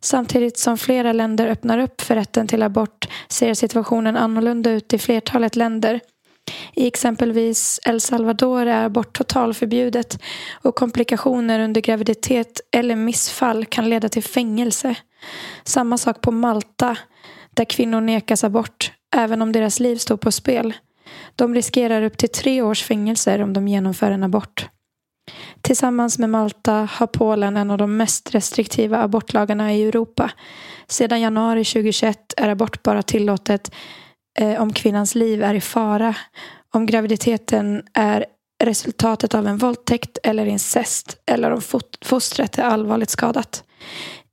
Samtidigt 0.00 0.58
som 0.58 0.78
flera 0.78 1.12
länder 1.12 1.46
öppnar 1.46 1.78
upp 1.78 2.00
för 2.00 2.14
rätten 2.14 2.46
till 2.46 2.62
abort 2.62 3.08
ser 3.28 3.54
situationen 3.54 4.16
annorlunda 4.16 4.70
ut 4.70 4.92
i 4.92 4.98
flertalet 4.98 5.56
länder. 5.56 6.00
I 6.74 6.86
exempelvis 6.86 7.80
El 7.84 8.00
Salvador 8.00 8.66
är 8.66 8.84
abort 8.84 9.18
totalförbjudet 9.18 10.18
och 10.62 10.74
komplikationer 10.74 11.60
under 11.60 11.80
graviditet 11.80 12.60
eller 12.72 12.96
missfall 12.96 13.64
kan 13.64 13.88
leda 13.88 14.08
till 14.08 14.22
fängelse. 14.22 14.94
Samma 15.64 15.98
sak 15.98 16.20
på 16.20 16.30
Malta 16.30 16.96
där 17.54 17.64
kvinnor 17.64 18.00
nekas 18.00 18.44
abort 18.44 18.92
även 19.16 19.42
om 19.42 19.52
deras 19.52 19.80
liv 19.80 19.96
står 19.96 20.16
på 20.16 20.32
spel. 20.32 20.74
De 21.36 21.54
riskerar 21.54 22.02
upp 22.02 22.18
till 22.18 22.28
tre 22.28 22.62
års 22.62 22.82
fängelse 22.82 23.42
om 23.42 23.52
de 23.52 23.68
genomför 23.68 24.10
en 24.10 24.22
abort. 24.22 24.68
Tillsammans 25.60 26.18
med 26.18 26.30
Malta 26.30 26.88
har 26.92 27.06
Polen 27.06 27.56
en 27.56 27.70
av 27.70 27.78
de 27.78 27.96
mest 27.96 28.34
restriktiva 28.34 29.02
abortlagarna 29.02 29.74
i 29.74 29.88
Europa. 29.88 30.30
Sedan 30.86 31.20
januari 31.20 31.64
2021 31.64 32.34
är 32.36 32.48
abort 32.48 32.82
bara 32.82 33.02
tillåtet 33.02 33.74
eh, 34.40 34.62
om 34.62 34.72
kvinnans 34.72 35.14
liv 35.14 35.42
är 35.42 35.54
i 35.54 35.60
fara, 35.60 36.14
om 36.74 36.86
graviditeten 36.86 37.82
är 37.94 38.26
resultatet 38.64 39.34
av 39.34 39.46
en 39.46 39.58
våldtäkt 39.58 40.18
eller 40.22 40.46
incest 40.46 41.16
eller 41.26 41.50
om 41.50 41.60
fostret 42.04 42.58
är 42.58 42.62
allvarligt 42.62 43.10
skadat. 43.10 43.64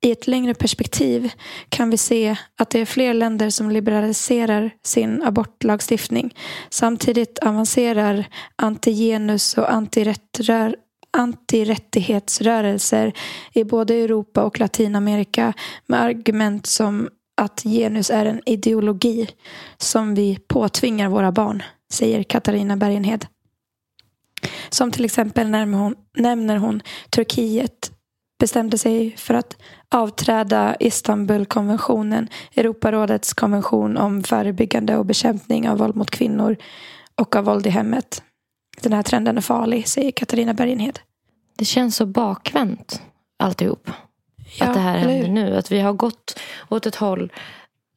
I 0.01 0.11
ett 0.11 0.27
längre 0.27 0.53
perspektiv 0.53 1.31
kan 1.69 1.89
vi 1.89 1.97
se 1.97 2.35
att 2.57 2.69
det 2.69 2.79
är 2.79 2.85
fler 2.85 3.13
länder 3.13 3.49
som 3.49 3.71
liberaliserar 3.71 4.71
sin 4.83 5.23
abortlagstiftning. 5.23 6.35
Samtidigt 6.69 7.39
avancerar 7.39 8.25
antigenus 8.55 9.57
och 9.57 9.73
antirättrör 9.73 10.75
antirättighetsrörelser 11.17 13.13
i 13.53 13.63
både 13.63 13.93
Europa 13.95 14.43
och 14.43 14.59
Latinamerika 14.59 15.53
med 15.85 16.01
argument 16.01 16.65
som 16.65 17.09
att 17.41 17.63
genus 17.63 18.09
är 18.09 18.25
en 18.25 18.41
ideologi 18.45 19.29
som 19.77 20.15
vi 20.15 20.39
påtvingar 20.47 21.09
våra 21.09 21.31
barn, 21.31 21.63
säger 21.91 22.23
Katarina 22.23 22.77
Bergenhed. 22.77 23.25
Som 24.69 24.91
till 24.91 25.05
exempel 25.05 25.49
nämner 25.49 25.77
hon, 25.77 25.95
nämner 26.17 26.57
hon 26.57 26.81
Turkiet 27.09 27.91
bestämde 28.39 28.77
sig 28.77 29.15
för 29.17 29.33
att 29.33 29.57
avträda 29.89 30.75
Istanbulkonventionen, 30.79 32.27
Europarådets 32.55 33.33
konvention 33.33 33.97
om 33.97 34.23
förebyggande 34.23 34.97
och 34.97 35.05
bekämpning 35.05 35.69
av 35.69 35.77
våld 35.77 35.95
mot 35.95 36.11
kvinnor 36.11 36.55
och 37.15 37.35
av 37.35 37.45
våld 37.45 37.67
i 37.67 37.69
hemmet. 37.69 38.23
Den 38.81 38.93
här 38.93 39.03
trenden 39.03 39.37
är 39.37 39.41
farlig, 39.41 39.87
säger 39.87 40.11
Katarina 40.11 40.53
Bergenhed. 40.53 40.99
Det 41.57 41.65
känns 41.65 41.95
så 41.95 42.05
bakvänt 42.05 43.01
alltihop. 43.39 43.89
Ja, 44.59 44.65
att 44.65 44.73
det 44.73 44.79
här 44.79 44.97
händer 44.97 45.27
nu. 45.27 45.57
Att 45.57 45.71
vi 45.71 45.79
har 45.79 45.93
gått 45.93 46.39
åt 46.69 46.85
ett 46.85 46.95
håll 46.95 47.31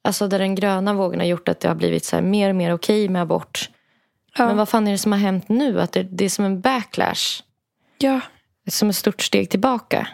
alltså 0.01 0.27
där 0.27 0.39
den 0.39 0.55
gröna 0.55 0.93
vågen 0.93 1.19
har 1.19 1.27
gjort 1.27 1.49
att 1.49 1.59
det 1.59 1.67
har 1.67 1.75
blivit 1.75 2.05
så 2.05 2.21
mer 2.21 2.49
och 2.49 2.55
mer 2.55 2.73
okej 2.73 3.09
med 3.09 3.21
abort. 3.21 3.69
Ja. 4.37 4.47
Men 4.47 4.57
vad 4.57 4.69
fan 4.69 4.87
är 4.87 4.91
det 4.91 4.97
som 4.97 5.11
har 5.11 5.19
hänt 5.19 5.49
nu? 5.49 5.81
Att 5.81 5.91
det, 5.91 6.03
det 6.03 6.25
är 6.25 6.29
som 6.29 6.45
en 6.45 6.61
backlash. 6.61 7.41
Ja. 7.97 8.21
Som 8.67 8.89
ett 8.89 8.95
stort 8.95 9.21
steg 9.21 9.49
tillbaka. 9.49 10.07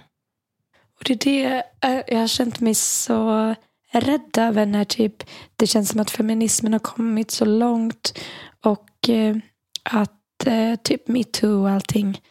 Och 1.00 1.04
det 1.06 1.14
är 1.14 1.50
det 1.50 1.64
eh, 1.82 2.02
jag 2.08 2.20
har 2.20 2.28
känt 2.28 2.60
mig 2.60 2.76
så 2.76 3.56
rädd 3.92 4.38
över 4.38 4.66
när 4.66 4.86
typ 4.86 5.24
det 5.56 5.68
känns 5.68 5.90
som 5.90 6.00
att 6.00 6.12
feminismen 6.12 6.74
har 6.74 6.80
kommit 6.80 7.32
så 7.32 7.46
långt 7.46 8.20
och 8.64 9.10
eh, 9.10 9.36
att 9.84 10.46
eh, 10.46 10.76
typ 10.76 11.08
metoo 11.08 11.62
och 11.62 11.70
allting 11.70 12.22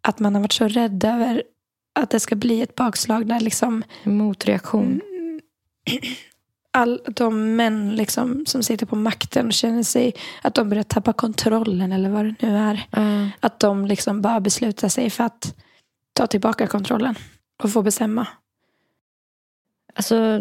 att 0.00 0.18
man 0.18 0.34
har 0.34 0.42
varit 0.42 0.52
så 0.52 0.68
rädd 0.68 1.04
över 1.04 1.42
att 1.94 2.10
det 2.10 2.20
ska 2.20 2.36
bli 2.36 2.62
ett 2.62 2.74
bakslag 2.74 3.26
där 3.26 3.40
liksom 3.40 3.82
motreaktion. 4.04 5.00
All, 6.70 7.00
de 7.06 7.56
män 7.56 7.96
liksom, 7.96 8.46
som 8.46 8.62
sitter 8.62 8.86
på 8.86 8.96
makten 8.96 9.46
och 9.46 9.52
känner 9.52 9.82
sig 9.82 10.14
att 10.42 10.54
de 10.54 10.68
börjar 10.68 10.82
tappa 10.82 11.12
kontrollen 11.12 11.92
eller 11.92 12.10
vad 12.10 12.24
det 12.24 12.34
nu 12.40 12.56
är. 12.56 12.86
Mm. 12.92 13.28
Att 13.40 13.60
de 13.60 13.86
liksom 13.86 14.22
bara 14.22 14.40
beslutar 14.40 14.88
sig 14.88 15.10
för 15.10 15.24
att 15.24 15.54
ta 16.12 16.26
tillbaka 16.26 16.66
kontrollen 16.66 17.14
och 17.62 17.72
få 17.72 17.82
bestämma? 17.82 18.26
Alltså, 19.94 20.40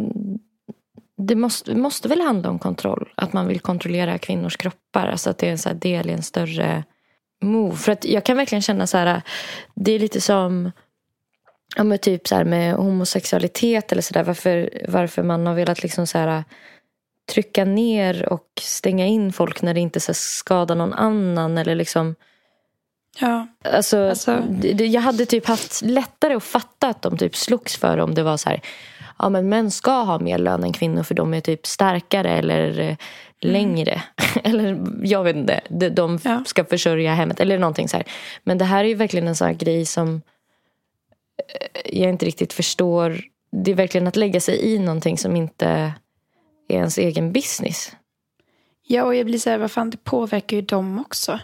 det 1.18 1.36
måste, 1.36 1.76
måste 1.76 2.08
väl 2.08 2.22
handla 2.22 2.50
om 2.50 2.60
kontroll. 2.60 3.14
Att 3.16 3.34
man 3.34 3.48
vill 3.48 3.60
kontrollera 3.60 4.18
kvinnors 4.18 4.58
kroppar. 4.58 5.08
Alltså 5.08 5.30
att 5.30 5.38
det 5.38 5.48
är 5.48 5.52
en 5.52 5.58
så 5.58 5.74
del 5.74 6.10
i 6.10 6.14
en 6.14 6.24
större 6.24 6.84
move. 7.42 7.76
För 7.76 7.92
att 7.92 8.06
jag 8.06 8.24
kan 8.24 8.38
verkligen 8.38 8.62
känna 8.62 8.88
så 8.88 8.98
här. 8.98 9.22
Det 9.76 9.92
är 9.92 10.00
lite 10.00 10.22
som 10.22 10.72
ja, 11.76 11.84
men 11.84 11.98
typ 11.98 12.28
så 12.28 12.44
med 12.44 12.74
homosexualitet 12.74 13.92
eller 13.92 14.02
sådär. 14.02 14.24
Varför, 14.24 14.70
varför 14.88 15.24
man 15.24 15.48
har 15.48 15.54
velat 15.54 15.84
liksom 15.84 16.08
så 16.08 16.18
här, 16.18 16.44
trycka 17.32 17.66
ner 17.66 18.34
och 18.34 18.48
stänga 18.62 19.06
in 19.06 19.34
folk 19.34 19.62
när 19.62 19.74
det 19.74 19.80
inte 19.80 20.00
så 20.00 20.14
skadar 20.14 20.76
någon 20.76 20.94
annan. 20.94 21.58
Eller 21.58 21.76
liksom 21.76 22.16
Ja. 23.20 23.48
Alltså, 23.64 24.10
alltså. 24.10 24.44
Jag 24.80 25.02
hade 25.02 25.26
typ 25.26 25.48
haft 25.48 25.82
lättare 25.82 26.34
att 26.34 26.44
fatta 26.44 26.88
att 26.88 27.02
de 27.02 27.18
typ 27.18 27.36
slogs 27.36 27.78
för 27.78 27.98
om 27.98 28.16
det 28.16 28.24
var 28.24 28.38
så 28.38 28.50
här. 28.50 28.62
Ja 29.20 29.30
men 29.30 29.50
män 29.50 29.72
ska 29.72 29.92
ha 29.92 30.20
mer 30.20 30.38
lön 30.38 30.64
än 30.64 30.74
kvinnor 30.74 31.04
för 31.04 31.16
de 31.16 31.34
är 31.34 31.42
typ 31.42 31.66
starkare 31.66 32.30
eller 32.30 32.80
eh, 32.80 32.86
mm. 32.86 32.98
längre. 33.40 34.02
eller 34.44 34.80
jag 35.04 35.24
vet 35.24 35.36
inte. 35.36 35.62
De 35.90 36.20
ja. 36.24 36.44
ska 36.46 36.66
försörja 36.66 37.14
hemmet 37.14 37.40
eller 37.40 37.60
någonting 37.60 37.90
så 37.90 37.98
här. 37.98 38.06
Men 38.44 38.58
det 38.58 38.66
här 38.66 38.84
är 38.84 38.88
ju 38.88 38.96
verkligen 38.96 39.28
en 39.28 39.36
sån 39.36 39.48
här 39.48 39.54
grej 39.54 39.86
som 39.86 40.22
jag 41.86 42.10
inte 42.10 42.26
riktigt 42.26 42.54
förstår. 42.54 43.22
Det 43.52 43.72
är 43.72 43.76
verkligen 43.76 44.08
att 44.08 44.16
lägga 44.16 44.40
sig 44.40 44.74
i 44.74 44.80
någonting 44.80 45.18
som 45.18 45.36
inte 45.36 45.94
är 46.68 46.76
ens 46.76 46.98
egen 46.98 47.34
business. 47.34 47.92
Ja, 48.88 49.04
och 49.04 49.16
jag 49.16 49.26
blir 49.26 49.40
så 49.40 49.50
här, 49.50 49.58
vad 49.58 49.72
fan, 49.72 49.90
det 49.90 50.04
påverkar 50.04 50.58
ju 50.58 50.62
dem 50.62 51.00
också. 51.00 51.40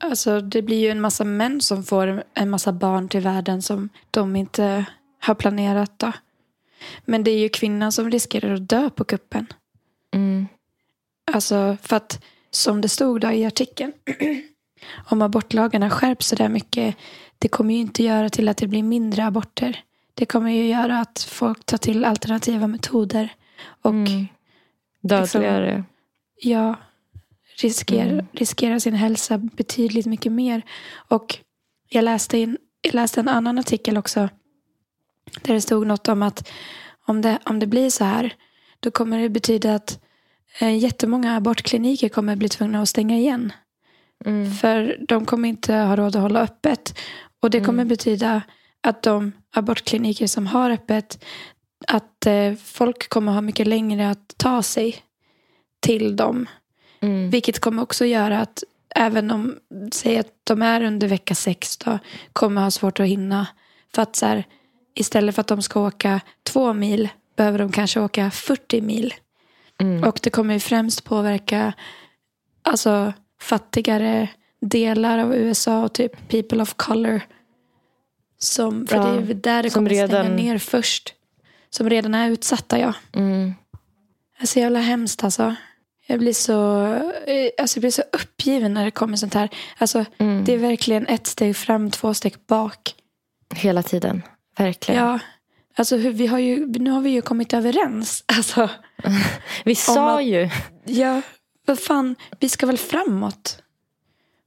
Alltså 0.00 0.40
det 0.40 0.62
blir 0.62 0.78
ju 0.78 0.88
en 0.88 1.00
massa 1.00 1.24
män 1.24 1.60
som 1.60 1.84
får 1.84 2.22
en 2.34 2.50
massa 2.50 2.72
barn 2.72 3.08
till 3.08 3.20
världen 3.20 3.62
som 3.62 3.88
de 4.10 4.36
inte 4.36 4.84
har 5.20 5.34
planerat. 5.34 5.92
Då. 5.96 6.12
Men 7.04 7.24
det 7.24 7.30
är 7.30 7.38
ju 7.38 7.48
kvinnan 7.48 7.92
som 7.92 8.10
riskerar 8.10 8.54
att 8.54 8.68
dö 8.68 8.90
på 8.90 9.04
kuppen. 9.04 9.46
Mm. 10.14 10.46
Alltså 11.32 11.76
för 11.82 11.96
att 11.96 12.24
som 12.50 12.80
det 12.80 12.88
stod 12.88 13.20
då 13.20 13.30
i 13.30 13.44
artikeln. 13.44 13.92
om 15.10 15.22
abortlagarna 15.22 15.90
skärps 15.90 16.26
så 16.26 16.36
där 16.36 16.48
mycket. 16.48 16.96
Det 17.38 17.48
kommer 17.48 17.74
ju 17.74 17.80
inte 17.80 18.02
göra 18.02 18.28
till 18.28 18.48
att 18.48 18.56
det 18.56 18.66
blir 18.66 18.82
mindre 18.82 19.26
aborter. 19.26 19.80
Det 20.14 20.26
kommer 20.26 20.50
ju 20.50 20.66
göra 20.68 21.00
att 21.00 21.26
folk 21.28 21.64
tar 21.64 21.78
till 21.78 22.04
alternativa 22.04 22.66
metoder. 22.66 23.34
Och 23.82 23.90
mm. 23.90 24.26
Dödligare. 25.00 25.76
Liksom, 25.76 25.84
ja 26.40 26.76
riskerar, 27.62 28.10
mm. 28.10 28.26
riskerar 28.32 28.78
sin 28.78 28.94
hälsa 28.94 29.38
betydligt 29.38 30.06
mycket 30.06 30.32
mer. 30.32 30.62
Och 30.94 31.38
jag 31.88 32.04
läste, 32.04 32.38
in, 32.38 32.58
jag 32.82 32.94
läste 32.94 33.20
en 33.20 33.28
annan 33.28 33.58
artikel 33.58 33.96
också 33.96 34.28
där 35.42 35.54
det 35.54 35.60
stod 35.60 35.86
något 35.86 36.08
om 36.08 36.22
att 36.22 36.50
om 37.06 37.22
det, 37.22 37.38
om 37.44 37.58
det 37.58 37.66
blir 37.66 37.90
så 37.90 38.04
här 38.04 38.34
då 38.80 38.90
kommer 38.90 39.18
det 39.18 39.28
betyda 39.28 39.74
att 39.74 40.00
eh, 40.60 40.78
jättemånga 40.78 41.36
abortkliniker 41.36 42.08
kommer 42.08 42.36
bli 42.36 42.48
tvungna 42.48 42.82
att 42.82 42.88
stänga 42.88 43.16
igen. 43.16 43.52
Mm. 44.24 44.54
För 44.54 44.96
de 45.08 45.24
kommer 45.24 45.48
inte 45.48 45.74
ha 45.74 45.96
råd 45.96 46.16
att 46.16 46.22
hålla 46.22 46.40
öppet. 46.40 46.98
Och 47.40 47.50
det 47.50 47.60
kommer 47.60 47.82
mm. 47.82 47.88
betyda 47.88 48.42
att 48.80 49.02
de 49.02 49.32
abortkliniker 49.52 50.26
som 50.26 50.46
har 50.46 50.70
öppet 50.70 51.24
att 51.86 52.26
eh, 52.26 52.54
folk 52.54 53.08
kommer 53.08 53.32
ha 53.32 53.40
mycket 53.40 53.66
längre 53.66 54.10
att 54.10 54.34
ta 54.36 54.62
sig 54.62 54.96
till 55.80 56.16
dem. 56.16 56.46
Mm. 57.00 57.30
Vilket 57.30 57.58
kommer 57.58 57.82
också 57.82 58.04
göra 58.04 58.40
att 58.40 58.64
även 58.94 59.30
om, 59.30 59.58
säg 59.92 60.18
att 60.18 60.32
de 60.44 60.62
är 60.62 60.82
under 60.82 61.08
vecka 61.08 61.34
sex 61.34 61.76
då, 61.76 61.98
kommer 62.32 62.62
ha 62.62 62.70
svårt 62.70 63.00
att 63.00 63.06
hinna. 63.06 63.46
För 63.94 64.02
att 64.02 64.16
så 64.16 64.26
här, 64.26 64.44
istället 64.94 65.34
för 65.34 65.40
att 65.40 65.46
de 65.46 65.62
ska 65.62 65.86
åka 65.86 66.20
två 66.42 66.72
mil 66.72 67.08
behöver 67.36 67.58
de 67.58 67.72
kanske 67.72 68.00
åka 68.00 68.30
40 68.30 68.80
mil. 68.80 69.14
Mm. 69.80 70.04
Och 70.04 70.20
det 70.22 70.30
kommer 70.30 70.54
ju 70.54 70.60
främst 70.60 71.04
påverka 71.04 71.72
alltså, 72.62 73.12
fattigare 73.40 74.28
delar 74.60 75.18
av 75.18 75.34
USA 75.34 75.84
och 75.84 75.92
typ 75.92 76.28
people 76.28 76.62
of 76.62 76.74
color. 76.74 77.20
Som, 78.38 78.86
för 78.86 78.96
ja, 78.96 79.02
det 79.02 79.32
är 79.32 79.34
där 79.34 79.62
det 79.62 79.70
kommer 79.70 79.90
redan... 79.90 80.08
stänga 80.08 80.28
ner 80.36 80.58
först. 80.58 81.14
Som 81.70 81.90
redan 81.90 82.14
är 82.14 82.30
utsatta 82.30 82.78
ja. 82.78 82.94
Mm. 83.14 83.54
Det 84.38 84.42
är 84.42 84.46
så 84.46 84.58
jävla 84.58 84.80
hemskt 84.80 85.24
alltså. 85.24 85.54
Jag 86.06 86.18
blir 86.18 86.32
så, 86.32 86.84
eh, 87.26 87.50
alltså 87.58 87.76
jag 87.76 87.80
blir 87.80 87.90
så 87.90 88.02
uppgiven 88.12 88.74
när 88.74 88.84
det 88.84 88.90
kommer 88.90 89.16
sånt 89.16 89.34
här. 89.34 89.48
Alltså, 89.78 90.04
mm. 90.18 90.44
Det 90.44 90.52
är 90.54 90.58
verkligen 90.58 91.06
ett 91.06 91.26
steg 91.26 91.56
fram, 91.56 91.90
två 91.90 92.14
steg 92.14 92.34
bak. 92.46 92.94
Hela 93.54 93.82
tiden. 93.82 94.22
Verkligen. 94.58 95.04
Ja. 95.04 95.18
Alltså, 95.76 95.96
hur, 95.96 96.10
vi 96.12 96.26
har 96.26 96.38
ju, 96.38 96.66
nu 96.66 96.90
har 96.90 97.00
vi 97.00 97.10
ju 97.10 97.22
kommit 97.22 97.52
överens. 97.54 98.24
Alltså, 98.36 98.70
Vi 99.64 99.74
sa 99.74 100.18
att- 100.18 100.24
ju. 100.24 100.50
ja, 100.84 101.22
vad 101.66 101.78
fan, 101.78 102.16
vi 102.40 102.48
ska 102.48 102.66
väl 102.66 102.78
framåt. 102.78 103.62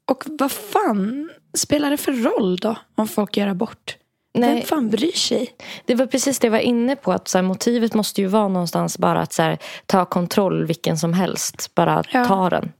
Och 0.09 0.23
vad 0.25 0.51
fan 0.51 1.29
spelar 1.53 1.91
det 1.91 1.97
för 1.97 2.13
roll 2.13 2.57
då 2.57 2.75
om 2.95 3.07
folk 3.07 3.37
gör 3.37 3.47
abort? 3.47 3.97
Vem 4.33 4.41
Nej, 4.53 4.65
fan 4.65 4.89
bryr 4.89 5.11
sig? 5.11 5.49
det 5.85 5.95
var 5.95 6.05
precis 6.05 6.39
det 6.39 6.47
jag 6.47 6.51
var 6.51 6.59
inne 6.59 6.95
på. 6.95 7.11
Att 7.11 7.27
så 7.27 7.37
här, 7.37 7.43
motivet 7.43 7.93
måste 7.93 8.21
ju 8.21 8.27
vara 8.27 8.47
någonstans 8.47 8.97
bara 8.97 9.21
att 9.21 9.33
så 9.33 9.41
här, 9.41 9.57
ta 9.85 10.05
kontroll 10.05 10.65
vilken 10.65 10.97
som 10.97 11.13
helst. 11.13 11.75
Bara 11.75 12.03
Ja. 12.11 12.25
ta 12.25 12.49
den. 12.49 12.71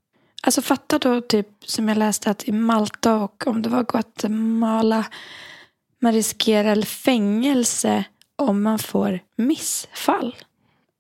Alltså 0.44 0.62
fatta 0.62 1.00
då 1.00 1.22
typ 1.22 1.48
som 1.66 1.88
jag 1.90 1.98
läste 1.98 2.32
att 2.32 2.48
i 2.48 2.52
Malta 2.52 3.16
och 3.16 3.48
om 3.48 3.62
det 3.62 3.70
var 3.70 3.84
Guatemala 3.84 5.06
man 6.00 6.14
riskerar 6.14 6.82
fängelse 6.82 8.04
om 8.36 8.64
man 8.64 8.80
får 8.80 9.20
missfall. 9.36 10.36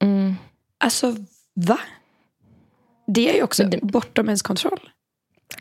Mm. 0.02 0.36
Alltså 0.78 1.16
va? 1.54 1.80
Det 3.08 3.30
är 3.30 3.36
ju 3.36 3.44
också 3.44 3.64
det- 3.64 3.82
bortom 3.82 4.26
ens 4.26 4.42
kontroll. 4.42 4.90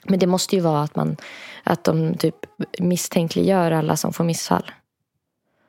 Men 0.05 0.19
det 0.19 0.27
måste 0.27 0.57
ju 0.57 0.63
vara 0.63 0.83
att, 0.83 0.97
man, 0.97 1.17
att 1.65 1.85
de 1.85 2.15
typ 2.15 2.37
misstänkliggör 2.79 3.71
alla 3.73 3.97
som 3.97 4.13
får 4.13 4.25
missfall. 4.25 4.71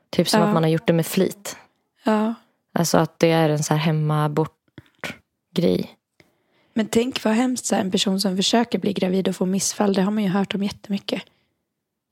Typ 0.10 0.30
som 0.30 0.40
Ja. 0.42 0.48
att 0.48 0.54
man 0.54 0.64
har 0.64 0.70
gjort 0.70 0.88
det 0.88 0.94
med 0.94 1.06
flit. 1.06 1.58
Ja. 2.04 2.34
Alltså 2.74 2.98
att 2.98 3.20
det 3.20 3.32
är 3.32 3.50
en 3.50 3.64
så 3.64 3.74
här 3.74 3.82
hemmabort-grej. 3.82 5.96
Men 6.74 6.88
tänk 6.88 7.24
vad 7.24 7.34
hemskt 7.34 7.66
så 7.66 7.76
här, 7.76 7.82
en 7.84 7.92
person 7.92 8.22
som 8.22 8.36
försöker 8.36 8.80
bli 8.80 8.94
gravid 8.94 9.28
och 9.28 9.36
får 9.36 9.46
missfall. 9.46 9.94
Det 9.94 10.02
har 10.02 10.12
man 10.12 10.24
ju 10.24 10.30
hört 10.30 10.56
om 10.56 10.64
jättemycket. 10.64 11.22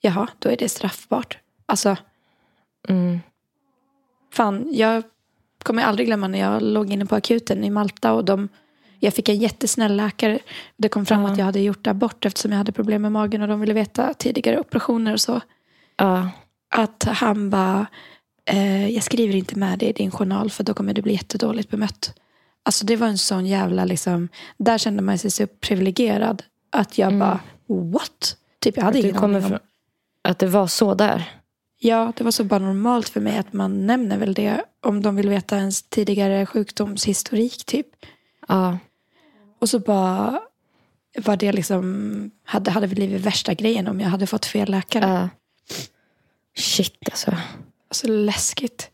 Jaha, 0.01 0.27
då 0.39 0.49
är 0.49 0.57
det 0.57 0.69
straffbart. 0.69 1.37
Alltså, 1.65 1.95
Mm. 2.87 3.19
fan, 4.33 4.67
jag 4.71 5.03
kommer 5.63 5.83
aldrig 5.83 6.07
glömma 6.07 6.27
när 6.27 6.39
jag 6.39 6.61
låg 6.61 6.91
inne 6.91 7.05
på 7.05 7.15
akuten 7.15 7.63
i 7.63 7.69
Malta 7.69 8.13
och 8.13 8.25
de, 8.25 8.49
jag 8.99 9.13
fick 9.13 9.29
en 9.29 9.37
jättesnäll 9.39 9.95
läkare. 9.95 10.39
Det 10.77 10.89
kom 10.89 11.05
fram 11.05 11.21
Ja. 11.21 11.31
att 11.31 11.37
jag 11.37 11.45
hade 11.45 11.59
gjort 11.59 11.87
abort 11.87 12.25
eftersom 12.25 12.51
jag 12.51 12.57
hade 12.57 12.71
problem 12.71 13.01
med 13.01 13.11
magen 13.11 13.41
och 13.41 13.47
de 13.47 13.59
ville 13.59 13.73
veta 13.73 14.13
tidigare 14.13 14.59
operationer 14.59 15.13
och 15.13 15.21
så. 15.21 15.41
Ja. 15.97 16.29
Att 16.75 17.03
han 17.03 17.49
bara, 17.49 17.87
eh, 18.45 18.87
jag 18.89 19.03
skriver 19.03 19.35
inte 19.35 19.59
med 19.59 19.79
det 19.79 19.85
i 19.89 19.93
din 19.93 20.11
journal 20.11 20.49
för 20.49 20.63
då 20.63 20.73
kommer 20.73 20.93
du 20.93 21.01
bli 21.01 21.13
jättedåligt 21.13 21.69
bemött. 21.69 22.13
Alltså 22.63 22.85
det 22.85 22.95
var 22.95 23.07
en 23.07 23.17
sån 23.17 23.45
jävla 23.45 23.85
liksom, 23.85 24.29
där 24.57 24.77
kände 24.77 25.01
man 25.03 25.17
sig 25.17 25.31
så 25.31 25.47
privilegierad. 25.47 26.43
Att 26.71 26.97
jag 26.97 27.07
Mm. 27.07 27.19
bara, 27.19 27.39
what? 27.67 28.35
Typ 28.59 28.77
jag 28.77 28.83
hade 28.83 28.99
Att, 28.99 29.05
ingen 29.05 29.17
aning 29.23 29.45
om. 29.45 29.59
att 30.21 30.39
det 30.39 30.47
var 30.47 30.67
så 30.67 30.93
där. 30.93 31.23
Ja, 31.81 32.13
det 32.15 32.23
var 32.23 32.31
så 32.31 32.43
bara 32.43 32.59
normalt 32.59 33.09
för 33.09 33.21
mig 33.21 33.37
att 33.37 33.53
man 33.53 33.85
nämner 33.87 34.17
väl 34.17 34.33
det 34.33 34.63
om 34.85 35.01
de 35.01 35.15
vill 35.15 35.29
veta 35.29 35.57
ens 35.57 35.81
tidigare 35.89 36.45
sjukdomshistorik 36.45 37.65
typ. 37.65 37.87
Ja. 38.47 38.77
Och 39.59 39.69
så 39.69 39.79
bara 39.79 40.39
var 41.17 41.37
det 41.37 41.51
liksom, 41.51 42.31
hade, 42.43 42.71
hade 42.71 42.87
blivit 42.87 43.21
värsta 43.21 43.53
grejen 43.53 43.87
om 43.87 43.99
jag 43.99 44.09
hade 44.09 44.27
fått 44.27 44.45
fel 44.45 44.71
läkare. 44.71 45.09
Ja. 45.09 45.29
Shit 46.55 46.97
alltså. 47.05 47.37
Alltså 47.89 48.07
läskigt. 48.07 48.91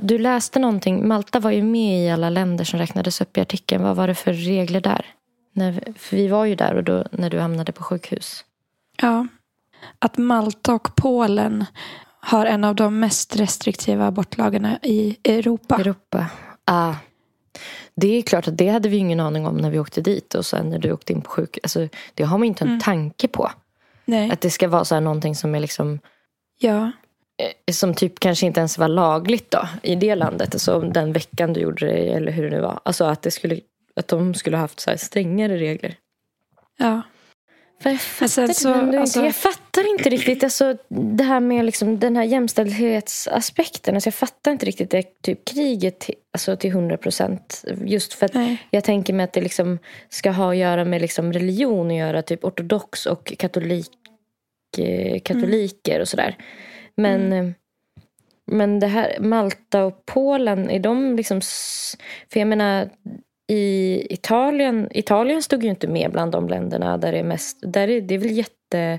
Du 0.00 0.18
läste 0.18 0.58
någonting. 0.58 1.08
Malta 1.08 1.40
var 1.40 1.50
ju 1.50 1.62
med 1.62 2.06
i 2.06 2.10
alla 2.10 2.30
länder 2.30 2.64
som 2.64 2.78
räknades 2.78 3.20
upp 3.20 3.36
i 3.36 3.40
artikeln. 3.40 3.82
Vad 3.82 3.96
var 3.96 4.06
det 4.06 4.14
för 4.14 4.32
regler 4.32 4.80
där? 4.80 5.06
När, 5.52 5.92
för 5.96 6.16
vi 6.16 6.28
var 6.28 6.44
ju 6.44 6.54
där 6.54 6.74
och 6.74 6.84
då, 6.84 7.04
när 7.12 7.30
du 7.30 7.38
hamnade 7.38 7.72
på 7.72 7.82
sjukhus. 7.82 8.44
Ja. 9.02 9.26
Att 9.98 10.18
Malta 10.18 10.74
och 10.74 10.94
Polen 10.96 11.64
har 12.20 12.46
en 12.46 12.64
av 12.64 12.74
de 12.74 13.00
mest 13.00 13.36
restriktiva 13.36 14.06
abortlagarna 14.06 14.78
i 14.82 15.16
Europa. 15.24 15.76
Europa. 15.76 16.26
Ah. 16.64 16.94
Det 17.94 18.18
är 18.18 18.22
klart 18.22 18.48
att 18.48 18.56
det 18.58 18.68
hade 18.68 18.88
vi 18.88 18.96
ingen 18.96 19.20
aning 19.20 19.46
om 19.46 19.56
när 19.56 19.70
vi 19.70 19.78
åkte 19.78 20.00
dit. 20.00 20.34
Och 20.34 20.46
sen 20.46 20.70
när 20.70 20.78
du 20.78 20.92
åkte 20.92 21.12
in 21.12 21.22
på 21.22 21.30
sjukhus. 21.30 21.60
Alltså, 21.62 21.88
det 22.14 22.22
har 22.24 22.38
man 22.38 22.46
inte 22.48 22.64
en 22.64 22.80
tanke 22.80 23.28
på. 23.28 23.50
Nej. 24.04 24.30
Att 24.30 24.40
det 24.40 24.50
ska 24.50 24.68
vara 24.68 24.84
så 24.84 24.94
här 24.94 25.00
någonting 25.02 25.34
som 25.34 25.54
är 25.54 25.60
liksom 25.60 25.98
Ja. 26.60 26.92
eh, 27.66 27.72
som 27.74 27.94
typ 27.94 28.20
kanske 28.20 28.46
inte 28.46 28.60
ens 28.60 28.78
var 28.78 28.88
lagligt 28.88 29.50
då 29.50 29.68
i 29.82 29.94
det 29.94 30.14
landet. 30.14 30.54
Alltså 30.54 30.80
den 30.80 31.12
veckan 31.12 31.52
du 31.52 31.60
gjorde 31.60 31.86
det 31.86 32.12
eller 32.12 32.32
hur 32.32 32.42
det 32.50 32.56
nu 32.56 32.60
var. 32.62 32.80
Alltså 32.82 33.04
att, 33.04 33.22
det 33.22 33.30
skulle, 33.30 33.60
att 33.96 34.08
de 34.08 34.34
skulle 34.34 34.56
ha 34.56 34.60
haft 34.62 34.80
så 34.80 34.90
här 34.90 34.96
strängare 34.96 35.56
regler. 35.56 35.94
ja. 36.78 37.02
För 37.80 37.90
jag, 37.90 37.98
Men 38.20 38.28
sen 38.28 38.48
fattar, 38.48 38.54
så, 38.54 38.68
men 38.68 38.98
alltså- 38.98 39.24
jag 39.24 39.34
fattar 39.34 39.90
inte 39.90 40.08
riktigt 40.08 40.44
alltså, 40.44 40.76
det 40.88 41.24
här 41.24 41.40
med 41.40 41.64
liksom, 41.64 41.98
den 41.98 42.16
här 42.16 42.24
jämställdhetsaspekten. 42.24 43.94
Alltså, 43.94 44.06
jag 44.06 44.14
fattar 44.14 44.52
inte 44.52 44.66
riktigt 44.66 44.90
det 44.90 45.22
typ 45.22 45.44
kriget 45.44 45.98
till, 45.98 46.14
alltså, 46.32 46.56
till 46.56 46.70
100 46.70 46.96
procent. 46.96 47.64
Just 47.84 48.12
för 48.14 48.26
att 48.26 48.34
Nej. 48.34 48.62
jag 48.70 48.84
tänker 48.84 49.12
mig 49.12 49.24
att 49.24 49.32
det 49.32 49.40
liksom 49.40 49.78
ska 50.08 50.30
ha 50.30 50.50
att 50.50 50.56
göra 50.56 50.84
med 50.84 51.00
liksom 51.00 51.32
religion 51.32 51.90
att 51.90 51.96
göra. 51.96 52.22
Typ 52.22 52.44
ortodox 52.44 53.06
och 53.06 53.32
katolik, 53.38 53.90
eh, 54.78 55.20
katoliker 55.20 56.00
och 56.00 56.08
sådär. 56.08 56.36
Men, 56.94 57.32
eh, 57.32 57.50
men 58.46 58.80
det 58.80 58.86
här 58.86 59.16
Malta 59.20 59.84
och 59.84 60.06
Polen, 60.06 60.70
är 60.70 60.80
de 60.80 61.16
liksom... 61.16 61.40
För 62.32 62.40
jag 62.40 62.48
menar, 62.48 62.90
i 63.48 64.06
Italien, 64.10 64.88
Italien 64.90 65.42
stod 65.42 65.64
ju 65.64 65.70
inte 65.70 65.88
med 65.88 66.12
bland 66.12 66.32
de 66.32 66.48
länderna 66.48 66.98
där 66.98 67.12
det 67.12 67.18
är 67.18 67.22
mest... 67.24 67.58
Där 67.62 67.88
är, 67.88 68.00
det 68.00 68.14
är 68.14 68.18
väl 68.18 68.30
jätte... 68.30 68.98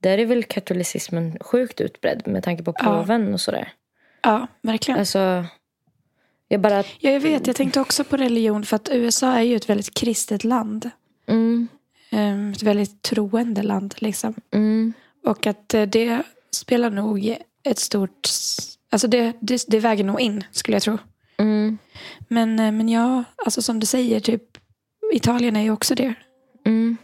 Där 0.00 0.18
är 0.18 0.26
väl 0.26 0.44
katolicismen 0.44 1.38
sjukt 1.40 1.80
utbredd 1.80 2.22
med 2.26 2.42
tanke 2.42 2.62
på 2.62 2.74
Ja. 2.78 2.84
påven 2.84 3.34
och 3.34 3.40
sådär. 3.40 3.72
Ja, 4.22 4.46
verkligen. 4.62 5.00
Alltså, 5.00 5.44
jag 6.48 6.60
bara... 6.60 6.76
Ja, 6.98 7.10
jag 7.10 7.20
vet. 7.20 7.46
Jag 7.46 7.56
tänkte 7.56 7.80
också 7.80 8.04
på 8.04 8.16
religion 8.16 8.64
för 8.64 8.76
att 8.76 8.88
USA 8.92 9.32
är 9.32 9.42
ju 9.42 9.56
ett 9.56 9.68
väldigt 9.70 9.94
kristet 9.94 10.44
land. 10.44 10.90
Mm, 11.26 11.68
Ehm, 12.10 12.52
Ett 12.52 12.62
väldigt 12.62 13.02
troende 13.02 13.62
land 13.62 13.94
liksom. 13.98 14.34
mm, 14.52 14.92
Och 15.24 15.46
att 15.46 15.74
eh, 15.74 15.82
det 15.82 16.22
spelar 16.50 16.90
nog 16.90 17.36
ett 17.64 17.78
stort... 17.78 18.28
Alltså 18.90 19.08
det, 19.08 19.32
det, 19.40 19.64
det 19.68 19.80
väger 19.80 20.04
nog 20.04 20.20
in 20.20 20.44
skulle 20.50 20.74
jag 20.76 20.82
tro. 20.82 20.98
Mm, 21.38 21.78
Men, 22.28 22.58
eh, 22.58 22.72
men 22.72 22.88
ja, 22.88 23.24
alltså 23.44 23.62
som 23.62 23.80
du 23.80 23.86
säger, 23.86 24.20
typ 24.20 24.42
Italien 25.12 25.56
är 25.56 25.62
ju 25.62 25.70
också 25.70 25.94
det. 25.94 26.14
mm. 26.66 26.96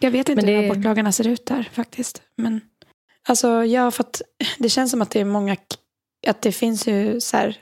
Jag 0.00 0.10
vet 0.10 0.28
inte 0.28 0.46
det- 0.46 0.52
hur 0.56 0.64
abortlagarna 0.70 1.12
ser 1.12 1.26
ut 1.28 1.46
där 1.46 1.68
faktiskt. 1.72 2.22
Men 2.36 2.60
alltså 3.28 3.64
ja, 3.64 3.90
för 3.90 4.04
att 4.04 4.22
det 4.58 4.68
känns 4.68 4.90
som 4.90 5.02
att 5.02 5.10
det 5.10 5.20
är 5.20 5.24
många, 5.24 5.56
att 6.26 6.42
det 6.42 6.52
finns 6.52 6.86
ju 6.88 7.20
så 7.20 7.36
här 7.36 7.56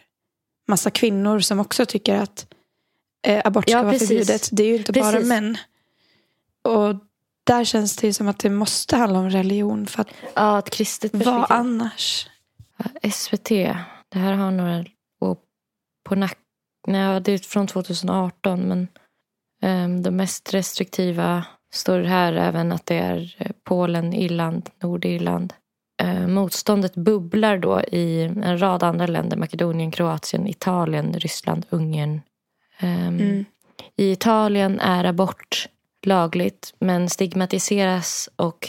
massa 0.69 0.91
kvinnor 0.91 1.41
som 1.41 1.61
också 1.61 1.87
tycker 1.87 2.15
att 2.15 2.47
eh, 3.27 3.43
abort 3.45 3.65
ska 3.65 3.73
Ja, 3.73 3.83
vara 3.83 3.93
precis. 3.93 4.09
förbjudet. 4.09 4.49
Det 4.53 4.63
är 4.63 4.67
ju 4.69 4.77
inte 4.77 4.93
bara 4.93 5.13
Precis. 5.13 5.29
män. 5.29 5.59
Och 6.65 6.95
där 7.45 7.65
känns 7.65 7.97
det 7.97 8.07
ju 8.07 8.13
som 8.13 8.29
att 8.29 8.39
det 8.39 8.51
måste 8.51 8.97
handla 8.97 9.19
om 9.19 9.31
religion. 9.31 9.87
För 9.87 10.01
att 10.03 10.09
Ja, 10.35 10.59
ett 10.59 10.71
kristet 10.71 11.15
vad 11.15 11.47
annars? 11.49 12.29
SVT, 13.13 13.49
det 14.09 14.19
här 14.19 14.33
har 14.33 14.51
några 14.51 14.85
på 16.07 16.15
nack... 16.15 16.39
Nej, 16.89 17.21
det 17.21 17.33
är 17.33 17.39
från 17.39 17.67
2018 17.67 18.61
men 18.61 18.89
ehm, 19.63 20.03
de 20.03 20.11
mest 20.11 20.55
restriktiva 20.55 21.45
står 21.73 22.01
här 22.01 22.33
även 22.33 22.73
att 22.73 22.87
det 22.87 22.99
är 22.99 23.35
eh, 23.39 23.51
Polen, 23.65 24.13
Irland, 24.13 24.71
Nordirland. 24.83 25.53
Eh, 26.03 26.27
motståndet 26.27 26.95
bubblar 26.95 27.59
då 27.59 27.81
i 27.81 28.23
en 28.23 28.61
rad 28.61 28.83
andra 28.83 29.07
länder. 29.07 29.37
Makedonien, 29.37 29.91
Kroatien, 29.91 30.47
Italien, 30.47 31.13
Ryssland, 31.13 31.67
Ungern. 31.71 32.21
Ehm, 32.79 33.17
Mm. 33.19 33.45
I 33.97 34.13
Italien 34.13 34.81
är 34.81 35.05
abort 35.05 35.69
lagligt 36.07 36.75
men 36.79 37.09
stigmatiseras 37.11 38.29
och 38.37 38.69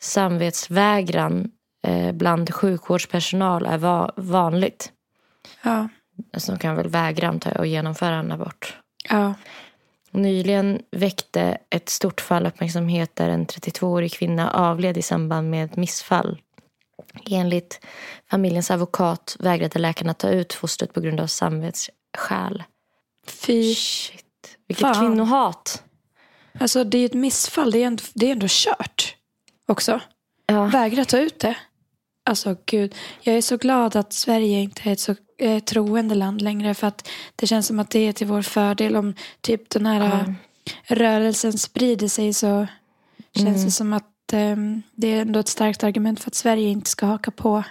samvetsvägran 0.00 1.50
eh, 1.86 2.12
bland 2.12 2.54
sjukvårdspersonal 2.54 3.66
är 3.66 3.78
va- 3.78 4.12
vanligt. 4.16 4.92
Ja, 5.62 5.88
Alltså 6.32 6.52
de 6.52 6.58
kan 6.58 6.76
väl 6.76 6.88
vägra 6.88 7.28
antar 7.28 7.50
jag 7.50 7.60
att 7.60 7.68
genomföra 7.68 8.14
en 8.16 8.32
abort. 8.32 8.76
ja, 9.08 9.34
Nyligen 10.10 10.82
väckte 10.90 11.58
ett 11.70 11.88
stort 11.88 12.20
fall 12.20 12.46
uppmärksamhet 12.46 13.16
där 13.16 13.28
en 13.28 13.46
32-årig 13.46 14.12
kvinna 14.12 14.50
avled 14.50 14.96
i 14.96 15.02
samband 15.02 15.50
med 15.50 15.64
ett 15.64 15.76
missfall. 15.76 16.40
Enligt 17.30 17.80
familjens 18.30 18.70
advokat 18.70 19.36
vägrade 19.40 19.78
läkarna 19.78 20.14
ta 20.14 20.28
ut 20.28 20.52
fostret 20.52 20.92
på 20.94 21.00
grund 21.00 21.20
av 21.20 21.26
samvetsskäl. 21.26 22.62
fy. 23.26 23.74
Shit, 23.74 24.58
vilket 24.68 24.86
Fan. 24.86 24.94
kvinnohat. 25.08 25.82
Alltså 26.60 26.84
det 26.84 26.98
är 26.98 27.00
ju 27.00 27.06
ett 27.06 27.14
missfall. 27.14 27.70
Det 27.70 27.82
är 27.82 27.86
ändå, 27.86 28.02
det 28.14 28.26
är 28.26 28.32
ändå 28.32 28.46
kört 28.50 29.16
också. 29.68 30.00
Ja. 30.46 30.64
Vägra 30.64 31.04
ta 31.04 31.18
ut 31.18 31.38
det. 31.40 31.56
Alltså 32.24 32.56
gud, 32.66 32.94
jag 33.22 33.36
är 33.36 33.42
så 33.42 33.56
glad 33.56 33.96
att 33.96 34.12
Sverige 34.12 34.58
inte 34.60 34.88
är 34.88 34.92
ett 34.92 35.00
så 35.00 35.14
eh, 35.38 35.58
troende 35.58 36.14
land 36.14 36.42
längre. 36.42 36.74
För 36.74 36.86
att 36.86 37.08
det 37.36 37.46
känns 37.46 37.66
som 37.66 37.78
att 37.80 37.90
det 37.90 37.98
är 38.08 38.12
till 38.12 38.26
vår 38.26 38.42
fördel 38.42 38.96
om 38.96 39.14
typ 39.40 39.70
den 39.70 39.86
här 39.86 40.00
eh, 40.04 40.32
rörelsen 40.96 41.52
sprider 41.52 42.08
sig 42.08 42.32
så 42.32 42.66
känns 43.34 43.46
Mm. 43.48 43.64
det 43.64 43.70
som 43.70 43.92
att 43.92 44.32
eh, 44.32 44.56
det 44.94 45.08
är 45.14 45.20
ändå 45.20 45.40
ett 45.40 45.48
starkt 45.48 45.84
argument 45.84 46.20
för 46.20 46.30
att 46.30 46.34
Sverige 46.34 46.68
inte 46.68 46.90
ska 46.90 47.06
haka 47.06 47.30
på. 47.30 47.62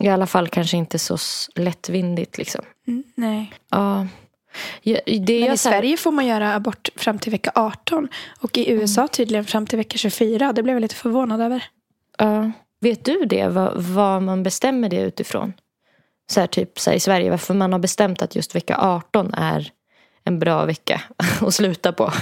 I 0.00 0.08
alla 0.08 0.26
fall 0.26 0.48
kanske 0.48 0.76
inte 0.76 0.98
så 0.98 1.16
lättvindigt 1.56 2.38
liksom. 2.38 2.64
Mm, 2.86 3.02
nej. 3.14 3.52
Ja. 3.70 4.06
Ja, 4.82 4.98
Men 5.06 5.30
i 5.30 5.48
här- 5.48 5.56
Sverige 5.56 5.96
får 5.96 6.12
man 6.12 6.26
göra 6.26 6.54
abort 6.54 6.88
fram 6.96 7.18
till 7.18 7.32
vecka 7.32 7.52
18. 7.54 8.08
Och 8.40 8.58
i 8.58 8.70
USA 8.70 9.08
tydligen 9.08 9.44
fram 9.44 9.66
till 9.66 9.76
vecka 9.78 9.98
24. 9.98 10.52
Det 10.52 10.62
blev 10.62 10.76
jag 10.76 10.80
lite 10.80 10.94
förvånad 10.94 11.40
över. 11.40 11.64
Ja. 12.18 12.50
Vet 12.80 13.04
du 13.04 13.24
det? 13.24 13.48
Vad, 13.48 13.82
vad 13.82 14.22
man 14.22 14.42
bestämmer 14.42 14.88
det 14.88 15.00
utifrån? 15.00 15.52
Så 16.30 16.40
här, 16.40 16.46
typ 16.46 16.78
så 16.78 16.90
här, 16.90 16.96
i 16.96 17.00
Sverige, 17.00 17.30
varför 17.30 17.54
man 17.54 17.72
har 17.72 17.78
bestämt 17.78 18.22
att 18.22 18.36
just 18.36 18.54
vecka 18.54 18.76
18 18.78 19.34
är 19.34 19.72
en 20.24 20.38
bra 20.38 20.64
vecka 20.64 21.02
att 21.40 21.54
sluta 21.54 21.92
på. 21.92 22.12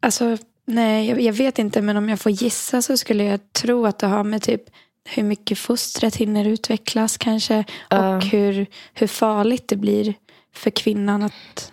Alltså, 0.00 0.36
nej, 0.64 1.08
jag, 1.08 1.20
jag 1.20 1.32
vet 1.32 1.58
inte. 1.58 1.82
Men 1.82 1.96
om 1.96 2.08
jag 2.08 2.20
får 2.20 2.32
gissa 2.32 2.82
så 2.82 2.96
skulle 2.96 3.24
jag 3.24 3.52
tro 3.52 3.86
att 3.86 3.98
det 3.98 4.06
har 4.06 4.24
med 4.24 4.42
typ 4.42 4.62
hur 5.04 5.22
mycket 5.22 5.58
fostret 5.58 6.16
hinner 6.16 6.44
utvecklas 6.44 7.16
kanske. 7.16 7.64
Ja. 7.90 8.16
Och 8.16 8.24
hur, 8.24 8.66
hur 8.94 9.06
farligt 9.06 9.68
det 9.68 9.76
blir 9.76 10.14
för 10.54 10.70
kvinnan 10.70 11.22
att, 11.22 11.72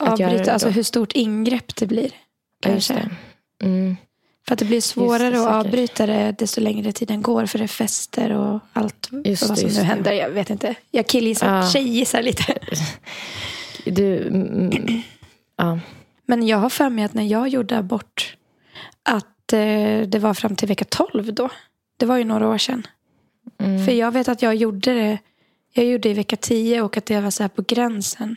Att 0.00 0.20
avbryta. 0.20 0.52
Alltså 0.52 0.68
hur 0.68 0.82
stort 0.82 1.12
ingrepp 1.12 1.76
det 1.76 1.86
blir. 1.86 2.10
Ja, 2.60 2.70
Kanske. 2.70 3.10
det. 3.58 3.96
Mm. 4.48 4.48
För 4.48 4.54
att 4.54 4.58
det 4.58 4.64
blir 4.64 4.80
svårare 4.80 5.30
det, 5.30 5.40
att 5.40 5.66
avbryta 5.66 6.06
det 6.06 6.34
desto 6.38 6.60
längre 6.60 6.92
tiden 6.92 7.22
går. 7.22 7.46
För 7.46 7.58
det 7.58 7.68
fäster 7.68 8.32
och 8.32 8.60
allt 8.72 9.08
Just 9.24 9.48
vad 9.48 9.58
det, 9.58 9.70
som 9.70 9.82
nu 9.82 9.88
händer. 9.88 10.12
Jag 10.12 10.30
vet 10.30 10.50
inte. 10.50 10.74
Jag 10.90 11.06
killgissar, 11.06 11.56
Ja. 11.56 11.70
tjejgissar 11.70 12.22
lite. 12.22 12.54
Du, 13.84 14.26
mm, 14.28 15.02
ja. 15.56 15.78
Men 16.26 16.46
jag 16.46 16.58
har 16.58 16.70
för 16.70 16.88
mig 16.88 17.04
att 17.04 17.14
när 17.14 17.22
jag 17.24 17.48
gjorde 17.48 17.78
abort 17.78 18.36
att 19.02 19.52
eh, 19.52 20.00
det 20.06 20.18
var 20.20 20.34
fram 20.34 20.56
till 20.56 20.68
vecka 20.68 20.84
12 20.88 21.34
då. 21.34 21.48
Det 21.96 22.06
var 22.06 22.16
ju 22.16 22.24
några 22.24 22.48
år 22.48 22.58
sedan. 22.58 22.86
Mm. 23.60 23.86
För 23.86 23.92
jag 23.92 24.10
vet 24.12 24.28
att 24.28 24.42
jag 24.42 24.54
gjorde 24.54 24.94
det 24.94 25.18
jag 25.72 25.84
gjorde 25.86 26.08
det 26.08 26.10
i 26.10 26.14
vecka 26.14 26.36
10 26.36 26.82
och 26.82 26.96
att 26.96 27.06
det 27.06 27.20
var 27.20 27.30
så 27.30 27.42
här 27.42 27.48
på 27.48 27.62
gränsen. 27.68 28.36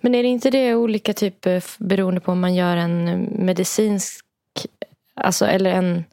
Men 0.00 0.14
är 0.14 0.22
det 0.22 0.28
inte 0.28 0.50
det 0.50 0.74
olika 0.74 1.12
typer 1.12 1.56
f- 1.56 1.76
beroende 1.78 2.20
på 2.20 2.32
om 2.32 2.40
man 2.40 2.54
gör 2.54 2.76
en 2.76 3.20
medicinsk, 3.46 4.24
alltså 5.16 5.46
eller 5.46 5.70
en, 5.70 6.04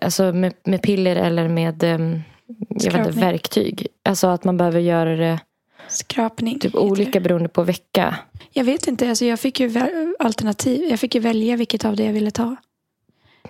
alltså 0.00 0.32
med, 0.32 0.52
med 0.64 0.82
piller 0.82 1.16
eller 1.16 1.48
med 1.48 1.82
em, 1.82 2.22
jag 2.68 2.92
vet 2.92 3.06
inte, 3.06 3.20
verktyg. 3.20 3.86
Alltså 4.04 4.26
att 4.26 4.44
man 4.44 4.56
behöver 4.56 4.80
göra 4.80 5.16
det 5.16 5.40
Skrapning. 5.88 6.58
typ 6.58 6.74
olika 6.74 7.20
beroende 7.20 7.48
på 7.48 7.62
vecka. 7.62 8.16
Jag 8.52 8.64
vet 8.64 8.86
inte. 8.86 9.08
Alltså 9.08 9.24
jag 9.24 9.40
fick 9.40 9.60
ju 9.60 9.72
alternativ. 10.18 10.84
Jag 10.90 11.00
fick 11.00 11.14
ju 11.14 11.20
välja 11.20 11.56
vilket 11.56 11.84
av 11.84 11.96
det 11.96 12.04
jag 12.04 12.12
ville 12.12 12.30
ta. 12.30 12.56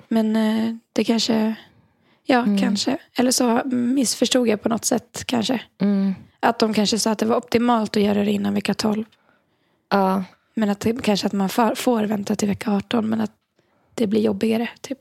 Men 0.08 0.36
eh, 0.36 0.74
det 0.92 1.04
kanske... 1.04 1.54
Ja, 2.28 2.38
Mm. 2.42 2.58
kanske. 2.58 2.98
Eller 3.18 3.30
så 3.30 3.62
missförstod 3.64 4.48
jag 4.48 4.62
på 4.62 4.68
något 4.68 4.84
sätt 4.84 5.22
kanske. 5.26 5.60
Mm. 5.80 6.14
Att 6.40 6.58
de 6.58 6.74
kanske 6.74 6.98
sa 6.98 7.10
att 7.10 7.18
det 7.18 7.26
var 7.26 7.36
optimalt 7.36 7.96
att 7.96 8.02
göra 8.02 8.24
det 8.24 8.30
innan 8.32 8.54
vecka 8.54 8.74
12. 8.74 9.04
Ja, 9.90 10.24
Men 10.54 10.70
att 10.70 10.80
det, 10.80 11.02
kanske 11.02 11.26
att 11.26 11.32
man 11.32 11.48
får 11.76 12.02
vänta 12.06 12.34
till 12.36 12.48
vecka 12.48 12.70
18. 12.72 13.08
Men 13.08 13.20
att 13.20 13.32
det 13.96 14.06
blir 14.06 14.20
jobbigare. 14.20 14.68
Typ. 14.80 14.98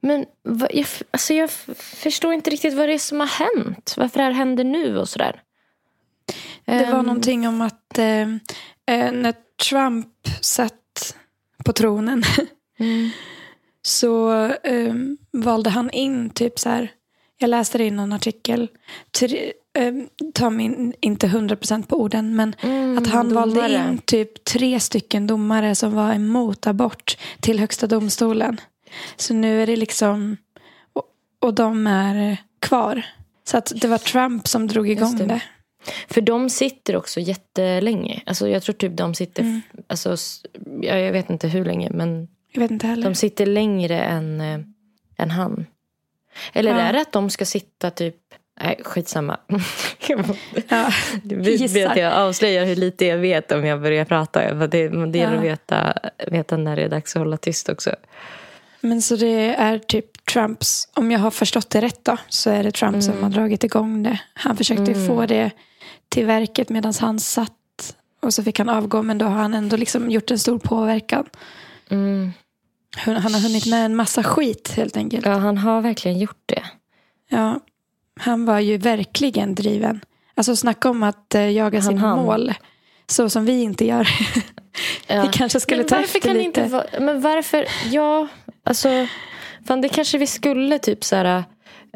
men 0.00 0.26
vad, 0.42 0.70
jag, 0.74 0.86
alltså 1.10 1.34
jag 1.34 1.50
förstår 1.76 2.32
inte 2.32 2.50
riktigt 2.50 2.74
vad 2.74 2.88
det 2.88 2.94
är 2.94 2.98
som 2.98 3.20
har 3.20 3.26
hänt. 3.26 3.94
Varför 3.96 4.18
det 4.18 4.24
här 4.24 4.32
händer 4.32 4.64
nu 4.64 4.98
och 4.98 5.08
sådär. 5.08 5.42
Det 6.64 6.72
var 6.84 6.98
Ehm, 6.98 7.06
någonting 7.06 7.48
om 7.48 7.60
att 7.60 7.98
eh, 7.98 8.20
eh, 8.86 9.12
när 9.12 9.34
Trump 9.70 10.08
satt 10.40 11.16
på 11.64 11.72
tronen 11.72 12.22
Mm. 12.80 13.10
så 13.82 14.32
eh, 14.64 14.94
valde 15.32 15.70
han 15.70 15.90
in 15.90 16.30
typ 16.30 16.58
så 16.58 16.68
här. 16.68 16.92
Jag 17.38 17.50
läste 17.50 17.78
det 17.78 17.84
i 17.84 17.90
någon 17.90 18.12
artikel. 18.12 18.68
Tre, 19.18 19.52
eh, 19.78 19.94
ta 20.34 20.50
mig 20.50 20.64
in- 20.66 20.94
inte 21.00 21.26
100% 21.26 21.86
på 21.88 22.00
orden 22.00 22.36
men 22.36 22.54
Mm, 22.60 22.98
att 22.98 23.06
han 23.06 23.34
valde 23.34 23.54
domare. 23.54 23.88
in 23.90 23.98
typ 23.98 24.44
tre 24.44 24.80
stycken 24.80 25.26
domare 25.26 25.74
som 25.74 25.94
var 25.94 26.12
emot 26.14 26.66
abort 26.66 27.16
till 27.40 27.58
högsta 27.60 27.86
domstolen. 27.86 28.60
Så 29.16 29.34
nu 29.34 29.62
är 29.62 29.66
det 29.66 29.76
liksom 29.76 30.36
och, 30.92 31.02
och 31.40 31.54
de 31.54 31.86
är 31.86 32.36
kvar. 32.60 33.02
Så 33.44 33.56
att 33.56 33.72
det 33.76 33.88
var 33.88 33.98
Trump 33.98 34.48
som 34.48 34.66
drog 34.66 34.90
igång 34.90 35.16
det. 35.16 35.24
det. 35.24 35.42
För 36.08 36.20
de 36.20 36.50
sitter 36.50 36.96
också 36.96 37.20
jättelänge. 37.20 38.22
Alltså 38.26 38.48
jag 38.48 38.62
tror 38.62 38.72
typ 38.74 38.96
de 38.96 39.14
sitter, 39.14 39.42
Mm. 39.42 39.60
alltså, 39.86 40.16
jag 40.82 41.12
vet 41.12 41.30
inte 41.30 41.48
hur 41.48 41.64
länge, 41.64 41.90
men 41.90 42.28
Jag 42.52 42.60
vet 42.60 42.70
inte 42.70 42.86
heller. 42.86 43.04
de 43.08 43.14
sitter 43.14 43.46
längre 43.46 44.00
än, 44.00 44.40
eh, 44.40 44.60
än 45.16 45.30
han. 45.30 45.66
Eller 46.52 46.70
Ja. 46.72 46.78
är 46.80 46.92
det 46.92 47.00
att 47.00 47.12
de 47.12 47.30
ska 47.30 47.44
sitta 47.44 47.90
typ, 47.90 48.16
nej 48.62 48.80
skitsamma. 48.84 49.36
Ja. 50.68 50.86
Att 51.90 51.96
jag 51.96 52.12
avslöjar 52.12 52.64
hur 52.64 52.76
lite 52.76 53.06
jag 53.06 53.18
vet 53.18 53.52
om 53.52 53.64
jag 53.66 53.80
börjar 53.82 54.04
prata. 54.04 54.54
Det, 54.54 54.88
det 55.06 55.18
gäller 55.18 55.32
Ja. 55.32 55.38
att 55.38 55.44
veta, 55.44 55.94
veta 56.30 56.56
när 56.56 56.76
det 56.76 56.82
är 56.82 56.88
dags 56.88 57.16
att 57.16 57.20
hålla 57.20 57.36
tyst 57.36 57.68
också. 57.68 57.90
Men 58.80 59.02
så 59.02 59.16
det 59.16 59.54
är 59.54 59.78
typ 59.78 60.26
Trumps, 60.26 60.88
om 60.94 61.10
jag 61.10 61.18
har 61.18 61.30
förstått 61.30 61.70
det 61.70 61.80
rätt 61.80 62.04
då, 62.04 62.16
så 62.28 62.50
är 62.50 62.62
det 62.62 62.72
Trump 62.72 63.02
som 63.02 63.22
har 63.22 63.30
dragit 63.30 63.64
igång 63.64 64.02
det. 64.02 64.20
Han 64.34 64.56
försökte 64.56 64.92
ju 64.92 65.06
få 65.06 65.26
det 65.26 65.50
till 66.08 66.26
verket 66.26 66.68
medan 66.68 66.92
han 67.00 67.20
satt 67.20 67.52
och 68.20 68.34
så 68.34 68.42
fick 68.42 68.58
han 68.58 68.68
avgå 68.68 69.02
men 69.02 69.18
då 69.18 69.26
har 69.26 69.36
han 69.42 69.54
ändå 69.54 69.76
liksom 69.76 70.10
gjort 70.10 70.30
en 70.30 70.38
stor 70.38 70.58
påverkan. 70.58 71.26
Mm. 71.90 72.32
Han 72.96 73.34
har 73.34 73.40
hunnit 73.40 73.66
med 73.66 73.84
en 73.84 73.96
massa 73.96 74.22
skit 74.22 74.72
helt 74.76 74.96
enkelt. 74.96 75.26
Ja, 75.26 75.32
han 75.32 75.58
har 75.58 75.80
verkligen 75.80 76.18
gjort 76.18 76.42
det. 76.46 76.62
Ja, 77.28 77.60
han 78.18 78.44
var 78.44 78.60
ju 78.60 78.76
verkligen 78.76 79.54
driven. 79.54 80.00
Alltså 80.34 80.56
snacka 80.56 80.90
om 80.90 81.02
att 81.02 81.34
eh, 81.34 81.50
jaga 81.50 81.82
sina 81.82 82.16
mål. 82.16 82.54
Så 83.06 83.30
som 83.30 83.44
vi 83.44 83.62
inte 83.62 83.86
gör. 83.86 84.08
Ja. 85.06 85.22
Vi 85.22 85.28
kanske 85.32 85.60
skulle 85.60 85.78
men 85.78 85.86
ta 85.86 85.96
varför 85.96 86.18
efter 86.18 86.28
kan 86.28 86.36
lite. 86.36 86.60
inte 86.60 86.86
Men 87.00 87.20
varför? 87.20 87.66
Ja, 87.90 88.28
alltså. 88.64 89.06
Fan, 89.66 89.80
det 89.80 89.88
kanske 89.88 90.18
vi 90.18 90.26
skulle 90.26 90.78
typ 90.78 91.04
så 91.04 91.16
här. 91.16 91.44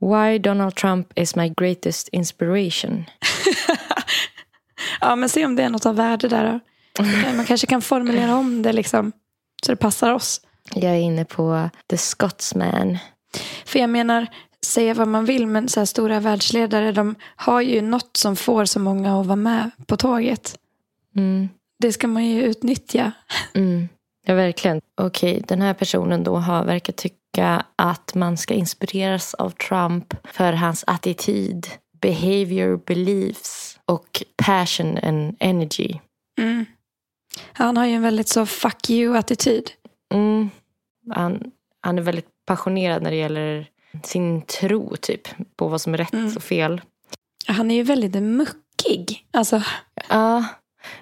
Why 0.00 0.38
Donald 0.38 0.74
Trump 0.74 1.18
is 1.18 1.36
my 1.36 1.48
greatest 1.48 2.08
inspiration. 2.08 3.04
Ja, 5.00 5.16
men 5.16 5.28
se 5.28 5.46
om 5.46 5.56
det 5.56 5.62
är 5.62 5.68
något 5.68 5.86
av 5.86 5.96
värde 5.96 6.28
där. 6.28 6.60
Då. 6.94 7.04
Man 7.36 7.44
kanske 7.44 7.66
kan 7.66 7.82
formulera 7.82 8.36
om 8.36 8.62
det 8.62 8.72
liksom 8.72 9.12
så 9.62 9.72
det 9.72 9.76
passar 9.76 10.12
oss. 10.12 10.40
Jag 10.74 10.92
är 10.92 10.98
inne 10.98 11.24
på 11.24 11.70
The 11.86 11.96
Scotsman. 11.96 12.98
För 13.64 13.78
jag 13.78 13.90
menar, 13.90 14.26
säga 14.66 14.94
vad 14.94 15.08
man 15.08 15.24
vill, 15.24 15.46
men 15.46 15.68
så 15.68 15.80
här 15.80 15.84
stora 15.84 16.20
världsledare 16.20 16.92
de 16.92 17.14
har 17.36 17.60
ju 17.60 17.82
något 17.82 18.16
som 18.16 18.36
får 18.36 18.64
så 18.64 18.80
många 18.80 19.20
att 19.20 19.26
vara 19.26 19.36
med 19.36 19.70
på 19.86 19.96
tåget. 19.96 20.58
Mm. 21.16 21.48
Det 21.78 21.92
ska 21.92 22.08
man 22.08 22.24
ju 22.24 22.42
utnyttja. 22.42 23.12
Mm. 23.54 23.88
Ja, 24.26 24.34
verkligen. 24.34 24.80
Okej, 25.00 25.42
den 25.48 25.62
här 25.62 25.74
personen 25.74 26.24
då 26.24 26.36
har 26.36 26.64
verkar 26.64 26.92
tycka 26.92 27.64
att 27.76 28.14
man 28.14 28.36
ska 28.36 28.54
inspireras 28.54 29.34
av 29.34 29.50
Trump 29.50 30.14
för 30.24 30.52
hans 30.52 30.84
attityd, 30.86 31.66
behavior, 32.00 32.80
beliefs 32.86 33.78
och 33.84 34.22
passion 34.36 34.98
and 34.98 35.36
energy. 35.40 35.98
Mm. 36.40 36.64
Han 37.52 37.76
har 37.76 37.86
ju 37.86 37.92
en 37.94 38.02
väldigt 38.02 38.28
så 38.28 38.46
fuck 38.46 38.90
you-attityd. 38.90 39.70
Mm. 40.14 40.50
Han, 41.14 41.50
han 41.80 41.98
är 41.98 42.02
väldigt 42.02 42.28
passionerad 42.46 43.02
när 43.02 43.10
det 43.10 43.16
gäller 43.16 43.66
sin 44.02 44.42
tro 44.42 44.96
typ 44.96 45.28
på 45.56 45.68
vad 45.68 45.80
som 45.80 45.94
är 45.94 45.98
rätt 45.98 46.12
Mm. 46.12 46.36
och 46.36 46.42
fel. 46.42 46.80
Han 47.46 47.70
är 47.70 47.74
ju 47.74 47.82
väldigt 47.82 48.22
muckig. 48.22 49.26
Alltså, 49.32 49.62
Ja, 50.08 50.44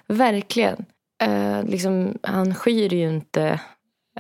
verkligen. 0.09 0.85
Eh, 1.23 1.63
liksom, 1.65 2.19
han 2.23 2.55
skyr 2.55 2.95
ju 2.95 3.09
inte 3.09 3.61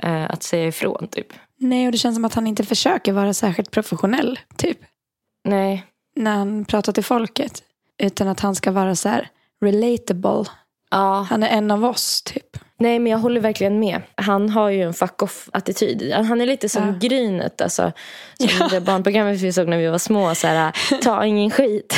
eh, 0.02 0.24
att 0.30 0.42
säga 0.42 0.66
ifrån 0.66 1.08
typ. 1.10 1.26
nej, 1.58 1.86
och 1.86 1.92
det 1.92 1.98
känns 1.98 2.16
som 2.16 2.24
att 2.24 2.34
han 2.34 2.46
inte 2.46 2.64
försöker 2.64 3.12
vara 3.12 3.34
särskilt 3.34 3.70
professionell, 3.70 4.38
typ. 4.56 4.78
Nej, 5.44 5.84
När 6.16 6.30
han 6.36 6.64
pratar 6.64 6.92
till 6.92 7.04
folket. 7.04 7.62
Utan 8.02 8.28
att 8.28 8.40
han 8.40 8.54
ska 8.54 8.70
vara 8.72 8.96
så 8.96 9.08
här 9.08 9.28
relatable. 9.64 10.44
ja. 10.90 11.26
Han 11.30 11.42
är 11.42 11.48
en 11.48 11.70
av 11.70 11.84
oss, 11.84 12.22
typ. 12.22 12.56
Nej, 12.78 12.98
men 12.98 13.12
jag 13.12 13.18
håller 13.18 13.40
verkligen 13.40 13.78
med. 13.80 14.02
Han 14.14 14.50
har 14.50 14.68
ju 14.70 14.82
en 14.82 14.94
fuck 14.94 15.22
off-attityd. 15.22 16.12
Han 16.12 16.40
är 16.40 16.46
lite 16.46 16.68
som 16.68 16.86
Ja. 16.86 17.08
Grynet. 17.08 17.60
Alltså, 17.60 17.92
som 18.38 18.48
Ja. 18.60 18.68
det 18.68 18.80
barnprogrammet 18.80 19.40
vi 19.40 19.52
såg 19.52 19.68
när 19.68 19.78
vi 19.78 19.86
var 19.86 19.98
små. 19.98 20.34
Så 20.34 20.46
här, 20.46 20.72
ta 21.02 21.24
ingen 21.26 21.50
skit. 21.50 21.94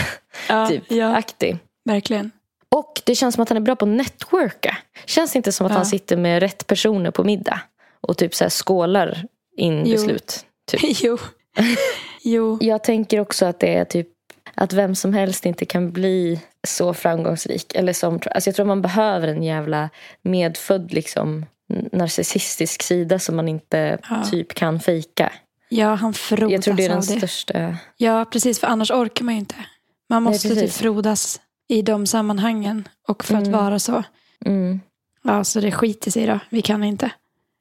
Ja, 0.49 0.67
typ, 0.69 0.85
ja 0.93 1.17
aktig. 1.17 1.59
verkligen. 1.85 2.31
Och 2.77 3.03
det 3.07 3.15
känns 3.15 3.35
som 3.35 3.43
att 3.43 3.49
han 3.49 3.57
är 3.57 3.61
bra 3.63 3.77
på 3.77 3.85
att 3.85 3.89
networka. 3.91 4.77
Känns 5.07 5.33
det 5.33 5.37
inte 5.37 5.53
som 5.53 5.67
att 5.67 5.73
Ja. 5.73 5.77
han 5.77 5.87
sitter 5.87 6.17
med 6.17 6.41
rätt 6.41 6.67
personer 6.67 7.11
på 7.11 7.25
middag? 7.25 7.61
Och 8.01 8.17
typ 8.17 8.35
så 8.35 8.45
här 8.45 8.51
skålar 8.51 9.25
in 9.57 9.83
Jo. 9.87 9.93
beslut. 9.93 10.45
Typ. 10.71 10.81
jo. 11.03 11.19
jo. 12.23 12.59
Jag 12.61 12.85
tänker 12.85 13.21
också 13.21 13.47
att 13.47 13.61
det 13.61 13.75
är 13.75 13.85
typ 13.85 14.09
att 14.55 14.73
vem 14.73 14.95
som 14.95 15.13
helst 15.15 15.47
inte 15.47 15.65
kan 15.65 15.93
bli 15.93 16.41
så 16.67 16.95
framgångsrik. 16.95 17.75
Eller 17.75 17.93
som, 17.93 18.21
alltså 18.31 18.49
jag 18.49 18.55
tror 18.57 18.67
man 18.67 18.83
behöver 18.83 19.29
en 19.29 19.43
jävla 19.43 19.91
medfödd 20.23 20.93
liksom 20.93 21.47
narcissistisk 21.93 22.83
sida 22.83 23.19
som 23.19 23.37
man 23.37 23.49
inte 23.49 23.99
Ja. 24.11 24.25
typ 24.31 24.55
kan 24.55 24.81
fejka. 24.81 25.33
Ja, 25.69 25.95
han 25.95 26.15
frodas 26.15 26.53
Jag 26.53 26.63
tror 26.63 26.75
det 26.75 26.85
är 26.85 26.89
den 26.89 27.03
största. 27.03 27.77
Ja, 27.97 28.25
precis. 28.25 28.61
För 28.61 28.67
annars 28.67 28.91
orkar 28.91 29.25
man 29.25 29.35
ju 29.35 29.41
inte. 29.41 29.55
Man 30.11 30.25
Nej, 30.25 30.33
måste 30.33 30.49
typ 30.49 30.59
precis. 30.59 30.79
frodas 30.79 31.41
i 31.69 31.83
de 31.83 32.07
sammanhangen. 32.07 32.89
Och 33.09 33.25
för 33.25 33.35
att 33.35 33.47
Mm. 33.47 33.61
vara 33.61 33.79
så. 33.79 34.03
Mm. 34.45 34.81
Ja, 35.23 35.45
så 35.45 35.61
det 35.61 35.73
skiter 35.73 36.11
sig 36.11 36.27
då. 36.27 36.39
Vi 36.51 36.63
kan 36.63 36.85
inte. 36.85 37.11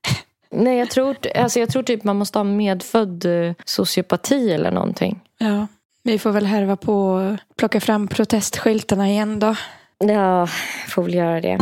Nej, 0.51 0.77
jag 0.77 0.89
tror, 0.89 1.15
alltså 1.35 1.59
jag 1.59 1.69
tror 1.69 1.83
typ 1.83 2.03
man 2.03 2.15
måste 2.17 2.39
ha 2.39 2.43
medfödd 2.43 3.25
eh, 3.25 3.53
sociopati 3.65 4.51
eller 4.51 4.71
någonting. 4.71 5.19
Ja, 5.37 5.67
vi 6.03 6.19
får 6.19 6.31
väl 6.31 6.45
härva 6.45 6.75
på 6.75 6.95
och 7.09 7.37
plocka 7.57 7.79
fram 7.81 8.07
protestskyltarna 8.07 9.09
igen 9.09 9.39
då. 9.39 9.55
Ja, 9.97 10.47
får 10.87 11.03
väl 11.03 11.13
göra 11.13 11.41
det. 11.41 11.57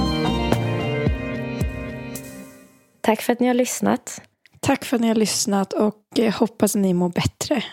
Tack 3.01 3.21
för 3.21 3.33
att 3.33 3.39
ni 3.39 3.47
har 3.47 3.53
lyssnat. 3.53 4.21
Tack 4.59 4.85
för 4.85 4.95
att 4.95 5.01
ni 5.01 5.07
har 5.07 5.15
lyssnat 5.15 5.73
och 5.73 6.19
eh, 6.19 6.33
hoppas 6.33 6.75
ni 6.75 6.93
mår 6.93 7.09
bättre. 7.09 7.63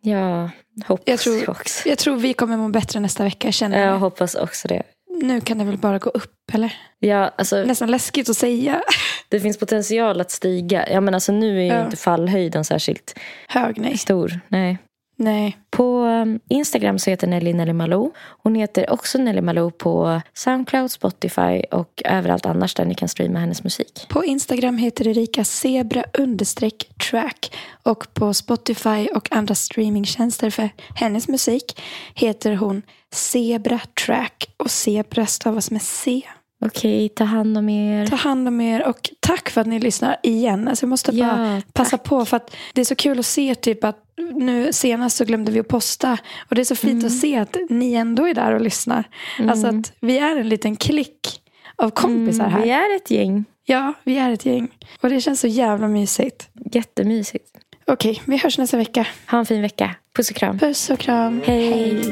Ja, 0.00 0.50
hoppas 0.86 1.04
Jag 1.06 1.18
tror- 1.18 1.50
också. 1.50 1.88
Jag 1.88 1.98
tror 1.98 2.16
vi 2.16 2.32
kommer 2.34 2.56
må 2.56 2.68
bättre 2.68 3.00
nästa 3.00 3.24
vecka, 3.24 3.52
känner 3.52 3.78
Jag 3.80 3.88
jag. 3.92 3.98
hoppas 3.98 4.34
också 4.34 4.68
det. 4.68 4.82
Nu 5.22 5.40
kan 5.40 5.58
det 5.58 5.64
väl 5.64 5.78
bara 5.78 5.98
gå 5.98 6.10
upp, 6.10 6.34
eller? 6.52 6.76
Ja, 6.98 7.30
alltså, 7.38 7.64
Nästan 7.64 7.90
läskigt 7.90 8.28
att 8.28 8.36
säga. 8.36 8.82
det 9.28 9.40
finns 9.40 9.58
potential 9.58 10.20
att 10.20 10.30
stiga. 10.30 10.88
Ja, 10.90 11.00
men 11.00 11.14
alltså, 11.14 11.32
nu 11.32 11.58
är 11.58 11.62
ju 11.62 11.68
Ja. 11.68 11.84
inte 11.84 11.96
fallhöjden 11.96 12.64
särskilt 12.64 13.18
Hög 13.48 13.78
nej. 13.78 13.98
stor. 13.98 14.40
Nej. 14.48 14.78
Nej. 15.16 15.58
På 15.70 15.98
ehm, 15.98 16.40
Instagram 16.48 16.98
så 16.98 17.10
heter 17.10 17.26
Nelly 17.26 17.52
Nelly 17.52 17.72
Malou. 17.72 18.12
Hon 18.42 18.54
heter 18.54 18.90
också 18.90 19.18
Nelly 19.18 19.40
Malou 19.40 19.70
på 19.70 20.20
Soundcloud, 20.34 20.90
Spotify 20.90 21.64
och 21.70 22.02
överallt 22.04 22.46
annars 22.46 22.74
där 22.74 22.84
ni 22.84 22.94
kan 22.94 23.08
streama 23.08 23.38
hennes 23.38 23.64
musik. 23.64 24.06
På 24.08 24.24
Instagram 24.24 24.78
heter 24.78 25.08
Erika 25.08 25.44
zebra 25.44 26.04
understreck 26.18 26.88
track. 27.10 27.56
Och 27.82 28.14
på 28.14 28.34
Spotify 28.34 29.08
och 29.14 29.32
andra 29.32 29.54
streamingtjänster 29.54 30.50
för 30.50 30.70
hennes 30.94 31.28
musik 31.28 31.80
heter 32.14 32.54
hon 32.54 32.82
Zebra 33.10 33.80
track. 34.06 34.54
Och 34.56 34.70
zebra 34.70 35.26
stavas 35.26 35.70
med 35.70 35.82
C. 35.82 36.22
Okej, 36.64 37.08
ta 37.08 37.24
hand 37.24 37.58
om 37.58 37.68
er. 37.68 38.06
Ta 38.06 38.16
hand 38.16 38.48
om 38.48 38.60
er 38.60 38.86
och 38.88 39.10
tack 39.20 39.50
för 39.50 39.60
att 39.60 39.66
ni 39.66 39.80
lyssnar 39.80 40.16
igen. 40.22 40.68
Alltså 40.68 40.84
jag 40.84 40.88
måste 40.90 41.12
bara 41.12 41.54
Ja, 41.54 41.62
passa 41.72 41.98
på 41.98 42.24
för 42.24 42.36
att 42.36 42.56
det 42.74 42.80
är 42.80 42.84
så 42.84 42.94
kul 42.94 43.18
att 43.18 43.26
se 43.26 43.54
typ 43.54 43.84
att 43.84 43.98
nu 44.34 44.72
senast 44.72 45.16
så 45.16 45.24
glömde 45.24 45.52
vi 45.52 45.60
att 45.60 45.68
posta 45.68 46.18
och 46.48 46.54
det 46.54 46.60
är 46.60 46.64
så 46.64 46.76
fint 46.76 47.04
att 47.04 47.12
se 47.12 47.36
att 47.38 47.56
ni 47.70 47.94
ändå 47.94 48.28
är 48.28 48.34
där 48.34 48.52
och 48.54 48.60
lyssnar. 48.60 49.04
Alltså 49.48 49.66
att 49.66 49.92
vi 50.00 50.18
är 50.18 50.36
en 50.36 50.48
liten 50.48 50.76
klick 50.76 51.40
av 51.76 51.90
kompisar 51.90 52.44
Mm, 52.46 52.62
vi 52.62 52.70
här. 52.70 52.90
är 52.92 52.96
ett 52.96 53.10
gäng. 53.10 53.44
Ja, 53.64 53.92
vi 54.04 54.18
är 54.18 54.30
ett 54.32 54.46
gäng 54.46 54.68
och 55.00 55.10
det 55.10 55.20
känns 55.20 55.40
så 55.40 55.46
jävla 55.46 55.88
mysigt. 55.88 56.48
Jättemysigt. 56.72 57.48
Okej, 57.86 58.22
vi 58.24 58.36
hörs 58.36 58.58
nästa 58.58 58.76
vecka. 58.76 59.06
Ha 59.30 59.38
en 59.38 59.46
fin 59.46 59.62
vecka. 59.62 59.94
Puss 60.16 60.30
och 60.30 60.36
kram. 60.36 60.58
Puss 60.58 60.90
och 60.90 60.98
kram. 60.98 61.40
Hej. 61.44 62.02